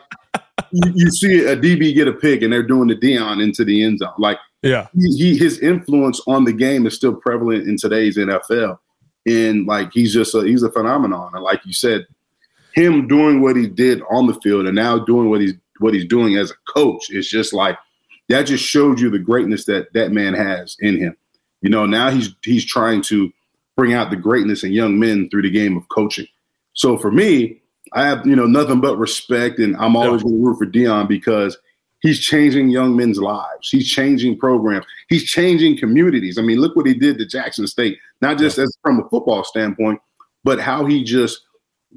you, 0.72 0.94
you, 0.96 1.12
see 1.12 1.44
a 1.44 1.58
DB 1.58 1.94
get 1.94 2.08
a 2.08 2.14
pick 2.14 2.44
and 2.44 2.54
they're 2.54 2.64
doing 2.64 2.88
the 2.88 2.96
Deion 2.96 3.44
into 3.44 3.66
the 3.66 3.84
end 3.84 4.00
zone? 4.00 4.14
Like, 4.18 4.38
yeah, 4.62 4.88
he, 4.98 5.18
he 5.18 5.38
his 5.38 5.60
influence 5.60 6.22
on 6.28 6.46
the 6.46 6.54
game 6.54 6.88
is 6.88 6.96
still 6.96 7.14
prevalent 7.14 7.68
in 7.68 7.76
today's 7.76 8.16
NFL 8.16 8.78
and 9.26 9.66
like 9.68 9.92
he's 9.92 10.14
just 10.14 10.36
a 10.36 10.42
he's 10.42 10.64
a 10.64 10.72
phenomenon. 10.72 11.32
And 11.34 11.44
like 11.44 11.66
you 11.66 11.74
said, 11.74 12.06
him 12.74 13.08
doing 13.08 13.42
what 13.42 13.56
he 13.56 13.68
did 13.68 14.02
on 14.10 14.28
the 14.28 14.40
field 14.42 14.66
and 14.66 14.76
now 14.76 14.98
doing 15.00 15.30
what 15.30 15.42
he's 15.42 15.54
what 15.80 15.94
he's 15.94 16.06
doing 16.06 16.38
as 16.38 16.52
a 16.52 16.72
coach 16.72 17.10
is 17.10 17.28
just 17.28 17.54
like 17.54 17.78
that 18.30 18.44
just 18.44 18.64
showed 18.64 19.00
you 19.00 19.10
the 19.10 19.20
greatness 19.20 19.66
that 19.66 19.92
that 19.94 20.12
man 20.12 20.34
has 20.34 20.78
in 20.80 20.98
him. 20.98 21.16
You 21.62 21.70
know, 21.70 21.86
now 21.86 22.10
he's 22.10 22.34
he's 22.44 22.66
trying 22.66 23.02
to 23.04 23.32
bring 23.76 23.94
out 23.94 24.10
the 24.10 24.16
greatness 24.16 24.64
in 24.64 24.72
young 24.72 25.00
men 25.00 25.30
through 25.30 25.44
the 25.44 25.50
game 25.50 25.78
of 25.78 25.88
coaching. 25.90 26.28
So 26.74 26.98
for 26.98 27.12
me, 27.12 27.62
I 27.94 28.06
have 28.06 28.26
you 28.26 28.36
know 28.36 28.46
nothing 28.46 28.80
but 28.80 28.98
respect, 28.98 29.60
and 29.60 29.76
I'm 29.78 29.96
always 29.96 30.24
going 30.24 30.36
to 30.36 30.46
root 30.46 30.58
for 30.58 30.66
Deion 30.66 31.08
because 31.08 31.58
he's 32.02 32.20
changing 32.20 32.70
young 32.70 32.96
men's 32.96 33.20
lives. 33.20 33.70
He's 33.70 33.90
changing 33.90 34.38
programs. 34.38 34.86
He's 35.10 35.24
changing 35.24 35.78
communities. 35.78 36.38
I 36.38 36.42
mean, 36.42 36.60
look 36.60 36.76
what 36.76 36.86
he 36.86 36.94
did 36.94 37.18
to 37.18 37.26
Jackson 37.26 37.68
State 37.68 37.98
not 38.22 38.38
just 38.38 38.58
as 38.58 38.76
from 38.82 39.00
a 39.00 39.10
football 39.10 39.44
standpoint, 39.44 40.00
but 40.44 40.60
how 40.60 40.86
he 40.86 41.04
just 41.04 41.42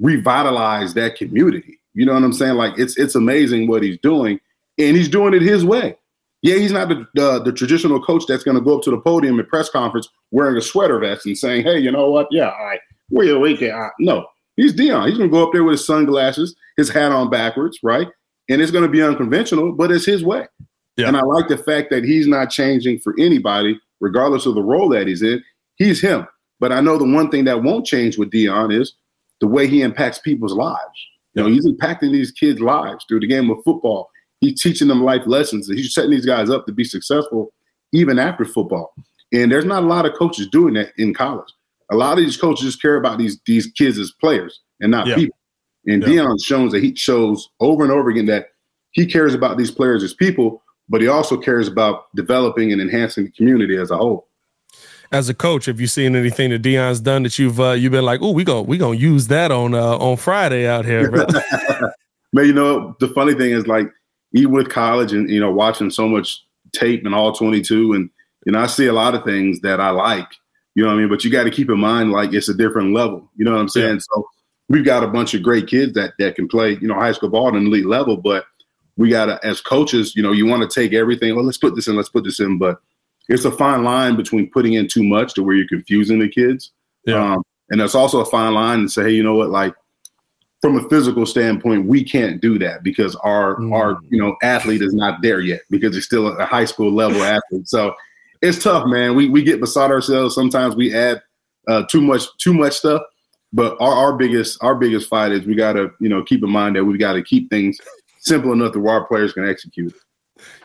revitalized 0.00 0.94
that 0.96 1.16
community. 1.16 1.78
You 1.92 2.06
know 2.06 2.14
what 2.14 2.24
I'm 2.24 2.32
saying? 2.32 2.54
Like 2.54 2.78
it's 2.78 2.96
it's 2.96 3.14
amazing 3.14 3.68
what 3.68 3.82
he's 3.82 3.98
doing, 3.98 4.40
and 4.78 4.96
he's 4.96 5.08
doing 5.08 5.34
it 5.34 5.42
his 5.42 5.64
way. 5.64 5.96
Yeah, 6.42 6.56
he's 6.56 6.72
not 6.72 6.88
the 6.88 7.06
the, 7.14 7.42
the 7.42 7.52
traditional 7.52 8.02
coach 8.02 8.24
that's 8.26 8.42
going 8.42 8.56
to 8.56 8.62
go 8.62 8.78
up 8.78 8.82
to 8.84 8.90
the 8.90 8.98
podium 8.98 9.38
at 9.38 9.48
press 9.48 9.70
conference 9.70 10.08
wearing 10.30 10.56
a 10.56 10.60
sweater 10.60 10.98
vest 10.98 11.26
and 11.26 11.38
saying, 11.38 11.62
"Hey, 11.62 11.78
you 11.78 11.92
know 11.92 12.10
what? 12.10 12.26
Yeah, 12.30 12.50
all 12.50 12.64
right, 12.64 12.80
where 13.10 13.26
you 13.26 13.38
weekend?" 13.38 13.90
No, 14.00 14.26
he's 14.56 14.74
Deion. 14.74 15.08
He's 15.08 15.18
going 15.18 15.30
to 15.30 15.34
go 15.34 15.46
up 15.46 15.52
there 15.52 15.62
with 15.62 15.74
his 15.74 15.86
sunglasses, 15.86 16.56
his 16.76 16.90
hat 16.90 17.12
on 17.12 17.30
backwards, 17.30 17.78
right? 17.82 18.08
And 18.48 18.60
it's 18.60 18.70
going 18.70 18.84
to 18.84 18.90
be 18.90 19.02
unconventional, 19.02 19.72
but 19.72 19.90
it's 19.90 20.04
his 20.04 20.24
way. 20.24 20.46
Yeah. 20.96 21.08
And 21.08 21.16
I 21.16 21.22
like 21.22 21.48
the 21.48 21.56
fact 21.56 21.90
that 21.90 22.04
he's 22.04 22.26
not 22.26 22.50
changing 22.50 23.00
for 23.00 23.14
anybody, 23.18 23.80
regardless 24.00 24.46
of 24.46 24.54
the 24.54 24.62
role 24.62 24.88
that 24.90 25.06
he's 25.06 25.22
in 25.22 25.42
he's 25.76 26.00
him. 26.00 26.26
But 26.60 26.72
I 26.72 26.80
know 26.80 26.98
the 26.98 27.04
one 27.04 27.30
thing 27.30 27.44
that 27.44 27.62
won't 27.62 27.86
change 27.86 28.16
with 28.16 28.30
Deion 28.30 28.78
is 28.78 28.94
the 29.40 29.46
way 29.46 29.66
he 29.66 29.82
impacts 29.82 30.18
people's 30.18 30.54
lives. 30.54 31.08
You 31.34 31.42
know, 31.42 31.48
he's 31.48 31.66
impacting 31.66 32.12
these 32.12 32.30
kids' 32.30 32.60
lives 32.60 33.04
through 33.08 33.20
the 33.20 33.26
game 33.26 33.50
of 33.50 33.58
football. 33.64 34.08
He's 34.40 34.62
teaching 34.62 34.88
them 34.88 35.02
life 35.02 35.26
lessons. 35.26 35.68
He's 35.68 35.92
setting 35.92 36.12
these 36.12 36.26
guys 36.26 36.48
up 36.48 36.66
to 36.66 36.72
be 36.72 36.84
successful 36.84 37.52
even 37.92 38.18
after 38.18 38.44
football. 38.44 38.94
And 39.32 39.50
there's 39.50 39.64
not 39.64 39.82
a 39.82 39.86
lot 39.86 40.06
of 40.06 40.14
coaches 40.14 40.48
doing 40.48 40.74
that 40.74 40.92
in 40.96 41.12
college. 41.12 41.52
A 41.90 41.96
lot 41.96 42.18
of 42.18 42.24
these 42.24 42.36
coaches 42.36 42.64
just 42.64 42.82
care 42.82 42.96
about 42.96 43.18
these 43.18 43.40
these 43.46 43.66
kids 43.66 43.98
as 43.98 44.12
players 44.12 44.60
and 44.80 44.90
not 44.90 45.06
yeah. 45.06 45.16
people. 45.16 45.36
And 45.86 46.02
yeah. 46.02 46.08
Deion 46.08 46.42
shows 46.42 46.72
that 46.72 46.82
he 46.82 46.94
shows 46.94 47.48
over 47.60 47.82
and 47.82 47.92
over 47.92 48.10
again 48.10 48.26
that 48.26 48.48
he 48.92 49.06
cares 49.06 49.34
about 49.34 49.58
these 49.58 49.70
players 49.70 50.02
as 50.02 50.14
people, 50.14 50.62
but 50.88 51.00
he 51.00 51.08
also 51.08 51.36
cares 51.36 51.68
about 51.68 52.04
developing 52.14 52.72
and 52.72 52.80
enhancing 52.80 53.24
the 53.24 53.30
community 53.32 53.76
as 53.76 53.90
a 53.90 53.96
whole 53.96 54.28
as 55.14 55.28
a 55.28 55.34
coach, 55.34 55.66
have 55.66 55.80
you 55.80 55.86
seen 55.86 56.16
anything 56.16 56.50
that 56.50 56.62
Deion's 56.62 57.00
done 57.00 57.22
that 57.22 57.38
you've 57.38 57.60
uh, 57.60 57.70
you've 57.72 57.92
been 57.92 58.04
like, 58.04 58.20
oh, 58.20 58.32
we 58.32 58.44
go 58.44 58.60
we 58.62 58.76
gonna 58.76 58.96
use 58.96 59.28
that 59.28 59.52
on 59.52 59.74
uh, 59.74 59.96
on 59.98 60.16
Friday 60.16 60.66
out 60.66 60.84
here, 60.84 61.10
Man, 62.32 62.46
you 62.46 62.52
know 62.52 62.96
the 62.98 63.08
funny 63.08 63.34
thing 63.34 63.52
is 63.52 63.66
like 63.66 63.86
even 64.32 64.52
with 64.52 64.68
college 64.68 65.12
and 65.12 65.30
you 65.30 65.38
know 65.38 65.52
watching 65.52 65.90
so 65.90 66.08
much 66.08 66.44
tape 66.72 67.06
and 67.06 67.14
all 67.14 67.32
22 67.32 67.92
and 67.92 68.10
you 68.44 68.52
know 68.52 68.58
I 68.58 68.66
see 68.66 68.86
a 68.86 68.92
lot 68.92 69.14
of 69.14 69.24
things 69.24 69.60
that 69.60 69.80
I 69.80 69.90
like, 69.90 70.26
you 70.74 70.82
know 70.82 70.88
what 70.88 70.96
I 70.96 70.98
mean. 70.98 71.08
But 71.08 71.22
you 71.22 71.30
got 71.30 71.44
to 71.44 71.50
keep 71.50 71.70
in 71.70 71.78
mind 71.78 72.10
like 72.10 72.32
it's 72.32 72.48
a 72.48 72.54
different 72.54 72.92
level, 72.92 73.30
you 73.36 73.44
know 73.44 73.52
what 73.52 73.60
I'm 73.60 73.68
saying? 73.68 73.94
Yeah. 73.94 74.14
So 74.14 74.26
we've 74.68 74.84
got 74.84 75.04
a 75.04 75.08
bunch 75.08 75.34
of 75.34 75.42
great 75.42 75.66
kids 75.66 75.92
that 75.94 76.14
that 76.18 76.36
can 76.36 76.48
play 76.48 76.78
you 76.80 76.88
know 76.88 76.94
high 76.94 77.12
school 77.12 77.28
ball 77.28 77.48
at 77.48 77.54
an 77.54 77.66
elite 77.66 77.86
level, 77.86 78.16
but 78.16 78.46
we 78.96 79.10
got 79.10 79.26
to 79.26 79.44
as 79.44 79.60
coaches, 79.60 80.14
you 80.14 80.22
know, 80.22 80.32
you 80.32 80.46
want 80.46 80.68
to 80.68 80.80
take 80.80 80.92
everything. 80.92 81.34
Well, 81.34 81.44
let's 81.44 81.58
put 81.58 81.74
this 81.74 81.88
in, 81.88 81.96
let's 81.96 82.08
put 82.08 82.24
this 82.24 82.40
in, 82.40 82.58
but 82.58 82.78
it's 83.28 83.44
a 83.44 83.50
fine 83.50 83.82
line 83.82 84.16
between 84.16 84.50
putting 84.50 84.74
in 84.74 84.86
too 84.86 85.02
much 85.02 85.34
to 85.34 85.42
where 85.42 85.56
you're 85.56 85.68
confusing 85.68 86.18
the 86.18 86.28
kids. 86.28 86.70
Yeah. 87.04 87.34
Um, 87.34 87.42
and 87.70 87.80
there's 87.80 87.94
also 87.94 88.20
a 88.20 88.26
fine 88.26 88.54
line 88.54 88.82
to 88.82 88.88
say, 88.88 89.04
hey, 89.04 89.10
you 89.10 89.22
know 89.22 89.34
what, 89.34 89.50
like 89.50 89.74
from 90.60 90.76
a 90.76 90.88
physical 90.88 91.26
standpoint, 91.26 91.86
we 91.86 92.04
can't 92.04 92.40
do 92.40 92.58
that 92.58 92.82
because 92.82 93.16
our 93.16 93.56
mm. 93.56 93.72
our 93.74 93.98
you 94.08 94.18
know 94.18 94.36
athlete 94.42 94.82
is 94.82 94.94
not 94.94 95.20
there 95.22 95.40
yet 95.40 95.60
because 95.70 95.94
he's 95.94 96.06
still 96.06 96.28
a 96.28 96.46
high 96.46 96.64
school 96.64 96.92
level 96.92 97.22
athlete. 97.22 97.68
So 97.68 97.94
it's 98.40 98.62
tough, 98.62 98.86
man. 98.86 99.14
We 99.14 99.28
we 99.28 99.42
get 99.42 99.60
beside 99.60 99.90
ourselves. 99.90 100.34
Sometimes 100.34 100.76
we 100.76 100.94
add 100.94 101.22
uh, 101.68 101.84
too 101.90 102.00
much 102.00 102.24
too 102.38 102.54
much 102.54 102.74
stuff. 102.74 103.02
But 103.54 103.80
our, 103.80 103.92
our 103.92 104.12
biggest 104.16 104.62
our 104.62 104.74
biggest 104.74 105.08
fight 105.08 105.32
is 105.32 105.46
we 105.46 105.54
got 105.54 105.74
to 105.74 105.90
you 106.00 106.08
know 106.10 106.22
keep 106.22 106.42
in 106.42 106.50
mind 106.50 106.76
that 106.76 106.84
we 106.84 106.98
got 106.98 107.14
to 107.14 107.22
keep 107.22 107.48
things 107.48 107.78
simple 108.18 108.52
enough 108.52 108.74
that 108.74 108.86
our 108.86 109.06
players 109.06 109.32
can 109.32 109.48
execute 109.48 109.94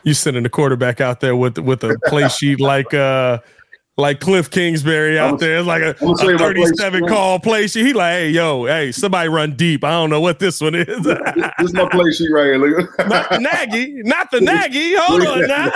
you 0.02 0.14
sending 0.14 0.42
the 0.42 0.48
quarterback 0.48 1.00
out 1.00 1.20
there 1.20 1.36
with 1.36 1.58
with 1.58 1.84
a 1.84 1.98
play 2.06 2.28
sheet 2.38 2.60
like 2.60 2.92
uh 2.94 3.38
like 3.96 4.18
Cliff 4.18 4.48
Kingsbury 4.48 5.18
out 5.18 5.40
there. 5.40 5.58
It's 5.58 5.66
like 5.66 5.82
a, 5.82 5.90
a 5.90 6.38
37 6.38 7.06
call 7.06 7.38
play 7.38 7.66
sheet. 7.66 7.84
He 7.84 7.92
like, 7.92 8.12
hey, 8.12 8.30
yo, 8.30 8.64
hey, 8.64 8.92
somebody 8.92 9.28
run 9.28 9.56
deep. 9.56 9.84
I 9.84 9.90
don't 9.90 10.08
know 10.08 10.22
what 10.22 10.38
this 10.38 10.58
one 10.58 10.74
is. 10.74 10.86
this 10.86 11.18
is 11.58 11.74
my 11.74 11.86
play 11.86 12.10
sheet 12.10 12.30
right 12.30 12.46
here. 12.46 12.88
not 13.06 13.28
the 13.28 13.38
Nagy, 13.38 14.02
not 14.04 14.30
the 14.30 14.40
Nagy. 14.40 14.94
Hold 14.96 15.26
on 15.26 15.46
now. 15.46 15.70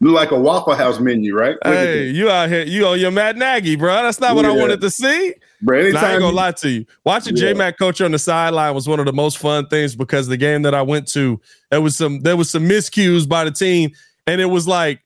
Look 0.00 0.14
like 0.14 0.30
a 0.30 0.38
Waffle 0.38 0.74
House 0.74 1.00
menu, 1.00 1.34
right? 1.34 1.56
Hey, 1.64 2.10
you 2.10 2.28
out 2.28 2.50
here, 2.50 2.64
you 2.64 2.86
on 2.86 3.00
your 3.00 3.12
Matt 3.12 3.38
Nagy, 3.38 3.74
bro. 3.74 4.02
That's 4.02 4.20
not 4.20 4.36
what 4.36 4.44
I 4.44 4.52
wanted 4.52 4.82
to 4.82 4.90
see. 4.90 5.34
Bro, 5.60 5.80
anytime 5.80 6.04
I 6.04 6.12
ain't 6.12 6.20
gonna 6.20 6.36
lie 6.36 6.52
to 6.52 6.70
you. 6.70 6.86
Watching 7.04 7.36
yeah. 7.36 7.52
J 7.52 7.54
Mac 7.54 7.78
coach 7.78 8.00
on 8.00 8.12
the 8.12 8.18
sideline 8.18 8.74
was 8.74 8.88
one 8.88 9.00
of 9.00 9.06
the 9.06 9.12
most 9.12 9.38
fun 9.38 9.66
things 9.66 9.96
because 9.96 10.28
the 10.28 10.36
game 10.36 10.62
that 10.62 10.74
I 10.74 10.82
went 10.82 11.08
to, 11.08 11.40
there 11.70 11.80
was 11.80 11.96
some 11.96 12.20
there 12.20 12.36
was 12.36 12.50
some 12.50 12.68
miscues 12.68 13.28
by 13.28 13.44
the 13.44 13.50
team, 13.50 13.90
and 14.26 14.40
it 14.40 14.46
was 14.46 14.68
like, 14.68 15.00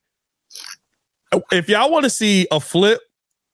if 1.51 1.67
y'all 1.69 1.91
want 1.91 2.03
to 2.03 2.09
see 2.09 2.47
a 2.51 2.59
flip 2.59 3.01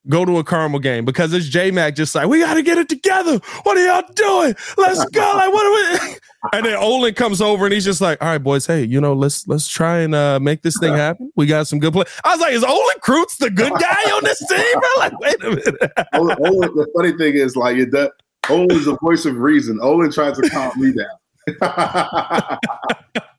go 0.08 0.24
to 0.24 0.38
a 0.38 0.44
Carmel 0.44 0.80
game 0.80 1.04
because 1.04 1.32
it's 1.32 1.46
J 1.46 1.70
Mac 1.70 1.94
just 1.94 2.14
like, 2.14 2.28
we 2.28 2.40
got 2.40 2.54
to 2.54 2.62
get 2.62 2.78
it 2.78 2.88
together. 2.88 3.38
What 3.64 3.76
are 3.76 3.84
y'all 3.84 4.12
doing? 4.14 4.54
Let's 4.76 5.04
go. 5.06 5.20
Like, 5.40 5.52
what 5.52 5.66
are 5.66 6.08
we? 6.08 6.16
And 6.54 6.64
then 6.64 6.74
Olin 6.76 7.12
comes 7.12 7.42
over 7.42 7.66
and 7.66 7.74
he's 7.74 7.84
just 7.84 8.00
like, 8.00 8.20
all 8.22 8.28
right, 8.28 8.38
boys, 8.38 8.66
hey, 8.66 8.82
you 8.82 8.98
know, 8.98 9.12
let's 9.12 9.46
let's 9.46 9.68
try 9.68 9.98
and 9.98 10.14
uh, 10.14 10.40
make 10.40 10.62
this 10.62 10.74
thing 10.80 10.94
happen. 10.94 11.30
We 11.36 11.44
got 11.44 11.66
some 11.66 11.78
good 11.78 11.92
play. 11.92 12.04
I 12.24 12.30
was 12.30 12.40
like, 12.40 12.54
is 12.54 12.64
Olin 12.64 12.96
Kreutz 13.02 13.36
the 13.36 13.50
good 13.50 13.72
guy 13.72 14.10
on 14.10 14.24
this 14.24 14.38
team? 14.48 14.72
Bro? 14.72 14.88
Like, 14.96 15.20
wait 15.20 15.44
a 15.44 15.50
minute. 15.50 15.74
Olin, 16.14 16.36
Olin, 16.40 16.74
the 16.74 16.86
funny 16.96 17.12
thing 17.12 17.34
is, 17.34 17.56
like, 17.56 17.76
it 17.76 17.90
does, 17.90 18.08
Olin's 18.48 18.86
the 18.86 18.96
voice 19.02 19.26
of 19.26 19.36
reason. 19.36 19.78
Olin 19.82 20.10
tries 20.10 20.38
to 20.38 20.48
calm 20.48 20.72
me 20.80 20.94
down. 20.94 22.58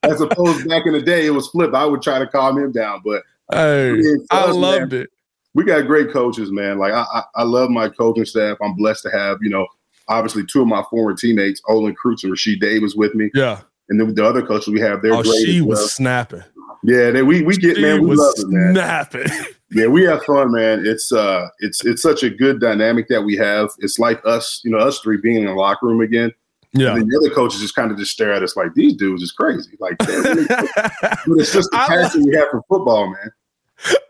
As 0.04 0.22
opposed 0.22 0.68
back 0.70 0.86
in 0.86 0.94
the 0.94 1.02
day, 1.02 1.26
it 1.26 1.32
was 1.32 1.48
flip. 1.48 1.74
I 1.74 1.86
would 1.86 2.04
try 2.04 2.20
to 2.20 2.28
calm 2.28 2.60
him 2.60 2.72
down, 2.72 3.02
but 3.04 3.24
hey, 3.52 4.00
I 4.30 4.52
loved 4.52 4.92
man, 4.92 5.02
it 5.02 5.11
we 5.54 5.64
got 5.64 5.86
great 5.88 6.12
coaches, 6.12 6.52
man. 6.52 6.80
Like 6.80 6.94
I, 6.94 7.06
I, 7.14 7.24
I, 7.36 7.44
love 7.44 7.70
my 7.70 7.90
coaching 7.90 8.26
staff. 8.26 8.58
I'm 8.62 8.76
blessed 8.76 9.04
to 9.04 9.12
have, 9.12 9.38
you 9.42 9.50
know, 9.50 9.68
obviously 10.08 10.46
two 10.46 10.62
of 10.62 10.68
my 10.68 10.84
former 10.90 11.14
teammates, 11.16 11.62
Olin 11.68 11.96
Kreutz 11.96 12.24
and 12.24 12.34
Rashied 12.34 12.60
Davis 12.60 12.96
with 12.96 13.14
me. 13.16 13.30
Yeah. 13.34 13.62
And 13.90 14.00
then 14.00 14.14
the 14.14 14.26
other 14.26 14.46
coaches 14.46 14.70
we 14.70 14.80
have, 14.80 15.02
they're 15.02 15.14
oh, 15.14 15.24
great. 15.24 15.46
She 15.46 15.62
was 15.62 15.80
well. 15.80 15.88
snapping. 15.88 16.44
Yeah, 16.84 17.12
they, 17.12 17.22
we 17.22 17.44
we 17.44 17.58
get 17.58 17.76
she 17.76 17.82
man, 17.84 18.08
we 18.08 18.16
love 18.16 18.34
it, 18.38 18.48
man. 18.48 18.74
Snapping. 18.74 19.28
yeah, 19.72 19.86
we 19.88 20.04
have 20.04 20.24
fun, 20.24 20.52
man. 20.52 20.84
It's 20.86 21.12
uh, 21.12 21.48
it's 21.60 21.86
it's 21.86 22.02
such 22.02 22.24
a 22.24 22.30
good 22.30 22.60
dynamic 22.60 23.08
that 23.10 23.22
we 23.22 23.36
have. 23.36 23.70
It's 23.80 24.00
like 24.00 24.20
us, 24.26 24.62
you 24.64 24.72
know, 24.72 24.80
us 24.80 25.00
three 25.00 25.18
being 25.18 25.38
in 25.38 25.46
the 25.46 25.54
locker 25.54 25.86
room 25.86 26.02
again. 26.02 26.32
Yeah. 26.74 26.96
And 26.96 27.12
the 27.12 27.18
other 27.18 27.36
coaches 27.36 27.60
just 27.60 27.76
kind 27.76 27.92
of 27.92 27.98
just 27.98 28.12
stare 28.12 28.34
at 28.34 28.44
us 28.44 28.56
like 28.56 28.74
these 28.74 28.96
dudes 28.96 29.22
is 29.22 29.32
crazy. 29.32 29.78
Like, 29.80 29.96
really 30.08 30.46
but 30.48 31.38
it's 31.38 31.54
just 31.54 31.70
the 31.70 31.78
passion 31.78 32.26
we 32.26 32.36
have 32.36 32.48
for 32.50 32.64
football, 32.70 33.08
man. 33.08 33.32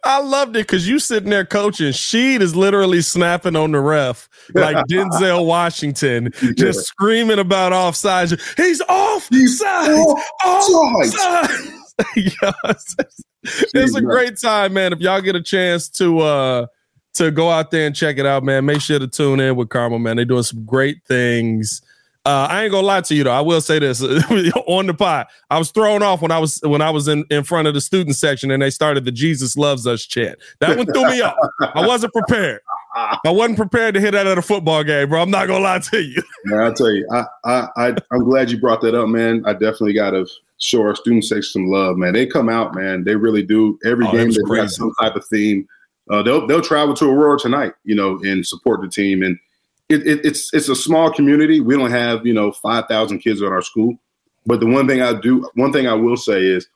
I 0.03 0.19
loved 0.22 0.55
it 0.55 0.67
because 0.67 0.88
you 0.88 0.99
sitting 0.99 1.30
there 1.30 1.45
coaching. 1.45 1.91
Sheed 1.91 2.41
is 2.41 2.55
literally 2.55 3.01
snapping 3.01 3.55
on 3.55 3.72
the 3.72 3.80
ref 3.80 4.28
like 4.53 4.76
Denzel 4.89 5.45
Washington, 5.45 6.32
yeah. 6.41 6.51
just 6.55 6.86
screaming 6.88 7.39
about 7.39 7.72
offsides. 7.72 8.39
He's 8.57 8.82
off 8.82 9.24
sides, 9.24 10.22
offsides. 10.43 11.78
yes. 12.15 12.95
It's 13.43 13.95
a 13.95 14.01
great 14.01 14.39
time, 14.39 14.74
man. 14.74 14.93
If 14.93 14.99
y'all 14.99 15.22
get 15.22 15.36
a 15.36 15.41
chance 15.41 15.89
to 15.89 16.19
uh 16.19 16.65
to 17.13 17.30
go 17.30 17.49
out 17.49 17.72
there 17.72 17.86
and 17.86 17.95
check 17.95 18.17
it 18.17 18.26
out, 18.26 18.43
man, 18.43 18.65
make 18.65 18.82
sure 18.82 18.97
to 18.97 19.07
tune 19.07 19.39
in 19.39 19.55
with 19.55 19.69
Carmel, 19.69 19.99
man. 19.99 20.15
They're 20.15 20.26
doing 20.26 20.43
some 20.43 20.65
great 20.65 20.97
things 21.07 21.82
uh, 22.24 22.47
I 22.49 22.63
ain't 22.63 22.72
gonna 22.72 22.86
lie 22.86 23.01
to 23.01 23.15
you 23.15 23.24
though. 23.24 23.32
I 23.32 23.41
will 23.41 23.61
say 23.61 23.80
this 23.80 24.01
on 24.67 24.86
the 24.86 24.93
pot. 24.93 25.30
I 25.49 25.57
was 25.57 25.72
thrown 25.72 26.03
off 26.03 26.22
when 26.22 26.32
I 26.32 26.38
was 26.38 26.59
when 26.63 26.82
I 26.82 26.91
was 26.91 27.07
in, 27.07 27.26
in 27.32 27.43
front 27.43 27.67
of 27.67 27.74
the 27.74 27.82
student 27.82 28.15
section 28.15 28.51
and 28.51 28.61
they 28.61 28.69
started 28.69 29.05
the 29.05 29.11
Jesus 29.11 29.57
loves 29.57 29.88
us 29.88 30.05
chant. 30.05 30.38
That 30.59 30.78
one 30.78 30.86
threw 30.86 31.05
me 31.05 31.22
off. 31.22 31.36
I 31.74 31.88
wasn't 31.88 32.13
prepared. 32.13 32.61
I 32.95 33.17
wasn't 33.26 33.57
prepared 33.57 33.95
to 33.95 34.01
hit 34.01 34.11
that 34.11 34.28
at 34.28 34.38
a 34.38 34.41
football 34.41 34.84
game, 34.84 35.09
bro. 35.09 35.22
I'm 35.22 35.32
not 35.32 35.47
gonna 35.47 35.63
lie 35.63 35.80
to 35.80 36.01
you. 36.01 36.22
man, 36.45 36.59
I'll 36.59 36.74
tell 36.74 36.91
you, 36.91 37.07
I, 37.11 37.24
I, 37.43 37.67
I 37.78 37.95
I'm 38.11 38.24
glad 38.24 38.51
you 38.51 38.59
brought 38.59 38.82
that 38.82 38.93
up, 38.93 39.09
man. 39.09 39.43
I 39.45 39.53
definitely 39.53 39.93
gotta 39.93 40.28
show 40.59 40.84
our 40.84 40.95
student 40.95 41.26
section 41.26 41.43
some 41.43 41.67
love, 41.67 41.97
man. 41.97 42.13
They 42.13 42.28
come 42.28 42.49
out, 42.49 42.76
man. 42.76 43.03
They 43.03 43.15
really 43.15 43.43
do. 43.43 43.80
Every 43.84 44.05
oh, 44.05 44.11
game 44.11 44.30
they 44.30 44.57
have 44.57 44.72
some 44.72 44.91
type 45.01 45.15
of 45.15 45.26
theme. 45.26 45.67
Uh, 46.11 46.22
they'll 46.22 46.45
they'll 46.45 46.61
travel 46.61 46.93
to 46.95 47.05
Aurora 47.05 47.39
tonight, 47.39 47.74
you 47.84 47.95
know, 47.95 48.19
and 48.24 48.45
support 48.45 48.82
the 48.82 48.89
team 48.89 49.24
and 49.24 49.39
it, 49.92 50.08
it, 50.08 50.26
it's 50.26 50.54
it's 50.54 50.70
a 50.70 50.76
small 50.76 51.12
community. 51.12 51.60
We 51.60 51.76
don't 51.76 51.92
have 51.92 52.26
you 52.26 52.34
know 52.34 52.52
five 52.52 52.86
thousand 52.88 53.20
kids 53.20 53.42
at 53.42 53.52
our 53.52 53.62
school, 53.62 53.98
but 54.46 54.60
the 54.60 54.68
one 54.68 54.88
thing 54.88 55.02
I 55.02 55.20
do, 55.20 55.48
one 55.56 55.74
thing 55.74 55.88
I 55.88 55.94
will 55.94 56.18
say 56.18 56.42
is, 56.42 56.68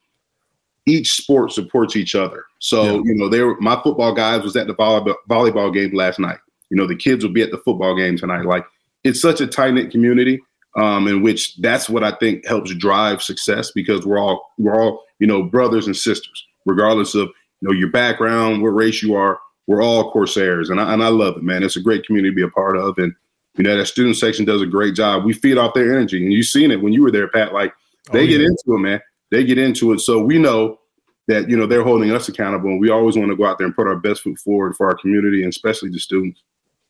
each 0.85 1.13
sport 1.13 1.51
supports 1.51 1.95
each 1.95 2.15
other. 2.15 2.45
So 2.59 2.83
yeah. 2.83 3.01
you 3.05 3.15
know, 3.15 3.29
they 3.29 3.41
were, 3.41 3.59
my 3.59 3.81
football 3.81 4.13
guys 4.13 4.43
was 4.43 4.55
at 4.55 4.67
the 4.67 4.75
volleyball, 4.75 5.15
volleyball 5.29 5.73
game 5.73 5.95
last 5.95 6.19
night. 6.19 6.37
You 6.69 6.77
know, 6.77 6.87
the 6.87 6.95
kids 6.95 7.23
will 7.23 7.31
be 7.31 7.41
at 7.41 7.51
the 7.51 7.57
football 7.59 7.95
game 7.95 8.17
tonight. 8.17 8.45
Like 8.45 8.65
it's 9.03 9.21
such 9.21 9.39
a 9.39 9.47
tight 9.47 9.73
knit 9.73 9.91
community, 9.91 10.41
um, 10.75 11.07
in 11.07 11.21
which 11.21 11.55
that's 11.57 11.89
what 11.89 12.03
I 12.03 12.11
think 12.11 12.45
helps 12.45 12.73
drive 12.75 13.21
success 13.23 13.71
because 13.71 14.05
we're 14.05 14.19
all 14.19 14.51
we're 14.57 14.79
all 14.79 15.03
you 15.19 15.27
know 15.27 15.43
brothers 15.43 15.87
and 15.87 15.95
sisters, 15.95 16.45
regardless 16.65 17.15
of 17.15 17.29
you 17.61 17.69
know 17.69 17.71
your 17.71 17.91
background, 17.91 18.61
what 18.61 18.69
race 18.69 19.01
you 19.01 19.15
are 19.15 19.39
we're 19.67 19.83
all 19.83 20.11
Corsairs, 20.11 20.69
and 20.69 20.79
I, 20.79 20.93
and 20.93 21.03
I 21.03 21.07
love 21.07 21.37
it, 21.37 21.43
man. 21.43 21.63
It's 21.63 21.75
a 21.75 21.81
great 21.81 22.05
community 22.05 22.31
to 22.31 22.35
be 22.35 22.41
a 22.43 22.49
part 22.49 22.77
of, 22.77 22.97
and 22.97 23.13
you 23.57 23.63
know 23.63 23.77
that 23.77 23.85
student 23.87 24.17
section 24.17 24.45
does 24.45 24.61
a 24.61 24.65
great 24.65 24.95
job. 24.95 25.25
We 25.25 25.33
feed 25.33 25.57
off 25.57 25.73
their 25.73 25.91
energy, 25.91 26.23
and 26.23 26.31
you've 26.31 26.45
seen 26.45 26.71
it 26.71 26.81
when 26.81 26.93
you 26.93 27.03
were 27.03 27.11
there, 27.11 27.27
Pat. 27.27 27.53
Like 27.53 27.73
oh, 28.09 28.13
they 28.13 28.23
oh, 28.23 28.27
get 28.27 28.41
into 28.41 28.63
it, 28.67 28.79
man. 28.79 29.01
They 29.31 29.43
get 29.43 29.57
into 29.57 29.91
it, 29.93 29.99
so 29.99 30.23
we 30.23 30.37
know 30.37 30.79
that 31.27 31.49
you 31.49 31.57
know 31.57 31.65
they're 31.65 31.83
holding 31.83 32.11
us 32.11 32.29
accountable, 32.29 32.69
and 32.69 32.79
we 32.79 32.89
always 32.89 33.17
want 33.17 33.29
to 33.29 33.35
go 33.35 33.45
out 33.45 33.57
there 33.57 33.65
and 33.65 33.75
put 33.75 33.87
our 33.87 33.95
best 33.95 34.21
foot 34.21 34.37
forward 34.37 34.75
for 34.75 34.87
our 34.87 34.95
community, 34.95 35.41
and 35.41 35.51
especially 35.51 35.89
the 35.89 35.99
students. 35.99 36.43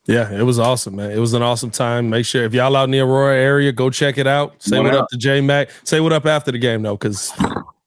Yeah, 0.04 0.30
it 0.30 0.42
was 0.42 0.60
awesome, 0.60 0.96
man. 0.96 1.10
It 1.10 1.18
was 1.18 1.32
an 1.32 1.42
awesome 1.42 1.70
time. 1.70 2.10
Make 2.10 2.26
sure 2.26 2.44
if 2.44 2.54
y'all 2.54 2.76
out 2.76 2.84
in 2.84 2.92
the 2.92 3.00
Aurora 3.00 3.36
area, 3.36 3.72
go 3.72 3.90
check 3.90 4.18
it 4.18 4.26
out. 4.26 4.62
Say 4.62 4.78
what, 4.78 4.92
what 4.92 4.94
up 4.94 5.08
to 5.08 5.16
J 5.16 5.40
Mac. 5.40 5.70
Say 5.82 5.98
what 5.98 6.12
up 6.12 6.26
after 6.26 6.52
the 6.52 6.58
game 6.58 6.82
though, 6.82 6.96
because 6.96 7.32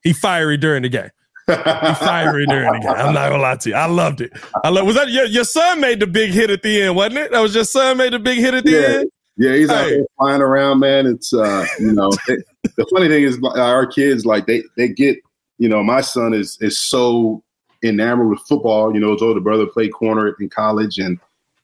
he 0.03 0.13
fiery 0.13 0.57
during 0.57 0.81
the 0.81 0.89
game 0.89 1.11
fiery 1.55 2.45
during 2.45 2.71
the 2.71 2.79
game. 2.79 2.89
I'm 2.89 3.13
not 3.13 3.29
gonna 3.29 3.41
lie 3.41 3.55
to 3.55 3.69
you. 3.69 3.75
I 3.75 3.85
loved 3.85 4.21
it. 4.21 4.31
I 4.63 4.69
love. 4.69 4.85
Was 4.85 4.95
that 4.95 5.09
your, 5.09 5.25
your 5.25 5.43
son 5.43 5.81
made 5.81 5.99
the 5.99 6.07
big 6.07 6.31
hit 6.31 6.49
at 6.49 6.61
the 6.61 6.81
end, 6.83 6.95
wasn't 6.95 7.17
it? 7.17 7.31
That 7.31 7.39
was 7.39 7.55
your 7.55 7.63
son 7.63 7.97
made 7.97 8.13
the 8.13 8.19
big 8.19 8.39
hit 8.39 8.53
at 8.53 8.63
the 8.63 8.71
yeah. 8.71 8.99
end. 8.99 9.11
Yeah, 9.37 9.55
he's 9.55 9.69
hey. 9.69 9.75
out 9.75 9.85
there 9.85 10.05
flying 10.17 10.41
around, 10.41 10.79
man. 10.79 11.07
It's 11.07 11.33
uh, 11.33 11.65
you 11.79 11.93
know, 11.93 12.11
it, 12.27 12.45
the 12.63 12.85
funny 12.93 13.07
thing 13.07 13.23
is 13.23 13.39
our 13.55 13.87
kids 13.87 14.25
like 14.25 14.47
they 14.47 14.63
they 14.75 14.89
get, 14.89 15.17
you 15.57 15.69
know, 15.69 15.81
my 15.81 16.01
son 16.01 16.33
is 16.33 16.57
is 16.61 16.79
so 16.79 17.41
enamored 17.83 18.29
with 18.29 18.41
football. 18.41 18.93
You 18.93 18.99
know, 18.99 19.13
his 19.13 19.21
older 19.21 19.39
brother 19.39 19.65
played 19.65 19.93
corner 19.93 20.35
in 20.39 20.49
college, 20.49 20.97
and 20.97 21.19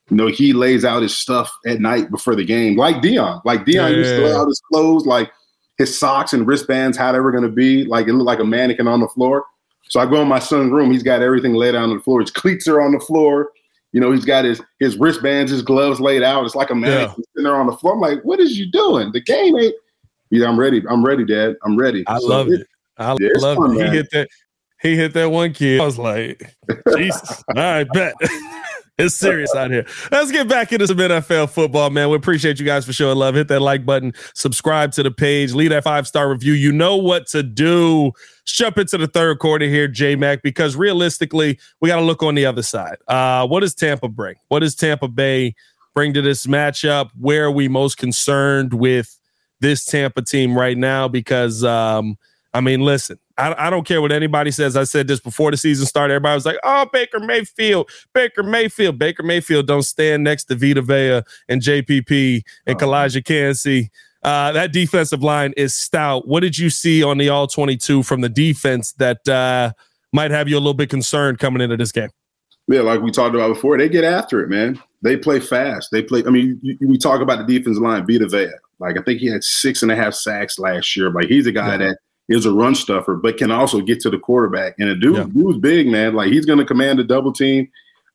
you 0.10 0.18
know 0.18 0.28
he 0.28 0.54
lays 0.54 0.86
out 0.86 1.02
his 1.02 1.18
stuff 1.18 1.52
at 1.66 1.82
night 1.82 2.12
before 2.12 2.36
the 2.36 2.46
game, 2.46 2.78
like 2.78 2.98
Deion. 2.98 3.42
Like 3.44 3.66
Deion 3.66 3.90
yeah. 3.92 3.98
used 3.98 4.16
to 4.16 4.26
lay 4.26 4.34
out 4.34 4.48
his 4.48 4.62
clothes, 4.72 5.06
like 5.06 5.32
his 5.78 5.98
socks 5.98 6.34
and 6.34 6.48
wristbands, 6.48 6.98
how 6.98 7.12
they 7.12 7.20
were 7.20 7.32
going 7.32 7.44
to 7.44 7.50
be. 7.50 7.84
Like 7.84 8.08
it 8.08 8.14
looked 8.14 8.28
like 8.28 8.40
a 8.40 8.46
mannequin 8.46 8.88
on 8.88 9.02
the 9.02 9.08
floor. 9.10 9.46
So 9.90 10.00
I 10.00 10.06
go 10.06 10.22
in 10.22 10.28
my 10.28 10.40
son's 10.40 10.72
room. 10.72 10.92
He's 10.92 11.04
got 11.04 11.22
everything 11.22 11.54
laid 11.54 11.76
out 11.76 11.84
on 11.84 11.96
the 11.96 12.02
floor. 12.02 12.22
His 12.22 12.32
cleats 12.32 12.68
are 12.68 12.82
on 12.82 12.92
the 12.92 13.00
floor. 13.00 13.52
You 13.92 14.02
know, 14.02 14.12
he's 14.12 14.26
got 14.26 14.44
his 14.44 14.62
his 14.80 14.98
wristbands, 14.98 15.52
his 15.52 15.62
gloves 15.62 16.02
laid 16.02 16.22
out. 16.22 16.46
It's 16.46 16.56
like 16.56 16.70
a 16.70 16.76
man 16.76 16.92
yeah. 16.92 17.14
sitting 17.14 17.44
there 17.44 17.56
on 17.56 17.68
the 17.68 17.78
floor. 17.78 17.94
I'm 17.94 18.02
like, 18.02 18.22
what 18.24 18.40
is 18.40 18.58
you 18.58 18.70
doing? 18.70 19.12
The 19.14 19.22
game 19.22 19.58
ain't. 19.58 19.76
Yeah, 20.32 20.48
I'm 20.48 20.60
ready. 20.60 20.84
I'm 20.90 21.06
ready, 21.06 21.24
Dad. 21.24 21.56
I'm 21.64 21.78
ready. 21.78 22.04
I 22.08 22.20
so 22.20 22.28
love 22.28 22.48
it. 22.50 22.62
it. 22.62 22.68
I 22.98 23.16
yeah, 23.20 23.30
love 23.38 23.58
fun, 23.58 23.72
it. 23.72 23.78
Man. 23.78 23.92
He 23.92 23.98
hit 23.98 24.10
that. 24.12 24.28
He 24.82 24.96
hit 24.96 25.14
that 25.14 25.30
one 25.30 25.54
kid. 25.54 25.80
I 25.80 25.86
was 25.86 25.98
like, 25.98 26.56
Jesus. 26.98 27.44
All 27.56 27.56
right, 27.56 27.88
bet. 27.94 28.16
It's 28.98 29.16
serious 29.16 29.54
out 29.54 29.72
here. 29.72 29.86
Let's 30.10 30.32
get 30.32 30.48
back 30.48 30.72
into 30.72 30.88
some 30.88 30.96
NFL 30.96 31.50
football, 31.50 31.90
man. 31.90 32.10
We 32.10 32.16
appreciate 32.16 32.62
you 32.62 32.66
guys 32.66 32.86
for 32.86 32.94
showing 32.94 33.18
love. 33.18 33.36
Hit 33.36 33.50
that 33.50 33.60
like 33.60 33.86
button, 33.86 34.14
subscribe 34.34 34.94
to 34.94 35.04
the 35.04 35.12
page, 35.12 35.54
leave 35.54 35.72
that 35.72 35.84
five 35.84 36.08
star 36.08 36.30
review. 36.30 36.54
You 36.54 36.72
know 36.72 36.96
what 36.96 37.28
to 37.28 37.44
do. 37.44 38.14
Jump 38.46 38.78
into 38.78 38.98
the 38.98 39.08
third 39.08 39.40
quarter 39.40 39.66
here, 39.66 39.88
J 39.88 40.16
Mac, 40.16 40.42
because 40.42 40.76
realistically, 40.76 41.60
we 41.82 41.90
got 41.90 41.98
to 41.98 42.04
look 42.04 42.24
on 42.24 42.36
the 42.36 42.46
other 42.46 42.64
side. 42.64 42.98
Uh, 43.08 43.46
what 43.48 43.62
does 43.62 43.76
Tampa 43.76 44.08
bring? 44.08 44.36
What 44.48 44.60
does 44.60 44.76
Tampa 44.76 45.08
Bay 45.08 45.56
bring 45.94 46.14
to 46.14 46.22
this 46.22 46.46
matchup? 46.46 47.10
Where 47.20 47.46
are 47.46 47.52
we 47.52 47.68
most 47.68 47.98
concerned 47.98 48.74
with 48.74 49.20
this 49.60 49.86
Tampa 49.86 50.22
team 50.22 50.58
right 50.58 50.78
now? 50.78 51.08
Because, 51.08 51.64
um, 51.64 52.18
I 52.54 52.62
mean, 52.62 52.82
listen, 52.82 53.20
I, 53.38 53.68
I, 53.68 53.70
don't 53.70 53.86
care 53.86 54.02
what 54.02 54.12
anybody 54.12 54.52
says. 54.52 54.78
I 54.78 54.86
said 54.86 55.08
this 55.08 55.20
before 55.20 55.52
the 55.52 55.58
season 55.58 55.86
started. 55.86 56.14
Everybody 56.14 56.36
was 56.36 56.46
like, 56.46 56.58
"Oh, 56.64 56.86
Baker 56.92 57.20
Mayfield, 57.20 57.90
Baker 58.14 58.44
Mayfield, 58.44 58.98
Baker 58.98 59.24
Mayfield." 59.24 59.68
Don't 59.68 59.84
stand 59.84 60.24
next 60.24 60.46
to 60.46 60.56
Vita 60.56 60.82
Vea 60.82 61.22
and 61.50 61.62
JPP 61.62 62.44
and 62.66 62.82
oh. 62.82 62.86
Calijah 62.86 63.26
Kancey. 63.26 63.92
Uh, 64.26 64.52
that 64.54 64.72
defensive 64.72 65.22
line 65.22 65.54
is 65.56 65.76
stout. 65.76 66.28
What 66.28 66.40
did 66.40 66.58
you 66.58 66.72
see 66.72 67.04
on 67.04 67.20
the 67.20 67.30
All 67.30 67.46
22 67.46 68.02
from 68.02 68.22
the 68.22 68.30
defense 68.30 68.94
that 68.94 69.28
uh, 69.30 69.72
might 70.12 70.32
have 70.32 70.50
you 70.50 70.58
a 70.58 70.58
little 70.58 70.74
bit 70.74 70.90
concerned 70.90 71.38
coming 71.38 71.62
into 71.62 71.78
this 71.78 71.92
game? 71.92 72.10
Yeah, 72.68 72.82
like 72.82 73.02
we 73.02 73.12
talked 73.12 73.36
about 73.36 73.50
before, 73.50 73.78
they 73.78 73.88
get 73.88 74.04
after 74.04 74.42
it, 74.42 74.50
man. 74.50 74.82
They 75.04 75.16
play 75.16 75.40
fast. 75.40 75.92
They 75.92 76.02
play. 76.02 76.24
I 76.26 76.32
mean, 76.32 76.60
you, 76.64 76.76
we 76.82 76.98
talk 76.98 77.22
about 77.22 77.46
the 77.46 77.58
defensive 77.58 77.84
line, 77.84 78.08
Vita 78.08 78.28
Vea. 78.28 78.50
Like 78.80 78.98
I 78.98 79.04
think 79.04 79.20
he 79.20 79.28
had 79.28 79.44
six 79.44 79.84
and 79.84 79.92
a 79.92 79.96
half 79.96 80.16
sacks 80.16 80.58
last 80.58 80.96
year. 80.96 81.12
Like 81.12 81.28
he's 81.28 81.46
a 81.46 81.52
guy 81.52 81.74
yeah. 81.74 81.78
that 81.78 82.00
is 82.28 82.48
a 82.48 82.52
run 82.52 82.74
stuffer, 82.74 83.18
but 83.18 83.38
can 83.38 83.52
also 83.52 83.80
get 83.80 84.00
to 84.00 84.10
the 84.10 84.18
quarterback. 84.18 84.74
And 84.80 84.90
a 84.90 84.96
dude, 84.96 85.18
yeah. 85.18 85.26
dude's 85.26 85.60
big, 85.60 85.86
man. 85.86 86.16
Like 86.16 86.32
he's 86.32 86.48
going 86.48 86.58
to 86.58 86.66
command 86.66 87.00
a 87.00 87.04
double 87.04 87.32
team. 87.32 87.70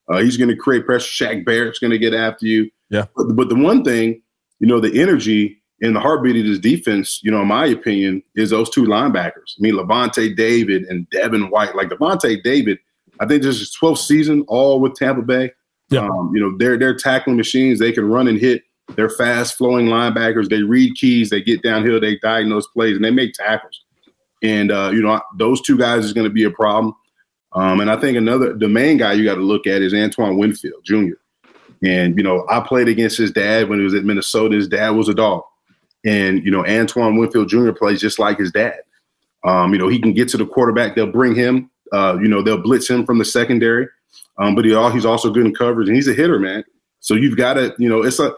Uh, 0.09 0.19
he's 0.19 0.37
going 0.37 0.51
to 0.51 0.57
create 0.57 0.87
pressure. 0.87 1.25
Shaq 1.25 1.45
Barrett's 1.45 1.79
going 1.79 1.93
to 1.93 1.99
get 1.99 2.15
after 2.15 2.47
you. 2.47 2.69
Yeah. 2.89 3.07
But, 3.17 3.37
but, 3.37 3.49
the 3.49 3.55
one 3.55 3.85
thing, 3.85 4.21
you 4.59 4.67
know, 4.67 4.81
the 4.81 5.01
energy 5.01 5.60
in 5.81 5.95
the 5.95 6.01
heartbeat 6.01 6.37
of 6.37 6.45
this 6.45 6.59
defense, 6.59 7.21
you 7.23 7.31
know, 7.31 7.41
in 7.41 7.49
my 7.49 7.67
opinion, 7.67 8.23
is 8.35 8.51
those 8.51 8.69
two 8.71 8.85
linebackers. 8.85 9.57
I 9.59 9.61
mean, 9.61 9.75
Lavonte 9.75 10.37
David 10.37 10.85
and 10.85 11.09
Devin 11.11 11.51
White. 11.51 11.75
Like 11.75 11.89
Lavonte 11.89 12.43
David, 12.43 12.79
I 13.19 13.27
think 13.27 13.43
this 13.43 13.61
is 13.61 13.77
12th 13.81 13.99
season 13.99 14.45
all 14.49 14.81
with 14.81 14.95
Tampa 14.95 15.23
Bay. 15.23 15.53
Yeah. 15.89 16.07
Um, 16.07 16.33
you 16.35 16.41
know, 16.41 16.57
they're 16.57 16.79
they're 16.79 16.97
tackling 16.97 17.37
machines. 17.37 17.79
They 17.79 17.93
can 17.93 18.09
run 18.09 18.29
and 18.29 18.39
hit. 18.39 18.63
They're 18.97 19.11
fast 19.11 19.57
flowing 19.57 19.87
linebackers. 19.87 20.49
They 20.49 20.63
read 20.63 20.95
keys. 20.95 21.31
They 21.31 21.43
get 21.43 21.63
downhill. 21.63 22.01
They 22.01 22.19
diagnose 22.19 22.67
plays 22.69 22.97
and 22.97 23.05
they 23.05 23.11
make 23.11 23.35
tackles. 23.35 23.85
And 24.43 24.71
uh, 24.71 24.91
you 24.93 25.03
know, 25.03 25.21
those 25.37 25.61
two 25.61 25.77
guys 25.77 26.05
is 26.05 26.13
going 26.13 26.25
to 26.25 26.33
be 26.33 26.45
a 26.45 26.51
problem. 26.51 26.95
Um, 27.53 27.81
and 27.81 27.91
I 27.91 27.97
think 27.97 28.17
another 28.17 28.55
the 28.55 28.69
main 28.69 28.99
guy 28.99 29.13
you 29.13 29.25
got 29.25 29.35
to 29.35 29.41
look 29.41 29.67
at 29.67 29.83
is 29.83 29.93
Antoine 29.95 30.39
Winfield 30.39 30.85
Jr. 30.85 31.15
And 31.83 32.17
you 32.17 32.23
know, 32.23 32.47
I 32.49 32.61
played 32.61 32.89
against 32.89 33.19
his 33.19 33.31
dad 33.31 33.69
when 33.69 33.79
he 33.79 33.85
was 33.85 33.95
at 33.95 34.05
Minnesota. 34.05 34.55
His 34.55 34.69
dad 34.69 34.91
was 34.91 35.09
a 35.09 35.15
dog, 35.15 35.43
and 36.05 36.45
you 36.45 36.51
know, 36.51 36.67
Antoine 36.67 37.17
Winfield 37.17 37.49
Jr. 37.49 37.73
plays 37.73 38.01
just 38.01 38.19
like 38.19 38.39
his 38.39 38.51
dad. 38.51 38.81
Um, 39.45 39.73
you 39.73 39.79
know, 39.79 39.89
he 39.89 39.99
can 39.99 40.13
get 40.13 40.29
to 40.31 40.37
the 40.37 40.47
quarterback. 40.47 40.95
They'll 40.95 41.07
bring 41.07 41.35
him. 41.35 41.71
Uh, 41.93 42.19
you 42.21 42.29
know, 42.29 42.43
they'll 42.43 42.63
blitz 42.63 42.89
him 42.89 43.05
from 43.05 43.19
the 43.19 43.25
secondary. 43.25 43.89
Um, 44.39 44.55
but 44.55 44.65
he, 44.65 44.75
all 44.75 44.91
he's 44.91 45.05
also 45.05 45.31
good 45.31 45.47
in 45.47 45.55
coverage, 45.55 45.89
and 45.89 45.97
he's 45.97 46.09
a 46.09 46.15
hitter, 46.15 46.39
man. 46.39 46.65
So 47.01 47.15
you've 47.15 47.37
got 47.37 47.55
to, 47.55 47.75
you 47.79 47.89
know, 47.89 48.03
it's 48.03 48.19
a, 48.19 48.35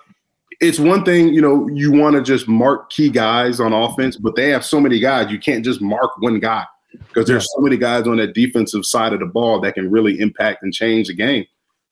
it's 0.61 0.79
one 0.79 1.05
thing, 1.05 1.35
you 1.35 1.41
know, 1.41 1.69
you 1.69 1.91
want 1.91 2.15
to 2.15 2.23
just 2.23 2.47
mark 2.47 2.91
key 2.91 3.11
guys 3.11 3.59
on 3.59 3.73
offense, 3.73 4.17
but 4.17 4.37
they 4.37 4.49
have 4.51 4.65
so 4.65 4.81
many 4.81 5.01
guys, 5.01 5.31
you 5.31 5.39
can't 5.39 5.65
just 5.65 5.81
mark 5.81 6.11
one 6.21 6.39
guy 6.39 6.65
because 7.09 7.27
there's 7.27 7.49
so 7.55 7.61
many 7.61 7.77
guys 7.77 8.07
on 8.07 8.19
that 8.19 8.35
defensive 8.35 8.85
side 8.85 9.13
of 9.13 9.21
the 9.21 9.27
ball 9.27 9.61
that 9.61 9.75
can 9.75 9.91
really 9.91 10.21
impact 10.21 10.63
and 10.63 10.73
change 10.73 11.09
the 11.09 11.15
game. 11.15 11.45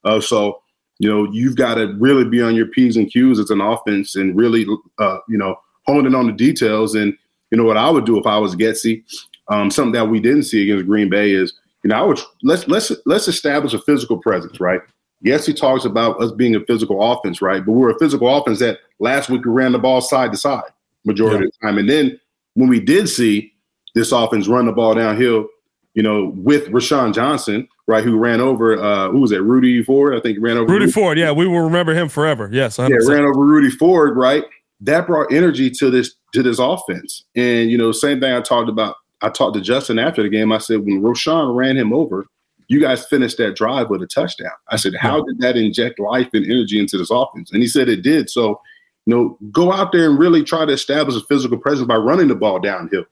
Uh, 0.05 0.21
so 0.21 0.63
you 1.01 1.09
know, 1.09 1.27
you've 1.33 1.57
got 1.57 1.77
to 1.77 1.95
really 1.99 2.25
be 2.25 2.43
on 2.43 2.55
your 2.55 2.67
P's 2.67 2.99
and 2.99 3.11
Q's 3.11 3.39
as 3.39 3.49
an 3.49 3.63
offense 3.63 4.17
and 4.17 4.37
really, 4.37 4.67
uh, 4.99 5.17
you 5.29 5.39
know, 5.39 5.57
honing 5.87 6.15
on 6.15 6.27
the 6.27 6.33
details. 6.33 6.95
And, 6.95 7.17
you 7.51 7.57
know, 7.57 7.65
what 7.65 7.79
I 7.79 7.89
would 7.89 8.05
do 8.05 8.19
if 8.19 8.27
I 8.27 8.37
was 8.37 8.55
Getsy, 8.55 9.03
um, 9.49 9.71
something 9.71 9.95
that 9.95 10.11
we 10.11 10.21
didn't 10.21 10.43
see 10.43 10.63
against 10.63 10.87
Green 10.87 11.09
Bay 11.09 11.33
is, 11.33 11.55
you 11.83 11.89
know, 11.89 11.97
I 11.97 12.03
would 12.03 12.21
let's 12.43 12.69
let's 12.69 12.93
let's 13.07 13.29
establish 13.29 13.73
a 13.73 13.81
physical 13.81 14.19
presence, 14.19 14.61
right? 14.61 14.83
Yes, 15.23 15.47
he 15.47 15.55
talks 15.55 15.87
about 15.87 16.21
us 16.23 16.33
being 16.33 16.55
a 16.55 16.65
physical 16.67 17.03
offense, 17.13 17.41
right? 17.41 17.65
But 17.65 17.73
we're 17.73 17.91
a 17.91 17.99
physical 17.99 18.29
offense 18.37 18.59
that 18.59 18.81
last 18.99 19.31
week 19.31 19.47
we 19.47 19.51
ran 19.51 19.73
the 19.73 19.79
ball 19.79 20.03
side 20.03 20.33
to 20.33 20.39
side 20.39 20.71
majority 21.07 21.39
yeah. 21.39 21.45
of 21.47 21.53
the 21.53 21.67
time. 21.67 21.79
And 21.79 21.89
then 21.89 22.21
when 22.55 22.69
we 22.69 22.79
did 22.79 23.09
see 23.09 23.55
this 23.95 24.13
offense 24.13 24.49
run 24.49 24.67
the 24.67 24.73
ball 24.73 24.95
downhill, 24.95 25.49
you 25.95 26.03
know, 26.03 26.33
with 26.37 26.69
Roschon 26.69 27.15
Johnson, 27.15 27.67
right, 27.87 28.05
who 28.05 28.19
ran 28.19 28.41
over 28.41 28.81
uh 28.81 29.11
who 29.11 29.21
was 29.21 29.33
it, 29.33 29.43
Rudy 29.43 29.83
Ford? 29.83 30.15
I 30.15 30.21
think 30.21 30.39
ran 30.41 30.57
over 30.57 30.73
Rudy, 30.73 30.87
Rudy 30.87 30.93
Ford. 30.93 31.19
Yeah, 31.19 31.33
we 31.33 31.47
will 31.47 31.61
remember 31.61 31.95
him 31.95 32.09
forever. 32.09 32.49
Yes, 32.53 32.77
100%. 32.77 32.89
yeah, 32.91 33.13
ran 33.13 33.25
over 33.25 33.41
Rudy 33.41 33.71
Ford, 33.71 34.17
right? 34.17 34.45
That 34.81 35.07
brought 35.07 35.33
energy 35.33 35.71
to 35.71 35.91
this 35.91 36.15
to 36.35 36.43
this 36.43 36.59
offense. 36.59 37.25
And 37.35 37.71
you 37.71 37.79
know, 37.79 37.93
same 37.93 38.21
thing 38.21 38.33
I 38.33 38.41
talked 38.41 38.69
about. 38.69 38.97
I 39.23 39.29
talked 39.29 39.55
to 39.55 39.61
Justin 39.61 39.99
after 39.99 40.23
the 40.23 40.29
game. 40.29 40.53
I 40.53 40.59
said 40.59 40.81
when 40.81 41.03
Roschon 41.03 41.55
ran 41.55 41.77
him 41.77 41.93
over, 41.93 42.27
you 42.71 42.81
guys 42.81 43.05
finished 43.05 43.37
that 43.39 43.57
drive 43.57 43.91
with 43.91 44.01
a 44.01 44.07
touchdown. 44.07 44.53
I 44.69 44.77
said, 44.77 44.95
how 44.95 45.17
yeah. 45.17 45.23
did 45.27 45.41
that 45.41 45.57
inject 45.57 45.99
life 45.99 46.29
and 46.33 46.47
energy 46.47 46.79
into 46.79 46.97
this 46.97 47.11
offense? 47.11 47.51
And 47.51 47.61
he 47.61 47.69
said 47.69 47.89
it 47.89 48.03
did. 48.03 48.31
So, 48.31 48.61
you 49.07 49.15
know, 49.15 49.39
go 49.51 49.73
out 49.73 49.91
there 49.91 50.09
and 50.09 50.17
really 50.17 50.45
try 50.45 50.65
to 50.65 50.73
establish 50.73 51.17
a 51.17 51.27
physical 51.27 51.59
presence 51.59 51.89
by 51.89 51.97
running 51.97 52.29
the 52.29 52.37
ball 52.37 52.61
downhill. 52.61 53.05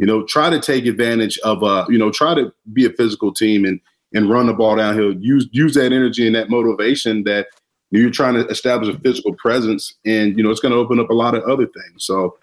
You 0.00 0.06
know, 0.06 0.24
try 0.24 0.48
to 0.48 0.58
take 0.58 0.86
advantage 0.86 1.38
of 1.44 1.62
uh, 1.62 1.84
you 1.90 1.98
know, 1.98 2.10
try 2.10 2.34
to 2.34 2.50
be 2.72 2.86
a 2.86 2.90
physical 2.90 3.34
team 3.34 3.66
and 3.66 3.78
and 4.14 4.30
run 4.30 4.46
the 4.46 4.54
ball 4.54 4.76
downhill. 4.76 5.12
Use 5.20 5.46
use 5.52 5.74
that 5.74 5.92
energy 5.92 6.26
and 6.26 6.34
that 6.34 6.48
motivation 6.48 7.22
that 7.24 7.48
you're 7.90 8.10
trying 8.10 8.32
to 8.32 8.46
establish 8.46 8.94
a 8.94 8.98
physical 9.00 9.34
presence, 9.34 9.94
and 10.06 10.38
you 10.38 10.42
know, 10.42 10.50
it's 10.50 10.60
going 10.60 10.72
to 10.72 10.78
open 10.78 10.98
up 10.98 11.10
a 11.10 11.14
lot 11.14 11.34
of 11.34 11.42
other 11.42 11.66
things. 11.66 12.06
So, 12.06 12.38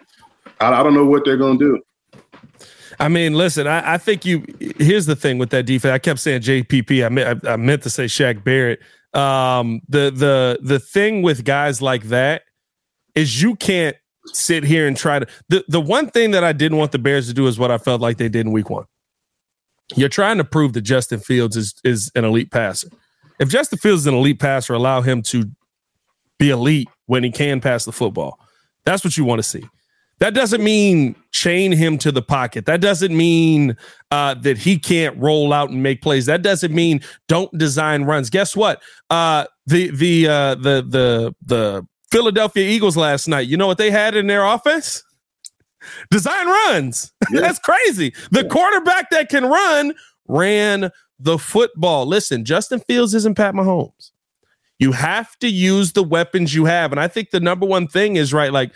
I, 0.61 0.71
I 0.71 0.83
don't 0.83 0.93
know 0.93 1.07
what 1.07 1.25
they're 1.25 1.35
going 1.35 1.57
to 1.57 1.65
do. 1.65 2.15
I 2.99 3.07
mean, 3.07 3.33
listen, 3.33 3.65
I, 3.65 3.95
I, 3.95 3.97
think 3.97 4.23
you. 4.23 4.45
Here's 4.77 5.07
the 5.07 5.15
thing 5.15 5.39
with 5.39 5.49
that 5.49 5.65
defense. 5.65 5.93
I 5.93 5.97
kept 5.97 6.19
saying 6.19 6.41
JPP. 6.41 7.03
I 7.03 7.09
meant 7.09 7.43
I, 7.43 7.53
I 7.53 7.55
meant 7.55 7.81
to 7.83 7.89
say 7.89 8.05
Shaq 8.05 8.43
Barrett. 8.43 8.81
Um, 9.13 9.81
the 9.89 10.11
the 10.11 10.59
the 10.61 10.79
thing 10.79 11.23
with 11.23 11.43
guys 11.43 11.81
like 11.81 12.03
that 12.09 12.43
is 13.15 13.41
you 13.41 13.55
can't 13.55 13.97
sit 14.33 14.63
here 14.63 14.87
and 14.87 14.95
try 14.97 15.19
to 15.19 15.27
the, 15.49 15.63
the 15.67 15.81
one 15.81 16.09
thing 16.09 16.31
that 16.31 16.43
I 16.43 16.53
didn't 16.53 16.77
want 16.77 16.91
the 16.91 16.99
Bears 16.99 17.27
to 17.27 17.33
do 17.33 17.47
is 17.47 17.57
what 17.57 17.71
I 17.71 17.77
felt 17.77 18.01
like 18.01 18.17
they 18.17 18.29
did 18.29 18.45
in 18.45 18.51
week 18.51 18.69
one. 18.69 18.85
You're 19.95 20.09
trying 20.09 20.37
to 20.37 20.43
prove 20.43 20.73
that 20.73 20.81
Justin 20.81 21.19
Fields 21.19 21.55
is 21.55 21.75
is 21.83 22.11
an 22.15 22.25
elite 22.25 22.51
passer. 22.51 22.89
If 23.39 23.49
Justin 23.49 23.79
Fields 23.79 24.01
is 24.01 24.07
an 24.07 24.15
elite 24.15 24.39
passer, 24.39 24.73
allow 24.73 25.01
him 25.01 25.21
to 25.23 25.45
be 26.37 26.49
elite 26.49 26.89
when 27.05 27.23
he 27.23 27.31
can 27.31 27.61
pass 27.61 27.85
the 27.85 27.91
football. 27.91 28.39
That's 28.85 29.03
what 29.03 29.17
you 29.17 29.25
want 29.25 29.39
to 29.39 29.43
see. 29.43 29.63
That 30.19 30.33
doesn't 30.33 30.63
mean 30.63 31.15
chain 31.31 31.71
him 31.71 31.99
to 31.99 32.11
the 32.11 32.23
pocket. 32.23 32.65
That 32.65 32.81
doesn't 32.81 33.15
mean 33.15 33.77
uh, 34.09 34.33
that 34.35 34.57
he 34.57 34.79
can't 34.79 35.15
roll 35.17 35.53
out 35.53 35.69
and 35.69 35.83
make 35.83 36.01
plays. 36.01 36.25
That 36.25 36.41
doesn't 36.41 36.73
mean 36.73 37.01
don't 37.27 37.55
design 37.57 38.03
runs. 38.03 38.31
Guess 38.31 38.55
what? 38.55 38.81
Uh, 39.11 39.45
the 39.67 39.91
the 39.91 40.27
uh, 40.27 40.55
the 40.55 40.83
the 40.87 41.35
the 41.45 41.87
Philadelphia 42.11 42.67
Eagles 42.67 42.97
last 42.97 43.27
night. 43.27 43.47
You 43.47 43.57
know 43.57 43.67
what 43.67 43.77
they 43.77 43.91
had 43.91 44.15
in 44.15 44.27
their 44.27 44.43
offense? 44.45 45.03
Design 46.09 46.47
runs. 46.47 47.11
Yeah. 47.29 47.41
That's 47.41 47.59
crazy. 47.59 48.13
The 48.31 48.43
yeah. 48.43 48.47
quarterback 48.47 49.09
that 49.09 49.27
can 49.27 49.45
run 49.45 49.93
ran 50.29 50.91
the 51.19 51.37
football. 51.37 52.05
Listen, 52.05 52.45
Justin 52.45 52.79
Fields 52.79 53.13
isn't 53.13 53.35
Pat 53.35 53.53
Mahomes. 53.53 54.11
You 54.79 54.93
have 54.93 55.37
to 55.39 55.49
use 55.49 55.91
the 55.91 56.03
weapons 56.03 56.55
you 56.55 56.63
have. 56.63 56.93
And 56.93 57.01
I 57.01 57.09
think 57.09 57.31
the 57.31 57.41
number 57.41 57.65
one 57.65 57.85
thing 57.85 58.15
is 58.15 58.31
right, 58.31 58.53
like 58.53 58.71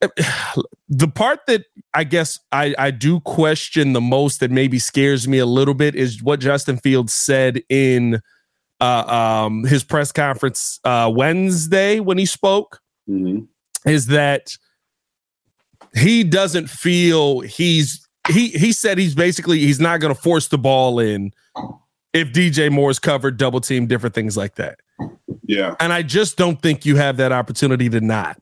the 0.88 1.08
part 1.08 1.40
that 1.48 1.64
I 1.94 2.04
guess 2.04 2.38
I, 2.52 2.76
I 2.78 2.90
do 2.92 3.20
question 3.20 3.92
the 3.92 4.00
most 4.00 4.38
that 4.38 4.52
maybe 4.52 4.78
scares 4.78 5.26
me 5.26 5.38
a 5.38 5.46
little 5.46 5.74
bit 5.74 5.94
is 5.94 6.22
what 6.22 6.38
Justin 6.38 6.76
Fields 6.76 7.12
said 7.12 7.62
in 7.68 8.20
uh, 8.84 9.44
um, 9.46 9.64
his 9.64 9.84
press 9.84 10.12
conference 10.12 10.80
uh, 10.84 11.10
Wednesday 11.14 12.00
when 12.00 12.18
he 12.18 12.26
spoke 12.26 12.80
mm-hmm. 13.08 13.44
is 13.88 14.06
that 14.06 14.56
he 15.96 16.24
doesn't 16.24 16.68
feel 16.68 17.40
he's 17.40 18.06
he 18.28 18.48
he 18.48 18.72
said 18.72 18.98
he's 18.98 19.14
basically 19.14 19.58
he's 19.58 19.80
not 19.80 20.00
going 20.00 20.14
to 20.14 20.20
force 20.20 20.48
the 20.48 20.58
ball 20.58 20.98
in 20.98 21.32
if 22.12 22.32
DJ 22.32 22.70
Moore's 22.70 22.98
covered, 22.98 23.36
double 23.36 23.60
team, 23.60 23.86
different 23.86 24.14
things 24.14 24.36
like 24.36 24.54
that. 24.56 24.78
Yeah. 25.42 25.74
And 25.80 25.92
I 25.92 26.02
just 26.02 26.36
don't 26.36 26.60
think 26.60 26.86
you 26.86 26.96
have 26.96 27.16
that 27.18 27.32
opportunity 27.32 27.88
to 27.90 28.00
not. 28.00 28.40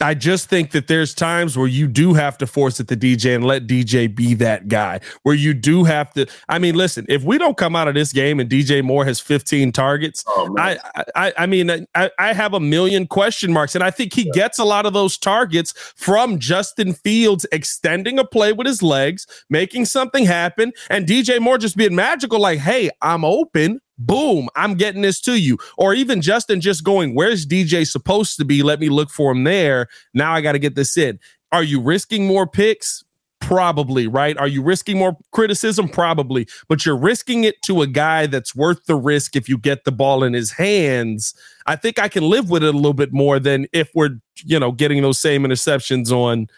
I 0.00 0.14
just 0.14 0.48
think 0.48 0.72
that 0.72 0.88
there's 0.88 1.14
times 1.14 1.56
where 1.56 1.66
you 1.66 1.86
do 1.86 2.14
have 2.14 2.36
to 2.38 2.46
force 2.46 2.80
it 2.80 2.88
to 2.88 2.96
DJ 2.96 3.34
and 3.34 3.44
let 3.44 3.66
DJ 3.66 4.12
be 4.12 4.34
that 4.34 4.68
guy. 4.68 5.00
Where 5.22 5.34
you 5.34 5.54
do 5.54 5.84
have 5.84 6.12
to. 6.14 6.26
I 6.48 6.58
mean, 6.58 6.74
listen, 6.74 7.06
if 7.08 7.22
we 7.22 7.38
don't 7.38 7.56
come 7.56 7.76
out 7.76 7.86
of 7.86 7.94
this 7.94 8.12
game 8.12 8.40
and 8.40 8.50
DJ 8.50 8.82
Moore 8.82 9.04
has 9.04 9.20
15 9.20 9.70
targets, 9.72 10.24
oh, 10.26 10.54
I, 10.58 10.78
I, 11.14 11.32
I 11.38 11.46
mean, 11.46 11.86
I, 11.94 12.10
I 12.18 12.32
have 12.32 12.54
a 12.54 12.60
million 12.60 13.06
question 13.06 13.52
marks, 13.52 13.74
and 13.74 13.84
I 13.84 13.90
think 13.90 14.12
he 14.12 14.26
yeah. 14.26 14.32
gets 14.32 14.58
a 14.58 14.64
lot 14.64 14.84
of 14.84 14.92
those 14.92 15.16
targets 15.16 15.72
from 15.96 16.38
Justin 16.38 16.92
Fields 16.92 17.46
extending 17.52 18.18
a 18.18 18.24
play 18.24 18.52
with 18.52 18.66
his 18.66 18.82
legs, 18.82 19.26
making 19.48 19.84
something 19.84 20.24
happen, 20.24 20.72
and 20.90 21.06
DJ 21.06 21.40
Moore 21.40 21.58
just 21.58 21.76
being 21.76 21.94
magical, 21.94 22.40
like, 22.40 22.58
"Hey, 22.58 22.90
I'm 23.00 23.24
open." 23.24 23.80
Boom, 23.98 24.48
I'm 24.56 24.74
getting 24.74 25.02
this 25.02 25.20
to 25.22 25.40
you. 25.40 25.58
Or 25.76 25.94
even 25.94 26.22
Justin 26.22 26.60
just 26.60 26.84
going, 26.84 27.14
where's 27.14 27.46
DJ 27.46 27.86
supposed 27.86 28.36
to 28.38 28.44
be? 28.44 28.62
Let 28.62 28.80
me 28.80 28.88
look 28.88 29.10
for 29.10 29.32
him 29.32 29.44
there. 29.44 29.88
Now 30.14 30.34
I 30.34 30.40
got 30.40 30.52
to 30.52 30.58
get 30.58 30.74
this 30.74 30.96
in. 30.96 31.18
Are 31.52 31.62
you 31.62 31.80
risking 31.80 32.26
more 32.26 32.46
picks? 32.46 33.04
Probably, 33.40 34.06
right? 34.06 34.36
Are 34.36 34.48
you 34.48 34.62
risking 34.62 34.98
more 34.98 35.16
criticism? 35.30 35.88
Probably, 35.88 36.48
but 36.68 36.84
you're 36.84 36.98
risking 36.98 37.44
it 37.44 37.62
to 37.62 37.82
a 37.82 37.86
guy 37.86 38.26
that's 38.26 38.54
worth 38.54 38.84
the 38.86 38.96
risk 38.96 39.36
if 39.36 39.48
you 39.48 39.56
get 39.56 39.84
the 39.84 39.92
ball 39.92 40.24
in 40.24 40.32
his 40.32 40.50
hands. 40.50 41.34
I 41.66 41.76
think 41.76 41.98
I 41.98 42.08
can 42.08 42.24
live 42.24 42.50
with 42.50 42.64
it 42.64 42.74
a 42.74 42.76
little 42.76 42.94
bit 42.94 43.12
more 43.12 43.38
than 43.38 43.66
if 43.72 43.90
we're, 43.94 44.18
you 44.44 44.58
know, 44.58 44.72
getting 44.72 45.02
those 45.02 45.18
same 45.18 45.44
interceptions 45.44 46.10
on, 46.10 46.48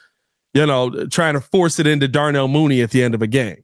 you 0.55 0.67
know, 0.67 1.07
trying 1.07 1.35
to 1.35 1.41
force 1.41 1.79
it 1.79 1.87
into 1.87 2.09
Darnell 2.09 2.49
Mooney 2.49 2.81
at 2.81 2.91
the 2.91 3.03
end 3.03 3.15
of 3.15 3.23
a 3.23 3.27
game. 3.27 3.63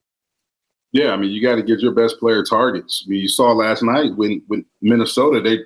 Yeah, 0.92 1.10
I 1.10 1.16
mean, 1.16 1.30
you 1.30 1.42
got 1.42 1.56
to 1.56 1.62
get 1.62 1.80
your 1.80 1.92
best 1.92 2.18
player 2.18 2.42
targets. 2.42 3.04
I 3.06 3.10
mean, 3.10 3.20
you 3.20 3.28
saw 3.28 3.52
last 3.52 3.82
night 3.82 4.16
when 4.16 4.42
when 4.46 4.64
Minnesota 4.80 5.40
they 5.40 5.60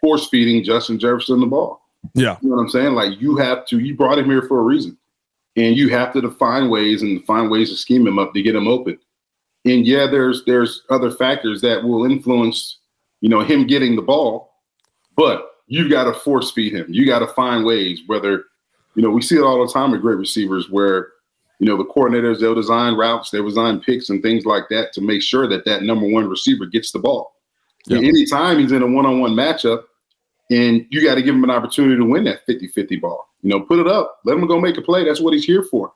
force 0.00 0.28
feeding 0.28 0.64
Justin 0.64 0.98
Jefferson 0.98 1.40
the 1.40 1.46
ball. 1.46 1.80
Yeah, 2.14 2.36
you 2.42 2.48
know 2.48 2.56
what 2.56 2.62
I'm 2.62 2.68
saying? 2.70 2.94
Like 2.94 3.20
you 3.20 3.36
have 3.36 3.66
to. 3.66 3.78
You 3.78 3.96
brought 3.96 4.18
him 4.18 4.26
here 4.26 4.42
for 4.42 4.58
a 4.58 4.62
reason, 4.62 4.96
and 5.56 5.76
you 5.76 5.90
have 5.90 6.12
to 6.14 6.30
find 6.32 6.70
ways 6.70 7.02
and 7.02 7.24
find 7.24 7.50
ways 7.50 7.70
to 7.70 7.76
scheme 7.76 8.06
him 8.06 8.18
up 8.18 8.34
to 8.34 8.42
get 8.42 8.56
him 8.56 8.68
open. 8.68 8.98
And 9.64 9.86
yeah, 9.86 10.06
there's 10.10 10.44
there's 10.44 10.82
other 10.90 11.10
factors 11.10 11.60
that 11.62 11.84
will 11.84 12.04
influence, 12.04 12.78
you 13.20 13.28
know, 13.28 13.40
him 13.40 13.66
getting 13.66 13.96
the 13.96 14.02
ball, 14.02 14.52
but 15.16 15.50
you've 15.66 15.90
got 15.90 16.04
to 16.04 16.14
force 16.14 16.50
feed 16.50 16.74
him. 16.74 16.86
You 16.88 17.06
got 17.06 17.20
to 17.20 17.28
find 17.28 17.64
ways. 17.64 18.00
Whether 18.06 18.44
you 18.94 19.02
know, 19.02 19.10
we 19.10 19.22
see 19.22 19.36
it 19.36 19.42
all 19.42 19.64
the 19.64 19.72
time 19.72 19.90
with 19.90 20.02
great 20.02 20.18
receivers 20.18 20.70
where 20.70 21.08
you 21.64 21.70
know, 21.70 21.78
the 21.78 21.84
coordinators, 21.86 22.40
they'll 22.40 22.54
design 22.54 22.94
routes, 22.94 23.30
they'll 23.30 23.42
design 23.42 23.80
picks 23.80 24.10
and 24.10 24.22
things 24.22 24.44
like 24.44 24.64
that 24.68 24.92
to 24.92 25.00
make 25.00 25.22
sure 25.22 25.48
that 25.48 25.64
that 25.64 25.82
number 25.82 26.06
one 26.06 26.28
receiver 26.28 26.66
gets 26.66 26.92
the 26.92 26.98
ball. 26.98 27.32
Yep. 27.86 28.02
anytime 28.02 28.58
he's 28.58 28.72
in 28.72 28.82
a 28.82 28.86
one-on-one 28.86 29.32
matchup 29.32 29.84
and 30.50 30.84
you 30.90 31.02
got 31.02 31.14
to 31.14 31.22
give 31.22 31.34
him 31.34 31.42
an 31.42 31.50
opportunity 31.50 31.96
to 31.96 32.04
win 32.04 32.24
that 32.24 32.46
50-50 32.46 33.00
ball. 33.00 33.26
You 33.40 33.48
know, 33.48 33.60
put 33.62 33.78
it 33.78 33.86
up. 33.86 34.18
Let 34.26 34.36
him 34.36 34.46
go 34.46 34.60
make 34.60 34.76
a 34.76 34.82
play. 34.82 35.04
That's 35.04 35.22
what 35.22 35.32
he's 35.32 35.46
here 35.46 35.62
for. 35.62 35.94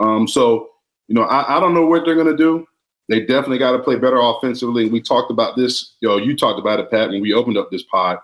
Um, 0.00 0.26
so, 0.26 0.70
you 1.08 1.14
know, 1.14 1.24
I, 1.24 1.58
I 1.58 1.60
don't 1.60 1.74
know 1.74 1.84
what 1.84 2.06
they're 2.06 2.14
going 2.14 2.34
to 2.34 2.36
do. 2.36 2.66
They 3.10 3.20
definitely 3.20 3.58
got 3.58 3.72
to 3.72 3.80
play 3.80 3.96
better 3.96 4.18
offensively. 4.18 4.88
We 4.88 5.02
talked 5.02 5.30
about 5.30 5.56
this. 5.56 5.94
You 6.00 6.08
know, 6.08 6.16
you 6.16 6.34
talked 6.34 6.58
about 6.58 6.80
it, 6.80 6.90
Pat, 6.90 7.10
when 7.10 7.20
we 7.20 7.34
opened 7.34 7.58
up 7.58 7.70
this 7.70 7.82
pod. 7.82 8.16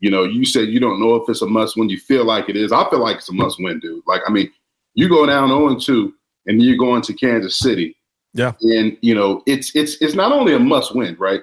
You 0.00 0.10
know, 0.10 0.24
you 0.24 0.46
said 0.46 0.68
you 0.68 0.80
don't 0.80 0.98
know 0.98 1.16
if 1.16 1.28
it's 1.28 1.42
a 1.42 1.46
must 1.46 1.76
win. 1.76 1.90
You 1.90 1.98
feel 1.98 2.24
like 2.24 2.48
it 2.48 2.56
is. 2.56 2.72
I 2.72 2.88
feel 2.88 3.00
like 3.00 3.18
it's 3.18 3.28
a 3.28 3.34
must 3.34 3.58
win, 3.60 3.80
dude. 3.80 4.02
Like, 4.06 4.22
I 4.26 4.30
mean, 4.30 4.50
you 4.94 5.10
go 5.10 5.26
down 5.26 5.48
0 5.48 5.78
2 5.78 6.14
and 6.46 6.62
you're 6.62 6.76
going 6.76 7.02
to 7.02 7.14
Kansas 7.14 7.58
City. 7.58 7.96
Yeah. 8.34 8.52
And 8.60 8.96
you 9.00 9.14
know, 9.14 9.42
it's 9.46 9.74
it's 9.74 9.96
it's 10.00 10.14
not 10.14 10.32
only 10.32 10.54
a 10.54 10.58
must 10.58 10.94
win, 10.94 11.16
right? 11.18 11.42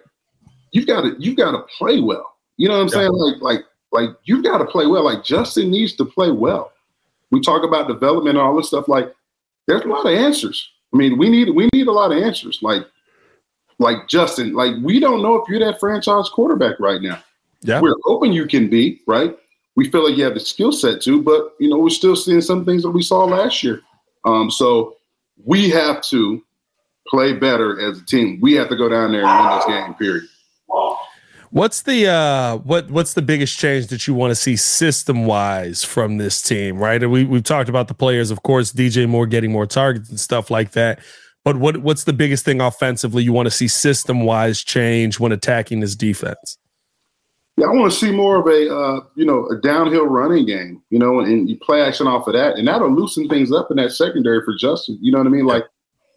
You've 0.72 0.88
got 0.88 1.02
to 1.02 1.16
you've 1.20 1.38
got 1.38 1.52
to 1.52 1.64
play 1.78 2.00
well. 2.00 2.36
You 2.58 2.68
know 2.68 2.76
what 2.76 2.82
I'm 2.82 2.88
yeah. 2.88 3.08
saying? 3.08 3.12
Like 3.12 3.42
like 3.42 3.66
like 3.92 4.10
you've 4.24 4.44
got 4.44 4.60
to 4.60 4.66
play 4.66 4.86
well. 4.88 5.04
Like 5.04 5.24
Justin 5.24 5.72
needs 5.72 5.96
to 5.96 6.06
play 6.06 6.32
well. 6.32 6.72
We 7.32 7.42
talk 7.42 7.64
about 7.64 7.88
development 7.88 8.38
and 8.38 8.46
all 8.46 8.56
this 8.56 8.68
stuff. 8.68 8.88
Like 8.88 9.14
there's 9.68 9.84
a 9.84 9.88
lot 9.88 10.06
of 10.06 10.14
answers. 10.14 10.70
I 10.94 10.98
mean, 10.98 11.18
we 11.18 11.30
need 11.30 11.50
we 11.52 11.70
need 11.74 11.88
a 11.88 11.92
lot 11.92 12.12
of 12.12 12.18
answers. 12.18 12.60
Like 12.62 12.84
like 13.78 14.08
Justin, 14.08 14.54
like 14.54 14.74
we 14.84 15.00
don't 15.00 15.22
know 15.22 15.36
if 15.36 15.48
you're 15.48 15.60
that 15.60 15.80
franchise 15.80 16.30
quarterback 16.30 16.80
right 16.80 17.02
now. 17.02 17.22
Yeah. 17.62 17.82
We're 17.82 17.96
hoping 18.04 18.34
you 18.34 18.46
can 18.46 18.70
be, 18.70 19.02
right? 19.06 19.36
We 19.76 19.90
feel 19.90 20.08
like 20.08 20.18
you 20.18 20.24
have 20.24 20.34
the 20.34 20.40
skill 20.40 20.72
set 20.72 21.02
to, 21.04 21.22
but 21.22 21.54
you 21.60 21.70
know, 21.70 21.78
we're 21.78 21.90
still 21.90 22.16
seeing 22.16 22.42
some 22.42 22.66
things 22.66 22.84
that 22.84 22.90
we 22.92 23.02
saw 23.02 23.26
last 23.26 23.64
year. 23.64 23.82
Um, 24.26 24.52
so 24.52 24.98
we 25.44 25.70
have 25.70 26.02
to 26.10 26.44
play 27.08 27.34
better 27.34 27.80
as 27.80 28.00
a 28.00 28.06
team. 28.06 28.40
We 28.42 28.54
have 28.54 28.70
to 28.70 28.76
go 28.76 28.90
down 28.90 29.12
there 29.12 29.26
and 29.26 29.50
win 29.50 29.58
this 29.58 29.66
game, 29.66 29.94
period. 29.96 30.28
What's 31.52 31.82
the 31.82 32.08
uh 32.08 32.58
what 32.58 32.92
what's 32.92 33.16
the 33.16 33.24
biggest 33.24 33.58
change 33.58 33.88
that 33.88 34.06
you 34.06 34.14
want 34.14 34.30
to 34.30 34.36
see 34.36 34.56
system 34.56 35.26
wise 35.26 35.84
from 35.84 36.18
this 36.18 36.44
team, 36.44 36.78
right? 36.78 37.02
and 37.02 37.12
we 37.12 37.24
we've 37.24 37.44
talked 37.44 37.70
about 37.70 37.88
the 37.88 37.96
players, 37.96 38.30
of 38.30 38.44
course, 38.44 38.72
DJ 38.72 39.10
Moore 39.10 39.26
getting 39.26 39.52
more 39.52 39.66
targets 39.66 40.10
and 40.10 40.20
stuff 40.20 40.52
like 40.52 40.72
that. 40.72 41.00
But 41.44 41.58
what 41.58 41.78
what's 41.78 42.04
the 42.04 42.14
biggest 42.14 42.46
thing 42.46 42.62
offensively 42.62 43.24
you 43.24 43.34
want 43.34 43.48
to 43.48 43.52
see 43.52 43.68
system 43.68 44.22
wise 44.22 44.64
change 44.64 45.20
when 45.20 45.32
attacking 45.32 45.80
this 45.80 45.96
defense? 45.96 46.60
Yeah, 47.60 47.66
I 47.66 47.72
want 47.72 47.92
to 47.92 47.98
see 47.98 48.12
more 48.12 48.38
of 48.38 48.48
a 48.48 48.74
uh, 48.74 49.02
you 49.16 49.26
know 49.26 49.46
a 49.50 49.58
downhill 49.58 50.06
running 50.06 50.46
game, 50.46 50.82
you 50.90 50.98
know, 50.98 51.20
and 51.20 51.50
you 51.50 51.58
play 51.58 51.82
action 51.82 52.08
off 52.08 52.26
of 52.28 52.34
that, 52.34 52.58
and 52.58 52.66
that'll 52.66 52.90
loosen 52.90 53.28
things 53.28 53.52
up 53.52 53.70
in 53.70 53.76
that 53.78 53.92
secondary 53.92 54.42
for 54.46 54.56
Justin. 54.58 54.98
You 55.02 55.12
know 55.12 55.18
what 55.18 55.28
I 55.28 55.32
mean? 55.32 55.46
Like 55.46 55.66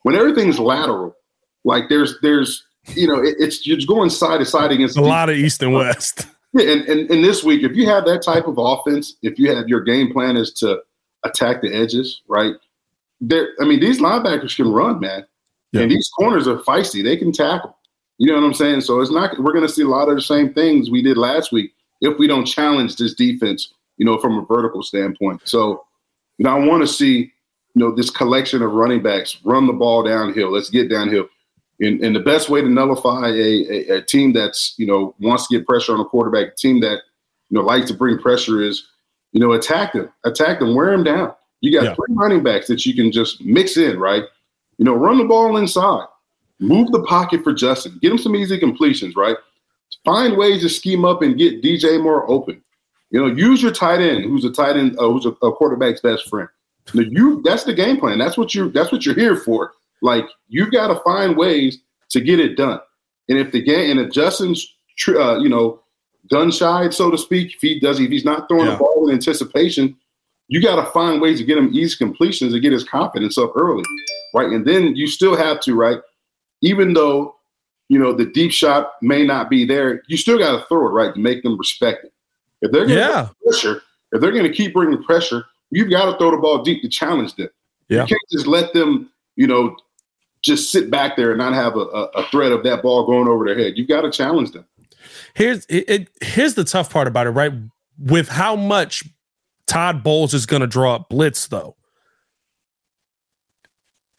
when 0.02 0.14
everything's 0.14 0.60
lateral, 0.60 1.16
like 1.64 1.88
there's 1.88 2.14
there's 2.22 2.64
you 2.94 3.08
know 3.08 3.20
it, 3.20 3.34
it's 3.40 3.66
you're 3.66 3.78
going 3.88 4.08
side 4.08 4.38
to 4.38 4.44
side 4.44 4.70
against 4.70 4.96
a 4.96 5.02
lot 5.02 5.30
of 5.30 5.36
east 5.36 5.62
and 5.62 5.74
west. 5.74 6.26
Yeah, 6.54 6.70
and, 6.70 6.82
and 6.82 7.10
and 7.10 7.24
this 7.24 7.42
week, 7.42 7.62
if 7.62 7.74
you 7.74 7.88
have 7.88 8.04
that 8.04 8.20
type 8.22 8.46
of 8.46 8.56
offense, 8.58 9.16
if 9.22 9.38
you 9.38 9.56
have 9.56 9.68
your 9.68 9.80
game 9.80 10.12
plan 10.12 10.36
is 10.36 10.52
to 10.58 10.82
attack 11.24 11.62
the 11.62 11.74
edges, 11.74 12.20
right? 12.28 12.52
There, 13.22 13.48
I 13.58 13.64
mean, 13.64 13.80
these 13.80 14.00
linebackers 14.00 14.54
can 14.54 14.70
run, 14.70 15.00
man, 15.00 15.24
yeah. 15.72 15.80
and 15.80 15.90
these 15.90 16.10
corners 16.14 16.46
are 16.46 16.58
feisty. 16.58 17.02
They 17.02 17.16
can 17.16 17.32
tackle. 17.32 17.74
You 18.22 18.28
know 18.28 18.40
what 18.40 18.46
I'm 18.46 18.54
saying? 18.54 18.82
So 18.82 19.00
it's 19.00 19.10
not. 19.10 19.36
We're 19.40 19.52
going 19.52 19.66
to 19.66 19.72
see 19.72 19.82
a 19.82 19.88
lot 19.88 20.08
of 20.08 20.14
the 20.14 20.22
same 20.22 20.54
things 20.54 20.90
we 20.90 21.02
did 21.02 21.16
last 21.16 21.50
week 21.50 21.72
if 22.00 22.18
we 22.18 22.28
don't 22.28 22.44
challenge 22.44 22.96
this 22.96 23.14
defense. 23.14 23.72
You 23.96 24.06
know, 24.06 24.18
from 24.18 24.38
a 24.38 24.44
vertical 24.44 24.82
standpoint. 24.82 25.42
So, 25.44 25.84
you 26.38 26.44
know, 26.44 26.56
I 26.56 26.66
want 26.66 26.82
to 26.82 26.88
see 26.88 27.32
you 27.74 27.80
know, 27.80 27.94
this 27.94 28.10
collection 28.10 28.62
of 28.62 28.72
running 28.72 29.02
backs 29.02 29.38
run 29.44 29.66
the 29.66 29.72
ball 29.72 30.02
downhill. 30.02 30.50
Let's 30.50 30.70
get 30.70 30.90
downhill. 30.90 31.26
And, 31.80 32.00
and 32.00 32.14
the 32.14 32.20
best 32.20 32.48
way 32.48 32.60
to 32.60 32.68
nullify 32.68 33.28
a, 33.28 33.32
a, 33.32 33.96
a, 33.96 34.02
team 34.02 34.32
that's, 34.32 34.74
you 34.76 34.86
know, 34.86 35.14
wants 35.18 35.48
to 35.48 35.58
get 35.58 35.66
pressure 35.66 35.94
on 35.94 36.00
a 36.00 36.04
quarterback, 36.04 36.48
a 36.48 36.54
team 36.54 36.80
that, 36.80 37.00
you 37.48 37.58
know, 37.58 37.62
likes 37.62 37.88
to 37.90 37.96
bring 37.96 38.18
pressure 38.18 38.62
is, 38.62 38.86
you 39.32 39.40
know, 39.40 39.52
attack 39.52 39.94
them, 39.94 40.12
attack 40.24 40.60
them, 40.60 40.74
wear 40.74 40.90
them 40.90 41.02
down. 41.02 41.34
You 41.60 41.72
got 41.72 41.84
yeah. 41.84 41.94
three 41.94 42.14
running 42.14 42.42
backs 42.42 42.66
that 42.68 42.84
you 42.84 42.94
can 42.94 43.10
just 43.10 43.42
mix 43.42 43.76
in, 43.76 43.98
right? 43.98 44.24
You 44.78 44.84
know, 44.84 44.94
run 44.94 45.18
the 45.18 45.24
ball 45.24 45.56
inside, 45.56 46.06
move 46.62 46.90
the 46.92 47.02
pocket 47.02 47.42
for 47.42 47.52
Justin, 47.52 47.98
get 48.00 48.12
him 48.12 48.18
some 48.18 48.36
easy 48.36 48.58
completions, 48.58 49.16
right? 49.16 49.36
Find 50.04 50.36
ways 50.36 50.62
to 50.62 50.68
scheme 50.68 51.04
up 51.04 51.22
and 51.22 51.38
get 51.38 51.62
DJ 51.62 52.02
more 52.02 52.28
open. 52.30 52.62
You 53.10 53.20
know, 53.20 53.26
use 53.26 53.62
your 53.62 53.72
tight 53.72 54.00
end, 54.00 54.24
who's 54.24 54.44
a 54.44 54.50
tight 54.50 54.76
end, 54.76 54.98
uh, 54.98 55.08
who's 55.08 55.26
a, 55.26 55.30
a 55.44 55.52
quarterback's 55.52 56.00
best 56.00 56.28
friend. 56.28 56.48
Now 56.94 57.02
you 57.02 57.42
that's 57.42 57.64
the 57.64 57.74
game 57.74 57.98
plan. 57.98 58.18
That's 58.18 58.36
what 58.36 58.54
you 58.54 58.70
that's 58.70 58.90
what 58.90 59.04
you're 59.04 59.14
here 59.14 59.36
for. 59.36 59.72
Like 60.00 60.26
you've 60.48 60.72
got 60.72 60.88
to 60.88 61.00
find 61.00 61.36
ways 61.36 61.78
to 62.10 62.20
get 62.20 62.40
it 62.40 62.56
done. 62.56 62.80
And 63.28 63.38
if 63.38 63.52
the 63.52 63.62
game 63.62 63.90
and 63.90 64.00
if 64.00 64.12
Justin's 64.12 64.74
uh, 65.08 65.38
you 65.38 65.48
know 65.48 65.80
gun 66.30 66.50
shy, 66.50 66.88
so 66.90 67.10
to 67.10 67.18
speak, 67.18 67.54
if 67.54 67.60
he 67.60 67.78
does 67.78 68.00
if 68.00 68.10
he's 68.10 68.24
not 68.24 68.48
throwing 68.48 68.66
yeah. 68.66 68.72
the 68.72 68.78
ball 68.78 69.08
in 69.08 69.14
anticipation, 69.14 69.96
you 70.48 70.60
got 70.60 70.76
to 70.76 70.90
find 70.90 71.20
ways 71.20 71.38
to 71.38 71.44
get 71.44 71.58
him 71.58 71.70
easy 71.72 71.96
completions 71.96 72.52
to 72.52 72.60
get 72.60 72.72
his 72.72 72.84
confidence 72.84 73.38
up 73.38 73.52
early, 73.56 73.84
right? 74.34 74.50
And 74.50 74.66
then 74.66 74.96
you 74.96 75.06
still 75.06 75.36
have 75.36 75.60
to 75.60 75.74
right, 75.74 75.98
even 76.62 76.94
though 76.94 77.36
you 77.88 77.98
know 77.98 78.12
the 78.12 78.26
deep 78.26 78.52
shot 78.52 78.92
may 79.02 79.24
not 79.24 79.50
be 79.50 79.64
there, 79.64 80.02
you 80.08 80.16
still 80.16 80.38
got 80.38 80.58
to 80.58 80.66
throw 80.66 80.86
it 80.86 80.90
right 80.90 81.14
to 81.14 81.20
make 81.20 81.42
them 81.42 81.58
respect 81.58 82.04
it. 82.04 82.12
If 82.62 82.70
they're 82.70 82.86
going 82.86 82.98
to 82.98 83.04
yeah. 83.04 83.28
pressure, 83.44 83.82
if 84.12 84.20
they're 84.20 84.32
going 84.32 84.44
to 84.44 84.52
keep 84.52 84.72
bringing 84.72 85.02
pressure, 85.02 85.44
you've 85.70 85.90
got 85.90 86.10
to 86.10 86.16
throw 86.16 86.30
the 86.30 86.36
ball 86.38 86.62
deep 86.62 86.80
to 86.82 86.88
challenge 86.88 87.34
them. 87.34 87.48
Yeah. 87.88 88.02
You 88.02 88.06
can't 88.06 88.20
just 88.30 88.46
let 88.46 88.72
them, 88.72 89.10
you 89.36 89.46
know, 89.46 89.76
just 90.42 90.70
sit 90.70 90.90
back 90.90 91.16
there 91.16 91.30
and 91.30 91.38
not 91.38 91.52
have 91.52 91.76
a, 91.76 91.80
a, 91.80 92.24
threat 92.30 92.52
of 92.52 92.64
that 92.64 92.82
ball 92.82 93.06
going 93.06 93.28
over 93.28 93.44
their 93.44 93.58
head. 93.58 93.74
You've 93.76 93.88
got 93.88 94.02
to 94.02 94.10
challenge 94.10 94.52
them. 94.52 94.64
Here's 95.34 95.66
it, 95.66 95.84
it, 95.88 96.08
here's 96.20 96.54
the 96.54 96.64
tough 96.64 96.90
part 96.90 97.08
about 97.08 97.26
it, 97.26 97.30
right? 97.30 97.52
With 97.98 98.28
how 98.28 98.56
much 98.56 99.04
Todd 99.66 100.02
Bowles 100.02 100.34
is 100.34 100.46
going 100.46 100.60
to 100.60 100.66
draw 100.66 100.96
up 100.96 101.08
blitz, 101.08 101.46
though 101.48 101.76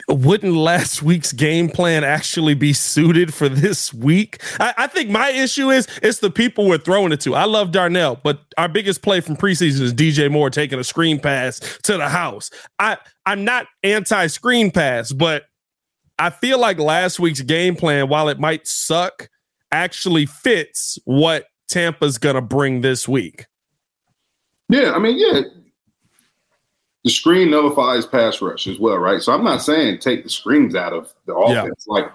wouldn't 0.07 0.55
last 0.55 1.01
week's 1.01 1.31
game 1.31 1.69
plan 1.69 2.03
actually 2.03 2.53
be 2.53 2.73
suited 2.73 3.33
for 3.33 3.49
this 3.49 3.93
week? 3.93 4.41
I, 4.59 4.73
I, 4.77 4.87
think 4.87 5.09
my 5.09 5.29
issue 5.29 5.69
is 5.69 5.87
it's 6.01 6.19
the 6.19 6.29
people 6.29 6.67
we're 6.67 6.77
throwing 6.77 7.11
it 7.11 7.21
to. 7.21 7.35
I 7.35 7.45
love 7.45 7.71
Darnell, 7.71 8.19
but 8.23 8.41
our 8.57 8.67
biggest 8.67 9.01
play 9.01 9.21
from 9.21 9.35
preseason 9.35 9.81
is 9.81 9.93
DJ 9.93 10.29
Moore 10.31 10.49
taking 10.49 10.79
a 10.79 10.83
screen 10.83 11.19
pass 11.19 11.59
to 11.83 11.97
the 11.97 12.09
house. 12.09 12.49
I 12.79 12.97
I'm 13.25 13.43
not 13.43 13.67
anti 13.83 14.27
screen 14.27 14.71
pass, 14.71 15.11
but 15.11 15.45
I 16.19 16.29
feel 16.29 16.59
like 16.59 16.79
last 16.79 17.19
week's 17.19 17.41
game 17.41 17.75
plan, 17.75 18.09
while 18.09 18.29
it 18.29 18.39
might 18.39 18.67
suck, 18.67 19.29
actually 19.71 20.25
fits 20.25 20.99
what 21.05 21.45
Tampa's 21.69 22.17
gonna 22.17 22.41
bring 22.41 22.81
this 22.81 23.07
week. 23.07 23.45
Yeah, 24.69 24.91
I 24.91 24.99
mean, 24.99 25.17
yeah, 25.17 25.41
the 27.03 27.09
screen 27.09 27.51
nullifies 27.51 28.05
pass 28.05 28.41
rush 28.41 28.67
as 28.67 28.79
well, 28.79 28.97
right? 28.97 29.21
So 29.21 29.33
I'm 29.33 29.43
not 29.43 29.61
saying 29.61 29.99
take 29.99 30.23
the 30.23 30.29
screens 30.29 30.75
out 30.75 30.93
of 30.93 31.13
the 31.25 31.35
offense. 31.35 31.85
Yeah. 31.87 31.93
Like 31.93 32.11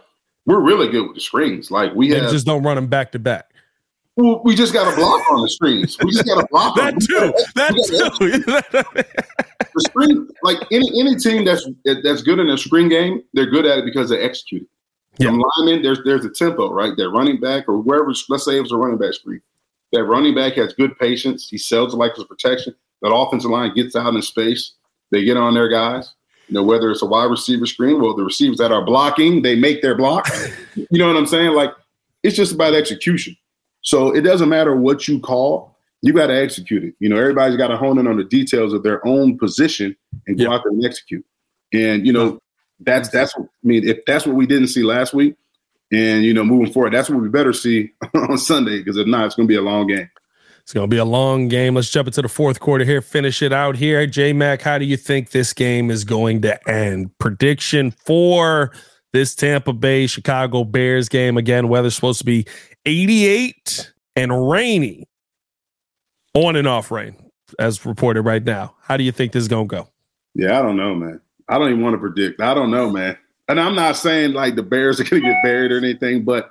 we're 0.46 0.60
really 0.60 0.88
good 0.88 1.06
with 1.06 1.14
the 1.14 1.20
screens. 1.20 1.70
Like 1.70 1.94
we 1.94 2.10
have, 2.10 2.30
just 2.30 2.46
don't 2.46 2.62
run 2.62 2.76
them 2.76 2.86
back 2.86 3.12
to 3.12 3.18
back. 3.18 3.50
Well, 4.16 4.40
we 4.44 4.56
just 4.56 4.72
got 4.72 4.90
to 4.90 4.96
block 4.96 5.30
on 5.30 5.42
the 5.42 5.48
screens. 5.48 5.96
We 6.02 6.10
just 6.10 6.26
got 6.26 6.40
to 6.40 6.46
block 6.50 6.74
that 6.76 6.94
them. 6.94 7.00
too. 7.00 7.32
That 7.54 8.14
too. 8.18 8.30
the 9.60 9.80
screen, 9.88 10.28
like 10.42 10.58
any 10.72 10.88
any 11.00 11.16
team 11.16 11.44
that's 11.44 11.68
that's 11.84 12.22
good 12.22 12.38
in 12.38 12.48
a 12.48 12.58
screen 12.58 12.88
game, 12.88 13.22
they're 13.34 13.50
good 13.50 13.66
at 13.66 13.78
it 13.78 13.84
because 13.84 14.08
they 14.08 14.20
execute 14.20 14.62
it. 14.62 14.68
Yeah. 15.18 15.28
From 15.28 15.44
linemen, 15.58 15.82
there's 15.82 16.00
there's 16.04 16.24
a 16.24 16.30
tempo, 16.30 16.72
right? 16.72 16.96
That 16.96 17.10
running 17.10 17.40
back 17.40 17.68
or 17.68 17.78
wherever. 17.78 18.12
Let's 18.28 18.44
say 18.44 18.56
it 18.56 18.60
was 18.62 18.72
a 18.72 18.76
running 18.76 18.98
back 18.98 19.14
screen. 19.14 19.42
That 19.92 20.04
running 20.04 20.34
back 20.34 20.54
has 20.54 20.72
good 20.72 20.98
patience. 20.98 21.48
He 21.48 21.58
sells 21.58 21.94
like 21.94 22.14
his 22.16 22.24
protection. 22.24 22.74
That 23.02 23.12
offensive 23.12 23.50
line 23.50 23.74
gets 23.74 23.94
out 23.94 24.14
in 24.14 24.22
space. 24.22 24.72
They 25.10 25.24
get 25.24 25.36
on 25.36 25.54
their 25.54 25.68
guys. 25.68 26.14
You 26.48 26.54
know, 26.54 26.62
whether 26.62 26.90
it's 26.90 27.02
a 27.02 27.06
wide 27.06 27.30
receiver 27.30 27.66
screen, 27.66 28.00
well, 28.00 28.16
the 28.16 28.24
receivers 28.24 28.56
that 28.58 28.72
are 28.72 28.84
blocking, 28.84 29.42
they 29.42 29.54
make 29.54 29.82
their 29.82 29.94
block. 29.94 30.28
you 30.74 30.98
know 30.98 31.06
what 31.06 31.16
I'm 31.16 31.26
saying? 31.26 31.54
Like 31.54 31.72
it's 32.22 32.36
just 32.36 32.52
about 32.52 32.74
execution. 32.74 33.36
So 33.82 34.14
it 34.14 34.22
doesn't 34.22 34.48
matter 34.48 34.76
what 34.76 35.08
you 35.08 35.20
call, 35.20 35.76
you 36.02 36.12
got 36.12 36.28
to 36.28 36.40
execute 36.40 36.84
it. 36.84 36.94
You 37.00 37.08
know, 37.08 37.16
everybody's 37.16 37.56
got 37.56 37.68
to 37.68 37.76
hone 37.76 37.98
in 37.98 38.06
on 38.06 38.16
the 38.16 38.24
details 38.24 38.72
of 38.72 38.82
their 38.82 39.06
own 39.06 39.38
position 39.38 39.96
and 40.26 40.38
go 40.38 40.44
yeah. 40.44 40.54
out 40.54 40.62
there 40.64 40.72
and 40.72 40.84
execute. 40.84 41.24
And 41.72 42.06
you 42.06 42.12
know, 42.12 42.40
that's 42.80 43.08
that's 43.10 43.36
what, 43.36 43.46
I 43.46 43.66
mean. 43.66 43.86
If 43.86 44.04
that's 44.06 44.26
what 44.26 44.36
we 44.36 44.46
didn't 44.46 44.68
see 44.68 44.82
last 44.82 45.12
week, 45.12 45.36
and 45.92 46.24
you 46.24 46.32
know, 46.32 46.44
moving 46.44 46.72
forward, 46.72 46.92
that's 46.92 47.10
what 47.10 47.20
we 47.20 47.28
better 47.28 47.52
see 47.52 47.92
on 48.14 48.38
Sunday. 48.38 48.78
Because 48.78 48.96
if 48.96 49.06
not, 49.06 49.26
it's 49.26 49.34
going 49.34 49.48
to 49.48 49.52
be 49.52 49.58
a 49.58 49.62
long 49.62 49.86
game. 49.86 50.10
It's 50.68 50.74
going 50.74 50.84
to 50.84 50.94
be 50.94 50.98
a 50.98 51.04
long 51.06 51.48
game. 51.48 51.76
Let's 51.76 51.88
jump 51.88 52.08
into 52.08 52.20
the 52.20 52.28
fourth 52.28 52.60
quarter 52.60 52.84
here, 52.84 53.00
finish 53.00 53.40
it 53.40 53.54
out 53.54 53.74
here. 53.74 54.06
J 54.06 54.34
Mac, 54.34 54.60
how 54.60 54.76
do 54.76 54.84
you 54.84 54.98
think 54.98 55.30
this 55.30 55.54
game 55.54 55.90
is 55.90 56.04
going 56.04 56.42
to 56.42 56.68
end? 56.68 57.16
Prediction 57.16 57.90
for 57.90 58.70
this 59.14 59.34
Tampa 59.34 59.72
Bay 59.72 60.06
Chicago 60.06 60.64
Bears 60.64 61.08
game. 61.08 61.38
Again, 61.38 61.68
weather's 61.68 61.94
supposed 61.94 62.18
to 62.18 62.26
be 62.26 62.44
88 62.84 63.94
and 64.14 64.50
rainy, 64.50 65.08
on 66.34 66.54
and 66.54 66.68
off 66.68 66.90
rain, 66.90 67.16
as 67.58 67.86
reported 67.86 68.20
right 68.20 68.44
now. 68.44 68.74
How 68.82 68.98
do 68.98 69.04
you 69.04 69.12
think 69.12 69.32
this 69.32 69.40
is 69.40 69.48
going 69.48 69.70
to 69.70 69.74
go? 69.74 69.88
Yeah, 70.34 70.58
I 70.58 70.60
don't 70.60 70.76
know, 70.76 70.94
man. 70.94 71.18
I 71.48 71.56
don't 71.56 71.70
even 71.70 71.82
want 71.82 71.94
to 71.94 71.98
predict. 71.98 72.42
I 72.42 72.52
don't 72.52 72.70
know, 72.70 72.90
man. 72.90 73.16
And 73.48 73.58
I'm 73.58 73.74
not 73.74 73.96
saying 73.96 74.34
like 74.34 74.54
the 74.54 74.62
Bears 74.62 75.00
are 75.00 75.04
going 75.04 75.22
to 75.22 75.28
get 75.30 75.42
buried 75.42 75.72
or 75.72 75.78
anything, 75.78 76.24
but 76.24 76.50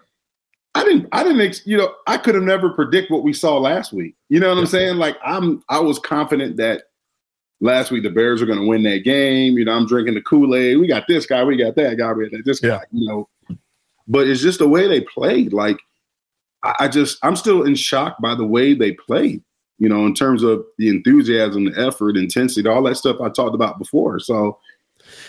I 0.75 0.83
didn't, 0.83 1.07
I 1.11 1.23
didn't, 1.23 1.61
you 1.65 1.75
know, 1.75 1.93
I 2.05 2.17
could 2.17 2.35
have 2.35 2.43
never 2.43 2.69
predict 2.69 3.09
what 3.09 3.23
we 3.23 3.33
saw 3.33 3.57
last 3.57 3.93
week. 3.93 4.15
You 4.29 4.39
know 4.39 4.49
what 4.49 4.59
I'm 4.59 4.67
saying? 4.67 4.97
Like 4.97 5.17
I'm, 5.25 5.63
I 5.69 5.79
was 5.79 5.97
confident 5.97 6.57
that 6.57 6.83
last 7.61 7.89
week 7.89 8.03
the 8.03 8.11
Bears 8.11 8.41
are 8.41 8.45
going 8.45 8.59
to 8.59 8.67
win 8.67 8.83
that 8.83 9.03
game. 9.03 9.57
You 9.57 9.65
know, 9.65 9.73
I'm 9.73 9.87
drinking 9.87 10.13
the 10.13 10.21
Kool 10.21 10.55
Aid. 10.55 10.77
We 10.77 10.87
got 10.87 11.07
this 11.07 11.25
guy, 11.25 11.43
we 11.43 11.57
got 11.57 11.75
that 11.77 11.97
guy, 11.97 12.13
we 12.13 12.29
got 12.29 12.45
this 12.45 12.59
guy. 12.59 12.81
You 12.91 13.07
know, 13.07 13.29
but 14.07 14.27
it's 14.27 14.41
just 14.41 14.59
the 14.59 14.67
way 14.67 14.87
they 14.87 15.01
played. 15.01 15.51
Like 15.51 15.79
I, 16.63 16.75
I 16.81 16.87
just 16.87 17.17
I'm 17.23 17.35
still 17.35 17.63
in 17.63 17.73
shock 17.73 18.17
by 18.21 18.35
the 18.35 18.45
way 18.45 18.73
they 18.75 18.91
played. 18.91 19.43
You 19.79 19.89
know, 19.89 20.05
in 20.05 20.13
terms 20.13 20.43
of 20.43 20.63
the 20.77 20.89
enthusiasm, 20.89 21.65
the 21.65 21.87
effort, 21.87 22.17
intensity, 22.17 22.67
all 22.69 22.83
that 22.83 22.97
stuff 22.97 23.21
I 23.21 23.29
talked 23.29 23.55
about 23.55 23.79
before. 23.79 24.19
So. 24.19 24.59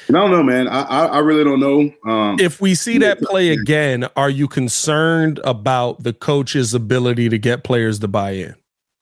I 0.08 0.12
don't 0.12 0.30
know, 0.30 0.42
man. 0.42 0.68
I, 0.68 0.82
I, 0.82 1.06
I 1.06 1.18
really 1.18 1.44
don't 1.44 1.60
know. 1.60 1.92
Um, 2.10 2.36
if 2.40 2.60
we 2.60 2.74
see 2.74 2.96
that 2.98 3.20
play 3.20 3.50
again, 3.50 4.08
are 4.16 4.30
you 4.30 4.48
concerned 4.48 5.38
about 5.44 6.02
the 6.02 6.14
coach's 6.14 6.72
ability 6.72 7.28
to 7.28 7.38
get 7.38 7.62
players 7.62 7.98
to 7.98 8.08
buy 8.08 8.30
in? 8.30 8.54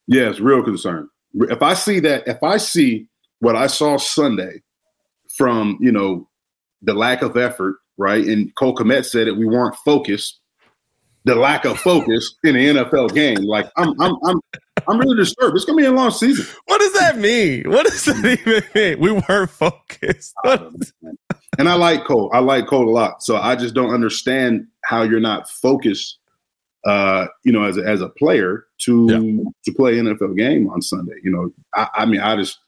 Yes, 0.07 0.39
real 0.39 0.63
concern. 0.63 1.07
If 1.33 1.61
I 1.61 1.75
see 1.75 1.99
that, 2.01 2.27
if 2.27 2.43
I 2.43 2.57
see 2.57 3.07
what 3.39 3.55
I 3.55 3.67
saw 3.67 3.97
Sunday 3.97 4.61
from, 5.37 5.77
you 5.79 5.91
know, 5.91 6.27
the 6.81 6.93
lack 6.93 7.21
of 7.21 7.37
effort, 7.37 7.77
right? 7.97 8.25
And 8.25 8.53
Cole 8.55 8.75
Kmet 8.75 9.05
said 9.05 9.27
that 9.27 9.35
we 9.35 9.45
weren't 9.45 9.75
focused. 9.85 10.39
The 11.23 11.35
lack 11.35 11.65
of 11.65 11.79
focus 11.79 12.35
in 12.43 12.55
the 12.55 12.65
NFL 12.67 13.13
game, 13.13 13.43
like 13.43 13.69
I'm, 13.75 13.99
I'm, 13.99 14.15
I'm, 14.25 14.39
I'm 14.87 14.99
really 14.99 15.15
disturbed. 15.17 15.55
It's 15.55 15.65
gonna 15.65 15.77
be 15.77 15.85
a 15.85 15.91
long 15.91 16.11
season. 16.11 16.45
What 16.65 16.79
does 16.79 16.93
that 16.93 17.17
mean? 17.17 17.69
What 17.69 17.85
does 17.85 18.05
that 18.05 18.25
even 18.25 18.63
mean? 18.73 18.99
We 18.99 19.11
weren't 19.27 19.49
focused. 19.49 20.33
and 20.45 21.69
I 21.69 21.73
like 21.73 22.05
Cole. 22.05 22.29
I 22.33 22.39
like 22.39 22.67
Cole 22.67 22.87
a 22.87 22.91
lot. 22.91 23.23
So 23.23 23.37
I 23.37 23.55
just 23.55 23.73
don't 23.73 23.93
understand 23.93 24.67
how 24.83 25.03
you're 25.03 25.19
not 25.19 25.49
focused. 25.49 26.19
Uh, 26.85 27.27
you 27.43 27.51
know, 27.51 27.63
as 27.63 27.77
a, 27.77 27.81
as 27.81 28.01
a 28.01 28.07
player 28.07 28.65
to 28.77 29.07
yeah. 29.09 29.49
to 29.65 29.73
play 29.73 29.95
NFL 29.95 30.37
game 30.37 30.69
on 30.69 30.81
Sunday. 30.81 31.15
You 31.23 31.31
know, 31.31 31.51
I, 31.73 31.89
I 32.03 32.05
mean, 32.05 32.21
I 32.21 32.35
just 32.37 32.59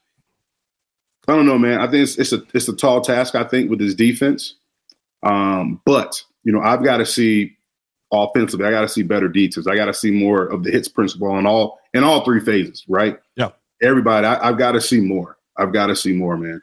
I 1.28 1.36
don't 1.36 1.46
know, 1.46 1.58
man. 1.58 1.80
I 1.80 1.86
think 1.86 2.02
it's, 2.02 2.18
it's 2.18 2.32
a 2.32 2.42
it's 2.52 2.68
a 2.68 2.76
tall 2.76 3.00
task. 3.00 3.34
I 3.34 3.44
think 3.44 3.70
with 3.70 3.80
his 3.80 3.94
defense, 3.94 4.56
um, 5.22 5.80
but 5.86 6.22
you 6.44 6.52
know 6.52 6.60
I've 6.60 6.82
got 6.82 6.98
to 6.98 7.06
see 7.06 7.56
offensively. 8.12 8.66
I 8.66 8.70
got 8.70 8.82
to 8.82 8.88
see 8.88 9.02
better 9.02 9.28
details. 9.28 9.66
I 9.66 9.76
got 9.76 9.86
to 9.86 9.94
see 9.94 10.10
more 10.10 10.44
of 10.44 10.64
the 10.64 10.70
hits 10.70 10.88
principle 10.88 11.38
in 11.38 11.46
all 11.46 11.79
in 11.94 12.04
all 12.04 12.24
three 12.24 12.40
phases. 12.40 12.84
Right? 12.88 13.18
Yeah. 13.36 13.50
Everybody, 13.82 14.26
I, 14.26 14.48
I've 14.48 14.58
got 14.58 14.72
to 14.72 14.80
see 14.80 15.00
more. 15.00 15.38
I've 15.56 15.72
got 15.72 15.86
to 15.86 15.96
see 15.96 16.12
more, 16.12 16.36
man. 16.36 16.62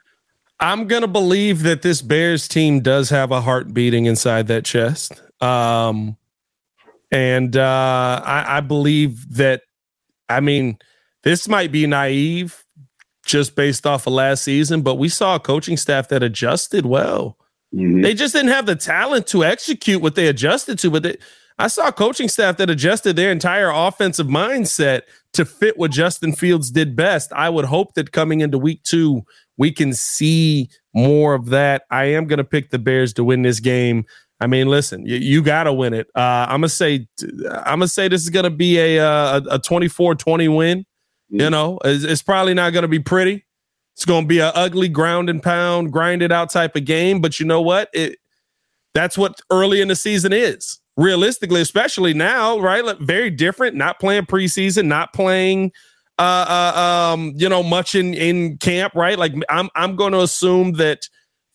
I'm 0.59 0.87
gonna 0.87 1.07
believe 1.07 1.63
that 1.63 1.83
this 1.83 2.01
Bears 2.01 2.47
team 2.47 2.79
does 2.79 3.09
have 3.11 3.31
a 3.31 3.41
heart 3.41 3.73
beating 3.73 4.05
inside 4.05 4.47
that 4.47 4.65
chest. 4.65 5.21
Um, 5.39 6.17
and 7.11 7.55
uh, 7.55 8.21
I, 8.25 8.57
I 8.57 8.61
believe 8.61 9.35
that. 9.35 9.61
I 10.29 10.41
mean, 10.41 10.77
this 11.23 11.47
might 11.47 11.71
be 11.71 11.87
naive 11.87 12.65
just 13.23 13.55
based 13.55 13.85
off 13.85 14.07
of 14.07 14.13
last 14.13 14.43
season, 14.43 14.81
but 14.81 14.95
we 14.95 15.09
saw 15.09 15.35
a 15.35 15.39
coaching 15.39 15.77
staff 15.77 16.07
that 16.09 16.23
adjusted 16.23 16.85
well. 16.85 17.37
Mm-hmm. 17.73 18.01
They 18.01 18.13
just 18.13 18.33
didn't 18.33 18.51
have 18.51 18.65
the 18.65 18.75
talent 18.75 19.27
to 19.27 19.43
execute 19.43 20.01
what 20.01 20.15
they 20.15 20.27
adjusted 20.27 20.79
to, 20.79 20.89
but 20.89 21.03
they, 21.03 21.17
I 21.59 21.67
saw 21.67 21.91
coaching 21.91 22.29
staff 22.29 22.57
that 22.57 22.69
adjusted 22.69 23.15
their 23.15 23.31
entire 23.31 23.71
offensive 23.71 24.27
mindset 24.27 25.01
to 25.33 25.43
fit 25.43 25.77
what 25.77 25.91
Justin 25.91 26.33
Fields 26.33 26.69
did 26.69 26.95
best. 26.95 27.33
I 27.33 27.49
would 27.49 27.65
hope 27.65 27.95
that 27.95 28.11
coming 28.11 28.41
into 28.41 28.57
week 28.57 28.83
two, 28.83 29.23
we 29.57 29.71
can 29.71 29.93
see 29.93 30.69
more 30.93 31.33
of 31.33 31.47
that. 31.47 31.83
I 31.89 32.05
am 32.05 32.27
going 32.27 32.37
to 32.37 32.43
pick 32.43 32.69
the 32.69 32.79
Bears 32.79 33.13
to 33.13 33.23
win 33.23 33.41
this 33.41 33.59
game. 33.59 34.05
I 34.39 34.45
mean, 34.45 34.67
listen, 34.67 35.05
you, 35.05 35.17
you 35.17 35.41
got 35.41 35.63
to 35.63 35.73
win 35.73 35.95
it. 35.95 36.07
Uh, 36.13 36.45
I'm 36.47 36.61
gonna 36.61 36.69
say, 36.69 37.07
I'm 37.21 37.79
gonna 37.79 37.87
say 37.87 38.07
this 38.07 38.21
is 38.21 38.29
gonna 38.29 38.51
be 38.51 38.77
a 38.77 38.99
uh, 38.99 39.41
a, 39.49 39.55
a 39.55 39.59
24-20 39.59 40.55
win. 40.55 40.85
You 41.29 41.39
mm-hmm. 41.39 41.51
know, 41.51 41.79
it's, 41.83 42.03
it's 42.03 42.21
probably 42.21 42.53
not 42.53 42.71
going 42.71 42.83
to 42.83 42.87
be 42.87 42.99
pretty. 42.99 43.45
It's 43.95 44.05
going 44.05 44.25
to 44.25 44.27
be 44.27 44.39
an 44.39 44.51
ugly 44.53 44.87
ground 44.89 45.29
and 45.29 45.41
pound, 45.41 45.91
grind 45.91 46.21
it 46.21 46.31
out 46.31 46.51
type 46.51 46.75
of 46.75 46.85
game. 46.85 47.19
But 47.19 47.39
you 47.39 47.45
know 47.45 47.61
what? 47.61 47.89
It 47.93 48.19
that's 48.93 49.17
what 49.17 49.41
early 49.51 49.81
in 49.81 49.87
the 49.87 49.95
season 49.95 50.33
is. 50.33 50.79
Realistically, 50.97 51.61
especially 51.61 52.13
now, 52.13 52.59
right? 52.59 52.83
Like 52.83 52.97
very 52.99 53.29
different. 53.29 53.75
Not 53.75 53.99
playing 53.99 54.25
preseason, 54.25 54.85
not 54.85 55.13
playing, 55.13 55.71
uh, 56.17 56.21
uh, 56.75 56.79
um, 57.13 57.33
you 57.35 57.47
know, 57.47 57.61
much 57.61 57.93
in 57.93 58.15
in 58.15 58.57
camp, 58.57 58.95
right? 58.95 59.17
Like 59.17 59.33
I'm 59.47 59.69
I'm 59.75 59.95
going 59.95 60.13
to 60.13 60.21
assume 60.21 60.73
that 60.73 61.07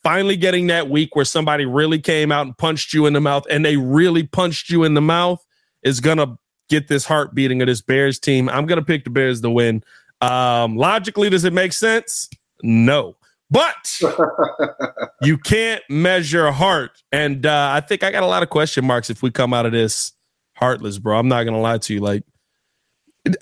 finally 0.05 0.37
getting 0.37 0.69
that 0.69 0.89
week 0.89 1.17
where 1.17 1.25
somebody 1.25 1.65
really 1.65 1.99
came 1.99 2.31
out 2.31 2.47
and 2.47 2.57
punched 2.57 2.93
you 2.95 3.07
in 3.07 3.13
the 3.13 3.21
mouth, 3.21 3.45
and 3.51 3.65
they 3.65 3.77
really 3.77 4.25
punched 4.25 4.71
you 4.71 4.85
in 4.85 4.95
the 4.95 5.01
mouth, 5.01 5.45
is 5.83 5.99
to 6.19 6.37
get 6.69 6.89
this 6.89 7.05
heart 7.05 7.35
beating 7.35 7.61
of 7.61 7.67
this 7.67 7.83
Bears 7.83 8.19
team. 8.19 8.49
I'm 8.49 8.67
to 8.79 8.85
pick 8.85 9.05
the 9.05 9.11
Bears 9.11 9.41
to 9.41 9.51
win. 9.51 9.83
Um, 10.21 10.77
logically, 10.77 11.29
does 11.31 11.45
it 11.45 11.53
make 11.53 11.73
sense? 11.73 12.31
No. 12.63 13.17
But 13.53 14.01
you 15.23 15.37
can't 15.37 15.83
measure 15.91 16.51
heart. 16.51 17.03
And 17.13 17.45
uh, 17.45 17.71
I 17.75 17.81
think 17.81 18.03
I 18.03 18.11
got 18.11 18.23
a 18.23 18.27
lot 18.27 18.43
of 18.43 18.49
question 18.49 18.87
marks 18.87 19.11
if 19.11 19.23
we 19.23 19.31
come 19.31 19.53
out 19.53 19.67
of 19.67 19.73
this 19.73 20.13
heartless, 20.57 20.99
bro. 20.99 21.19
I'm 21.19 21.29
not 21.29 21.45
going 21.45 21.55
to 21.55 21.61
lie 21.61 21.77
to 21.77 21.95
you. 21.95 22.01
Like, 22.01 22.25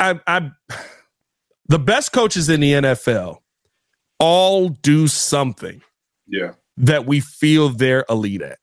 I, 0.01 0.19
I, 0.27 0.51
the 1.69 1.79
best 1.79 2.13
coaches 2.13 2.49
in 2.49 2.61
the 2.61 2.73
NFL 2.73 3.39
all 4.19 4.69
do 4.69 5.07
something. 5.07 5.81
Yeah. 6.27 6.53
That 6.77 7.07
we 7.07 7.21
feel 7.21 7.69
they're 7.69 8.05
elite 8.11 8.43
at. 8.43 8.59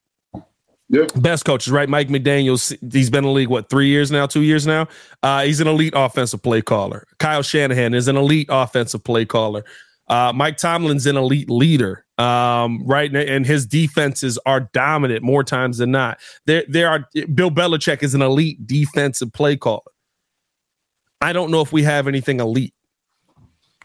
Yeah. 0.89 1.05
Best 1.15 1.45
coaches, 1.45 1.71
right? 1.71 1.87
Mike 1.87 2.09
McDaniels, 2.09 2.75
he's 2.93 3.09
been 3.09 3.19
in 3.19 3.29
the 3.29 3.31
league, 3.31 3.49
what, 3.49 3.69
three 3.69 3.87
years 3.87 4.11
now, 4.11 4.25
two 4.25 4.41
years 4.41 4.67
now? 4.67 4.87
Uh, 5.23 5.43
he's 5.43 5.61
an 5.61 5.67
elite 5.67 5.93
offensive 5.95 6.41
play 6.41 6.61
caller. 6.61 7.05
Kyle 7.19 7.41
Shanahan 7.41 7.93
is 7.93 8.07
an 8.07 8.17
elite 8.17 8.47
offensive 8.49 9.03
play 9.03 9.25
caller. 9.25 9.63
Uh, 10.07 10.31
Mike 10.33 10.57
Tomlin's 10.57 11.05
an 11.05 11.17
elite 11.17 11.49
leader, 11.49 12.05
um, 12.17 12.81
right? 12.85 13.13
And 13.13 13.45
his 13.45 13.65
defenses 13.65 14.39
are 14.45 14.69
dominant 14.73 15.23
more 15.23 15.43
times 15.43 15.79
than 15.79 15.91
not. 15.91 16.19
There, 16.45 16.63
there 16.67 16.89
are 16.89 17.07
Bill 17.33 17.51
Belichick 17.51 18.03
is 18.03 18.13
an 18.13 18.21
elite 18.21 18.65
defensive 18.65 19.33
play 19.33 19.57
caller. 19.57 19.81
I 21.19 21.33
don't 21.33 21.51
know 21.51 21.61
if 21.61 21.73
we 21.73 21.83
have 21.83 22.07
anything 22.07 22.39
elite 22.39 22.73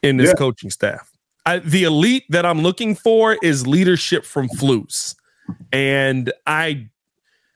in 0.03 0.17
this 0.17 0.29
yeah. 0.29 0.35
coaching 0.35 0.71
staff. 0.71 1.11
I, 1.45 1.59
the 1.59 1.85
elite 1.85 2.25
that 2.29 2.47
I'm 2.47 2.63
looking 2.63 2.95
for 2.95 3.37
is 3.43 3.67
leadership 3.67 4.25
from 4.25 4.49
Flus. 4.49 5.17
And 5.73 6.33
I 6.47 6.89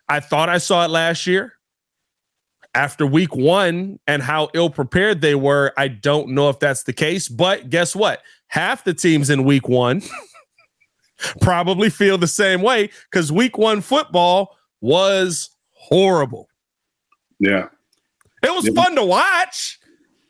I 0.08 0.20
thought 0.20 0.48
I 0.48 0.58
saw 0.58 0.84
it 0.84 0.90
last 0.90 1.26
year. 1.26 1.52
After 2.76 3.06
week 3.06 3.34
one 3.34 3.98
and 4.06 4.22
how 4.22 4.50
ill 4.52 4.68
prepared 4.68 5.22
they 5.22 5.34
were, 5.34 5.72
I 5.78 5.88
don't 5.88 6.28
know 6.28 6.50
if 6.50 6.58
that's 6.58 6.82
the 6.82 6.92
case. 6.92 7.26
But 7.26 7.70
guess 7.70 7.96
what? 7.96 8.20
Half 8.48 8.84
the 8.84 8.92
teams 8.92 9.30
in 9.30 9.44
week 9.44 9.66
one 9.66 10.02
probably 11.40 11.88
feel 11.88 12.18
the 12.18 12.26
same 12.26 12.60
way 12.60 12.90
because 13.10 13.32
week 13.32 13.56
one 13.56 13.80
football 13.80 14.58
was 14.82 15.50
horrible. 15.72 16.50
Yeah. 17.40 17.68
It 18.42 18.54
was 18.54 18.66
yeah. 18.66 18.82
fun 18.82 18.94
to 18.96 19.04
watch. 19.04 19.80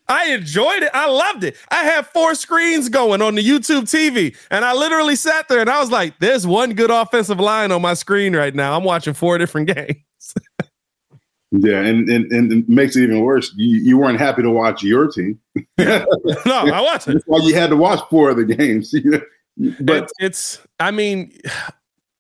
I 0.09 0.30
enjoyed 0.30 0.84
it. 0.84 0.90
I 0.94 1.11
loved 1.11 1.42
it. 1.42 1.57
I 1.68 1.82
had 1.82 2.07
four 2.07 2.36
screens 2.36 2.88
going 2.88 3.20
on 3.22 3.34
the 3.34 3.42
YouTube 3.42 3.82
TV, 3.82 4.36
and 4.53 4.64
I 4.64 4.72
literally 4.72 5.16
sat 5.16 5.49
there 5.49 5.59
and 5.61 5.68
I 5.68 5.80
was 5.80 5.90
like, 5.90 6.16
"There's 6.20 6.47
one 6.47 6.74
good 6.74 6.92
offensive 6.92 7.40
line 7.40 7.72
on 7.72 7.82
my 7.82 7.94
screen 7.94 8.36
right 8.36 8.55
now. 8.55 8.76
I'm 8.76 8.84
watching 8.84 9.14
four 9.14 9.36
different 9.36 9.66
games." 9.74 10.34
Yeah, 11.59 11.80
and, 11.80 12.09
and 12.09 12.30
and 12.32 12.52
it 12.52 12.68
makes 12.68 12.96
it 12.96 13.04
even 13.04 13.20
worse. 13.20 13.52
You, 13.57 13.80
you 13.80 13.98
weren't 13.98 14.18
happy 14.18 14.42
to 14.42 14.50
watch 14.50 14.82
your 14.82 15.09
team. 15.09 15.38
no, 15.78 16.07
I 16.46 16.80
wasn't. 16.80 17.16
That's 17.16 17.24
why 17.26 17.38
you 17.40 17.54
had 17.54 17.70
to 17.70 17.76
watch 17.76 18.00
four 18.11 18.30
of 18.30 18.36
the 18.36 18.44
games. 18.44 18.94
but 19.80 20.04
it's, 20.04 20.12
it's 20.18 20.61
I 20.80 20.90
mean, 20.90 21.32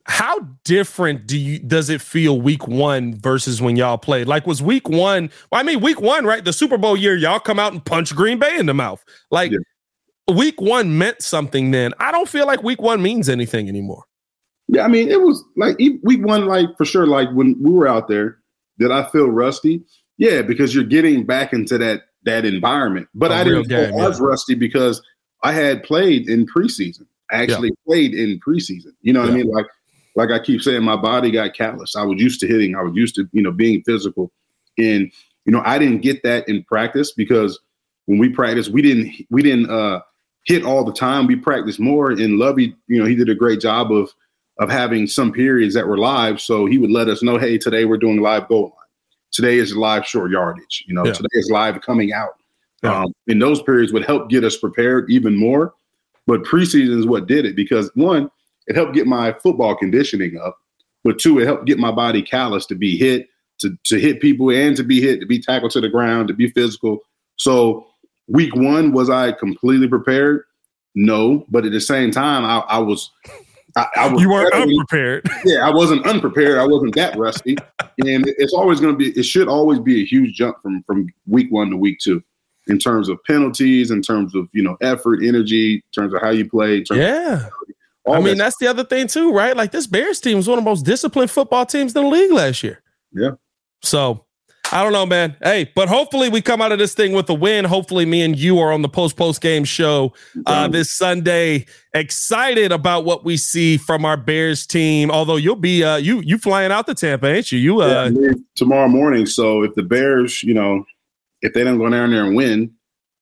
how 0.04 0.40
different 0.64 1.26
do 1.26 1.36
you 1.36 1.58
does 1.58 1.90
it 1.90 2.00
feel 2.00 2.40
week 2.40 2.68
one 2.68 3.14
versus 3.14 3.60
when 3.60 3.76
y'all 3.76 3.98
played? 3.98 4.28
Like 4.28 4.46
was 4.46 4.62
week 4.62 4.88
one? 4.88 5.30
Well, 5.50 5.60
I 5.60 5.64
mean, 5.64 5.80
week 5.80 6.00
one, 6.00 6.24
right? 6.24 6.44
The 6.44 6.52
Super 6.52 6.78
Bowl 6.78 6.96
year, 6.96 7.16
y'all 7.16 7.40
come 7.40 7.58
out 7.58 7.72
and 7.72 7.84
punch 7.84 8.14
Green 8.14 8.38
Bay 8.38 8.56
in 8.58 8.66
the 8.66 8.74
mouth. 8.74 9.04
Like 9.30 9.52
yeah. 9.52 10.34
week 10.34 10.60
one 10.60 10.96
meant 10.96 11.22
something 11.22 11.72
then. 11.72 11.92
I 11.98 12.12
don't 12.12 12.28
feel 12.28 12.46
like 12.46 12.62
week 12.62 12.80
one 12.80 13.02
means 13.02 13.28
anything 13.28 13.68
anymore. 13.68 14.04
Yeah, 14.68 14.84
I 14.84 14.88
mean, 14.88 15.08
it 15.08 15.20
was 15.20 15.44
like 15.56 15.78
week 15.78 16.24
one, 16.24 16.46
like 16.46 16.76
for 16.76 16.84
sure, 16.84 17.06
like 17.06 17.30
when 17.32 17.56
we 17.62 17.70
were 17.70 17.86
out 17.86 18.08
there, 18.08 18.38
did 18.78 18.90
I 18.90 19.08
feel 19.10 19.28
rusty? 19.28 19.82
Yeah, 20.18 20.42
because 20.42 20.74
you're 20.74 20.84
getting 20.84 21.24
back 21.24 21.52
into 21.52 21.78
that 21.78 22.02
that 22.24 22.44
environment. 22.44 23.08
But 23.14 23.32
I 23.32 23.44
didn't 23.44 23.66
feel 23.66 23.90
game, 23.90 24.00
as 24.00 24.18
yeah. 24.18 24.26
rusty 24.26 24.54
because 24.54 25.02
I 25.42 25.52
had 25.52 25.82
played 25.82 26.28
in 26.28 26.46
preseason. 26.46 27.06
I 27.30 27.42
actually 27.42 27.68
yeah. 27.68 27.86
played 27.86 28.14
in 28.14 28.40
preseason. 28.40 28.92
You 29.02 29.12
know 29.12 29.20
what 29.20 29.30
I 29.30 29.34
mean? 29.34 29.48
Like 29.48 29.66
like 30.16 30.30
I 30.30 30.38
keep 30.38 30.62
saying, 30.62 30.82
my 30.82 30.96
body 30.96 31.30
got 31.30 31.54
callous. 31.54 31.94
I 31.94 32.02
was 32.02 32.20
used 32.20 32.40
to 32.40 32.46
hitting. 32.46 32.74
I 32.74 32.82
was 32.82 32.94
used 32.94 33.14
to, 33.16 33.28
you 33.32 33.42
know, 33.42 33.52
being 33.52 33.82
physical. 33.84 34.32
And, 34.78 35.12
you 35.44 35.52
know, 35.52 35.62
I 35.64 35.78
didn't 35.78 36.00
get 36.00 36.22
that 36.22 36.48
in 36.48 36.64
practice 36.64 37.12
because 37.12 37.60
when 38.06 38.18
we 38.18 38.30
practiced, 38.30 38.70
we 38.70 38.82
didn't 38.82 39.12
we 39.30 39.42
didn't 39.42 39.70
uh 39.70 40.00
hit 40.44 40.64
all 40.64 40.84
the 40.84 40.92
time. 40.92 41.26
We 41.26 41.36
practiced 41.36 41.78
more. 41.78 42.10
And 42.10 42.38
Lovie, 42.38 42.74
you 42.88 43.00
know, 43.00 43.06
he 43.06 43.14
did 43.14 43.28
a 43.28 43.34
great 43.34 43.60
job 43.60 43.92
of 43.92 44.10
of 44.58 44.70
having 44.70 45.06
some 45.06 45.32
periods 45.32 45.74
that 45.74 45.86
were 45.86 45.98
live. 45.98 46.40
So 46.40 46.66
he 46.66 46.78
would 46.78 46.90
let 46.90 47.08
us 47.08 47.22
know, 47.22 47.38
hey, 47.38 47.58
today 47.58 47.84
we're 47.84 47.98
doing 47.98 48.20
live 48.20 48.48
goal 48.48 48.62
line. 48.62 48.72
Today 49.32 49.58
is 49.58 49.76
live 49.76 50.06
short 50.06 50.30
yardage. 50.30 50.84
You 50.86 50.94
know, 50.94 51.04
yeah. 51.04 51.12
today 51.12 51.28
is 51.32 51.50
live 51.50 51.80
coming 51.82 52.12
out. 52.12 52.30
Yeah. 52.82 53.02
Um, 53.02 53.12
and 53.28 53.40
those 53.40 53.62
periods 53.62 53.92
would 53.92 54.04
help 54.04 54.30
get 54.30 54.44
us 54.44 54.56
prepared 54.56 55.10
even 55.10 55.36
more. 55.36 55.74
but 56.26 56.42
preseason 56.42 56.98
is 56.98 57.06
what 57.06 57.26
did 57.26 57.44
it 57.46 57.56
because 57.56 57.90
one, 57.94 58.30
it 58.66 58.76
helped 58.76 58.94
get 58.94 59.06
my 59.06 59.32
football 59.32 59.76
conditioning 59.76 60.38
up, 60.38 60.58
but 61.04 61.18
two, 61.18 61.38
it 61.38 61.46
helped 61.46 61.66
get 61.66 61.78
my 61.78 61.92
body 61.92 62.22
callous 62.22 62.66
to 62.66 62.74
be 62.74 62.96
hit, 62.96 63.28
to 63.60 63.76
to 63.84 63.98
hit 63.98 64.20
people 64.20 64.50
and 64.50 64.76
to 64.76 64.82
be 64.82 65.00
hit, 65.00 65.20
to 65.20 65.26
be 65.26 65.40
tackled 65.40 65.70
to 65.72 65.80
the 65.80 65.88
ground, 65.88 66.28
to 66.28 66.34
be 66.34 66.50
physical. 66.50 67.00
So 67.36 67.86
week 68.26 68.54
one, 68.54 68.92
was 68.92 69.08
I 69.08 69.32
completely 69.32 69.88
prepared? 69.88 70.42
No, 70.94 71.46
but 71.48 71.64
at 71.64 71.72
the 71.72 71.80
same 71.80 72.10
time, 72.10 72.44
I, 72.44 72.58
I 72.68 72.78
was. 72.78 73.10
I, 73.76 73.86
I 73.96 74.08
was 74.08 74.22
you 74.22 74.30
weren't 74.30 74.54
unprepared. 74.54 75.28
Yeah, 75.44 75.66
I 75.66 75.70
wasn't 75.70 76.06
unprepared. 76.06 76.58
I 76.58 76.66
wasn't 76.66 76.94
that 76.96 77.16
rusty, 77.16 77.56
and 77.80 78.26
it's 78.38 78.54
always 78.54 78.80
going 78.80 78.94
to 78.94 78.98
be. 78.98 79.18
It 79.18 79.24
should 79.24 79.48
always 79.48 79.78
be 79.78 80.02
a 80.02 80.04
huge 80.04 80.34
jump 80.34 80.60
from 80.62 80.82
from 80.82 81.08
week 81.26 81.52
one 81.52 81.70
to 81.70 81.76
week 81.76 81.98
two, 82.00 82.22
in 82.66 82.78
terms 82.78 83.08
of 83.08 83.22
penalties, 83.24 83.90
in 83.90 84.02
terms 84.02 84.34
of 84.34 84.48
you 84.52 84.62
know 84.62 84.76
effort, 84.80 85.20
energy, 85.22 85.74
in 85.74 85.82
terms 85.94 86.14
of 86.14 86.22
how 86.22 86.30
you 86.30 86.48
play. 86.48 86.84
yeah, 86.90 87.48
I 88.08 88.20
mean 88.20 88.38
that's 88.38 88.56
the 88.56 88.66
other 88.66 88.84
thing 88.84 89.06
too, 89.08 89.32
right? 89.32 89.56
Like 89.56 89.72
this 89.72 89.86
Bears 89.86 90.20
team 90.20 90.38
was 90.38 90.48
one 90.48 90.58
of 90.58 90.64
the 90.64 90.70
most 90.70 90.84
disciplined 90.84 91.30
football 91.30 91.66
teams 91.66 91.94
in 91.94 92.02
the 92.02 92.08
league 92.08 92.32
last 92.32 92.62
year. 92.62 92.82
Yeah. 93.12 93.32
So 93.82 94.25
I 94.72 94.82
don't 94.82 94.92
know, 94.92 95.06
man. 95.06 95.36
Hey, 95.42 95.70
but 95.74 95.88
hopefully 95.88 96.28
we 96.28 96.42
come 96.42 96.60
out 96.60 96.72
of 96.72 96.78
this 96.78 96.92
thing 96.94 97.12
with 97.12 97.30
a 97.30 97.34
win. 97.34 97.64
Hopefully, 97.64 98.04
me 98.04 98.22
and 98.22 98.36
you 98.36 98.58
are 98.58 98.72
on 98.72 98.82
the 98.82 98.88
post 98.88 99.16
post 99.16 99.40
game 99.40 99.64
show 99.64 100.12
uh, 100.46 100.66
this 100.68 100.90
Sunday. 100.90 101.66
Excited 101.94 102.72
about 102.72 103.04
what 103.04 103.24
we 103.24 103.36
see 103.36 103.76
from 103.76 104.04
our 104.04 104.16
Bears 104.16 104.66
team. 104.66 105.10
Although 105.10 105.36
you'll 105.36 105.56
be 105.56 105.84
uh, 105.84 105.96
you 105.96 106.20
you 106.20 106.36
flying 106.36 106.72
out 106.72 106.86
to 106.88 106.94
Tampa, 106.94 107.28
ain't 107.28 107.52
you? 107.52 107.58
You 107.58 107.80
uh, 107.80 108.10
yeah, 108.12 108.32
tomorrow 108.56 108.88
morning. 108.88 109.24
So 109.26 109.62
if 109.62 109.74
the 109.74 109.82
Bears, 109.82 110.42
you 110.42 110.54
know, 110.54 110.84
if 111.42 111.54
they 111.54 111.62
don't 111.62 111.78
go 111.78 111.88
down 111.88 112.10
there 112.10 112.24
and 112.24 112.34
win, 112.34 112.72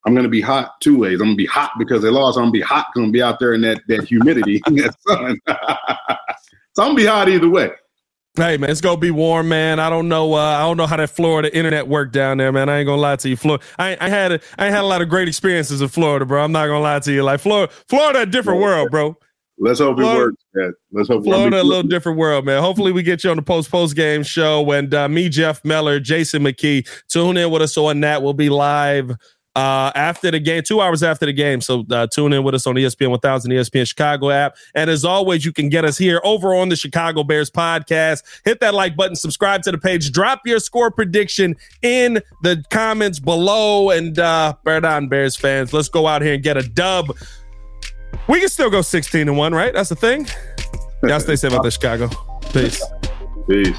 I'm 0.06 0.14
going 0.14 0.24
to 0.24 0.30
be 0.30 0.40
hot 0.40 0.80
two 0.80 0.98
ways. 0.98 1.20
I'm 1.20 1.26
going 1.26 1.32
to 1.32 1.36
be 1.36 1.46
hot 1.46 1.72
because 1.78 2.02
they 2.02 2.10
lost. 2.10 2.38
I'm 2.38 2.44
going 2.44 2.52
to 2.54 2.58
be 2.58 2.62
hot. 2.62 2.86
Going 2.94 3.08
to 3.08 3.12
be 3.12 3.22
out 3.22 3.38
there 3.38 3.52
in 3.52 3.60
that 3.62 3.82
that 3.88 4.04
humidity, 4.04 4.62
that 4.66 4.96
sun. 5.06 5.38
so 6.74 6.82
I'm 6.82 6.94
going 6.94 6.96
to 6.96 7.02
be 7.02 7.06
hot 7.06 7.28
either 7.28 7.50
way. 7.50 7.70
Hey 8.36 8.56
man, 8.56 8.68
it's 8.68 8.80
gonna 8.80 8.98
be 8.98 9.12
warm, 9.12 9.48
man. 9.48 9.78
I 9.78 9.88
don't 9.88 10.08
know. 10.08 10.34
Uh, 10.34 10.38
I 10.38 10.62
don't 10.62 10.76
know 10.76 10.88
how 10.88 10.96
that 10.96 11.10
Florida 11.10 11.56
internet 11.56 11.86
worked 11.86 12.12
down 12.12 12.38
there, 12.38 12.50
man. 12.50 12.68
I 12.68 12.78
ain't 12.78 12.86
gonna 12.86 13.00
lie 13.00 13.14
to 13.14 13.28
you. 13.28 13.36
Florida, 13.36 13.64
I, 13.78 13.96
I 14.00 14.08
had 14.08 14.32
a, 14.32 14.40
I 14.58 14.64
had 14.70 14.80
a 14.80 14.86
lot 14.86 15.02
of 15.02 15.08
great 15.08 15.28
experiences 15.28 15.80
in 15.80 15.86
Florida, 15.86 16.26
bro. 16.26 16.42
I'm 16.42 16.50
not 16.50 16.66
gonna 16.66 16.80
lie 16.80 16.98
to 16.98 17.12
you. 17.12 17.22
Like 17.22 17.38
Florida, 17.38 17.72
Florida, 17.88 18.22
a 18.22 18.26
different 18.26 18.60
world, 18.60 18.90
bro. 18.90 19.16
Let's 19.56 19.78
hope 19.78 19.98
Florida, 19.98 20.20
it 20.20 20.24
works. 20.24 20.44
Man. 20.52 20.72
Let's 20.90 21.08
hope 21.08 21.22
Florida, 21.22 21.62
a 21.62 21.62
little 21.62 21.84
different 21.84 22.18
world, 22.18 22.44
man. 22.44 22.60
Hopefully, 22.60 22.90
we 22.90 23.04
get 23.04 23.22
you 23.22 23.30
on 23.30 23.36
the 23.36 23.42
post 23.42 23.70
post 23.70 23.94
game 23.94 24.24
show. 24.24 24.68
And 24.72 24.92
uh, 24.92 25.08
me, 25.08 25.28
Jeff 25.28 25.64
Meller, 25.64 26.00
Jason 26.00 26.42
McKie, 26.42 26.88
tune 27.06 27.36
in 27.36 27.52
with 27.52 27.62
us 27.62 27.76
on 27.76 28.00
that. 28.00 28.20
We'll 28.20 28.32
be 28.32 28.48
live 28.50 29.16
uh, 29.54 29.92
after 29.94 30.30
the 30.30 30.40
game, 30.40 30.62
two 30.62 30.80
hours 30.80 31.02
after 31.02 31.26
the 31.26 31.32
game. 31.32 31.60
So 31.60 31.84
uh, 31.90 32.06
tune 32.06 32.32
in 32.32 32.42
with 32.42 32.54
us 32.54 32.66
on 32.66 32.74
ESPN 32.74 33.10
1000, 33.10 33.50
ESPN 33.50 33.86
Chicago 33.86 34.30
app. 34.30 34.56
And 34.74 34.90
as 34.90 35.04
always, 35.04 35.44
you 35.44 35.52
can 35.52 35.68
get 35.68 35.84
us 35.84 35.96
here 35.96 36.20
over 36.24 36.54
on 36.54 36.68
the 36.68 36.76
Chicago 36.76 37.22
Bears 37.22 37.50
podcast. 37.50 38.22
Hit 38.44 38.60
that 38.60 38.74
like 38.74 38.96
button, 38.96 39.16
subscribe 39.16 39.62
to 39.62 39.72
the 39.72 39.78
page, 39.78 40.12
drop 40.12 40.40
your 40.46 40.58
score 40.58 40.90
prediction 40.90 41.56
in 41.82 42.20
the 42.42 42.64
comments 42.70 43.20
below. 43.20 43.90
And 43.90 44.18
uh, 44.18 44.54
bear 44.64 44.84
on, 44.84 45.08
Bears 45.08 45.36
fans. 45.36 45.72
Let's 45.72 45.88
go 45.88 46.06
out 46.06 46.22
here 46.22 46.34
and 46.34 46.42
get 46.42 46.56
a 46.56 46.68
dub. 46.68 47.16
We 48.28 48.40
can 48.40 48.48
still 48.48 48.70
go 48.70 48.82
16 48.82 49.28
and 49.28 49.36
1, 49.36 49.54
right? 49.54 49.72
That's 49.72 49.88
the 49.88 49.96
thing. 49.96 50.26
Y'all 51.02 51.20
stay 51.20 51.36
safe 51.36 51.52
out 51.52 51.62
there, 51.62 51.70
Chicago. 51.70 52.08
Peace. 52.52 52.82
Peace. 53.48 53.76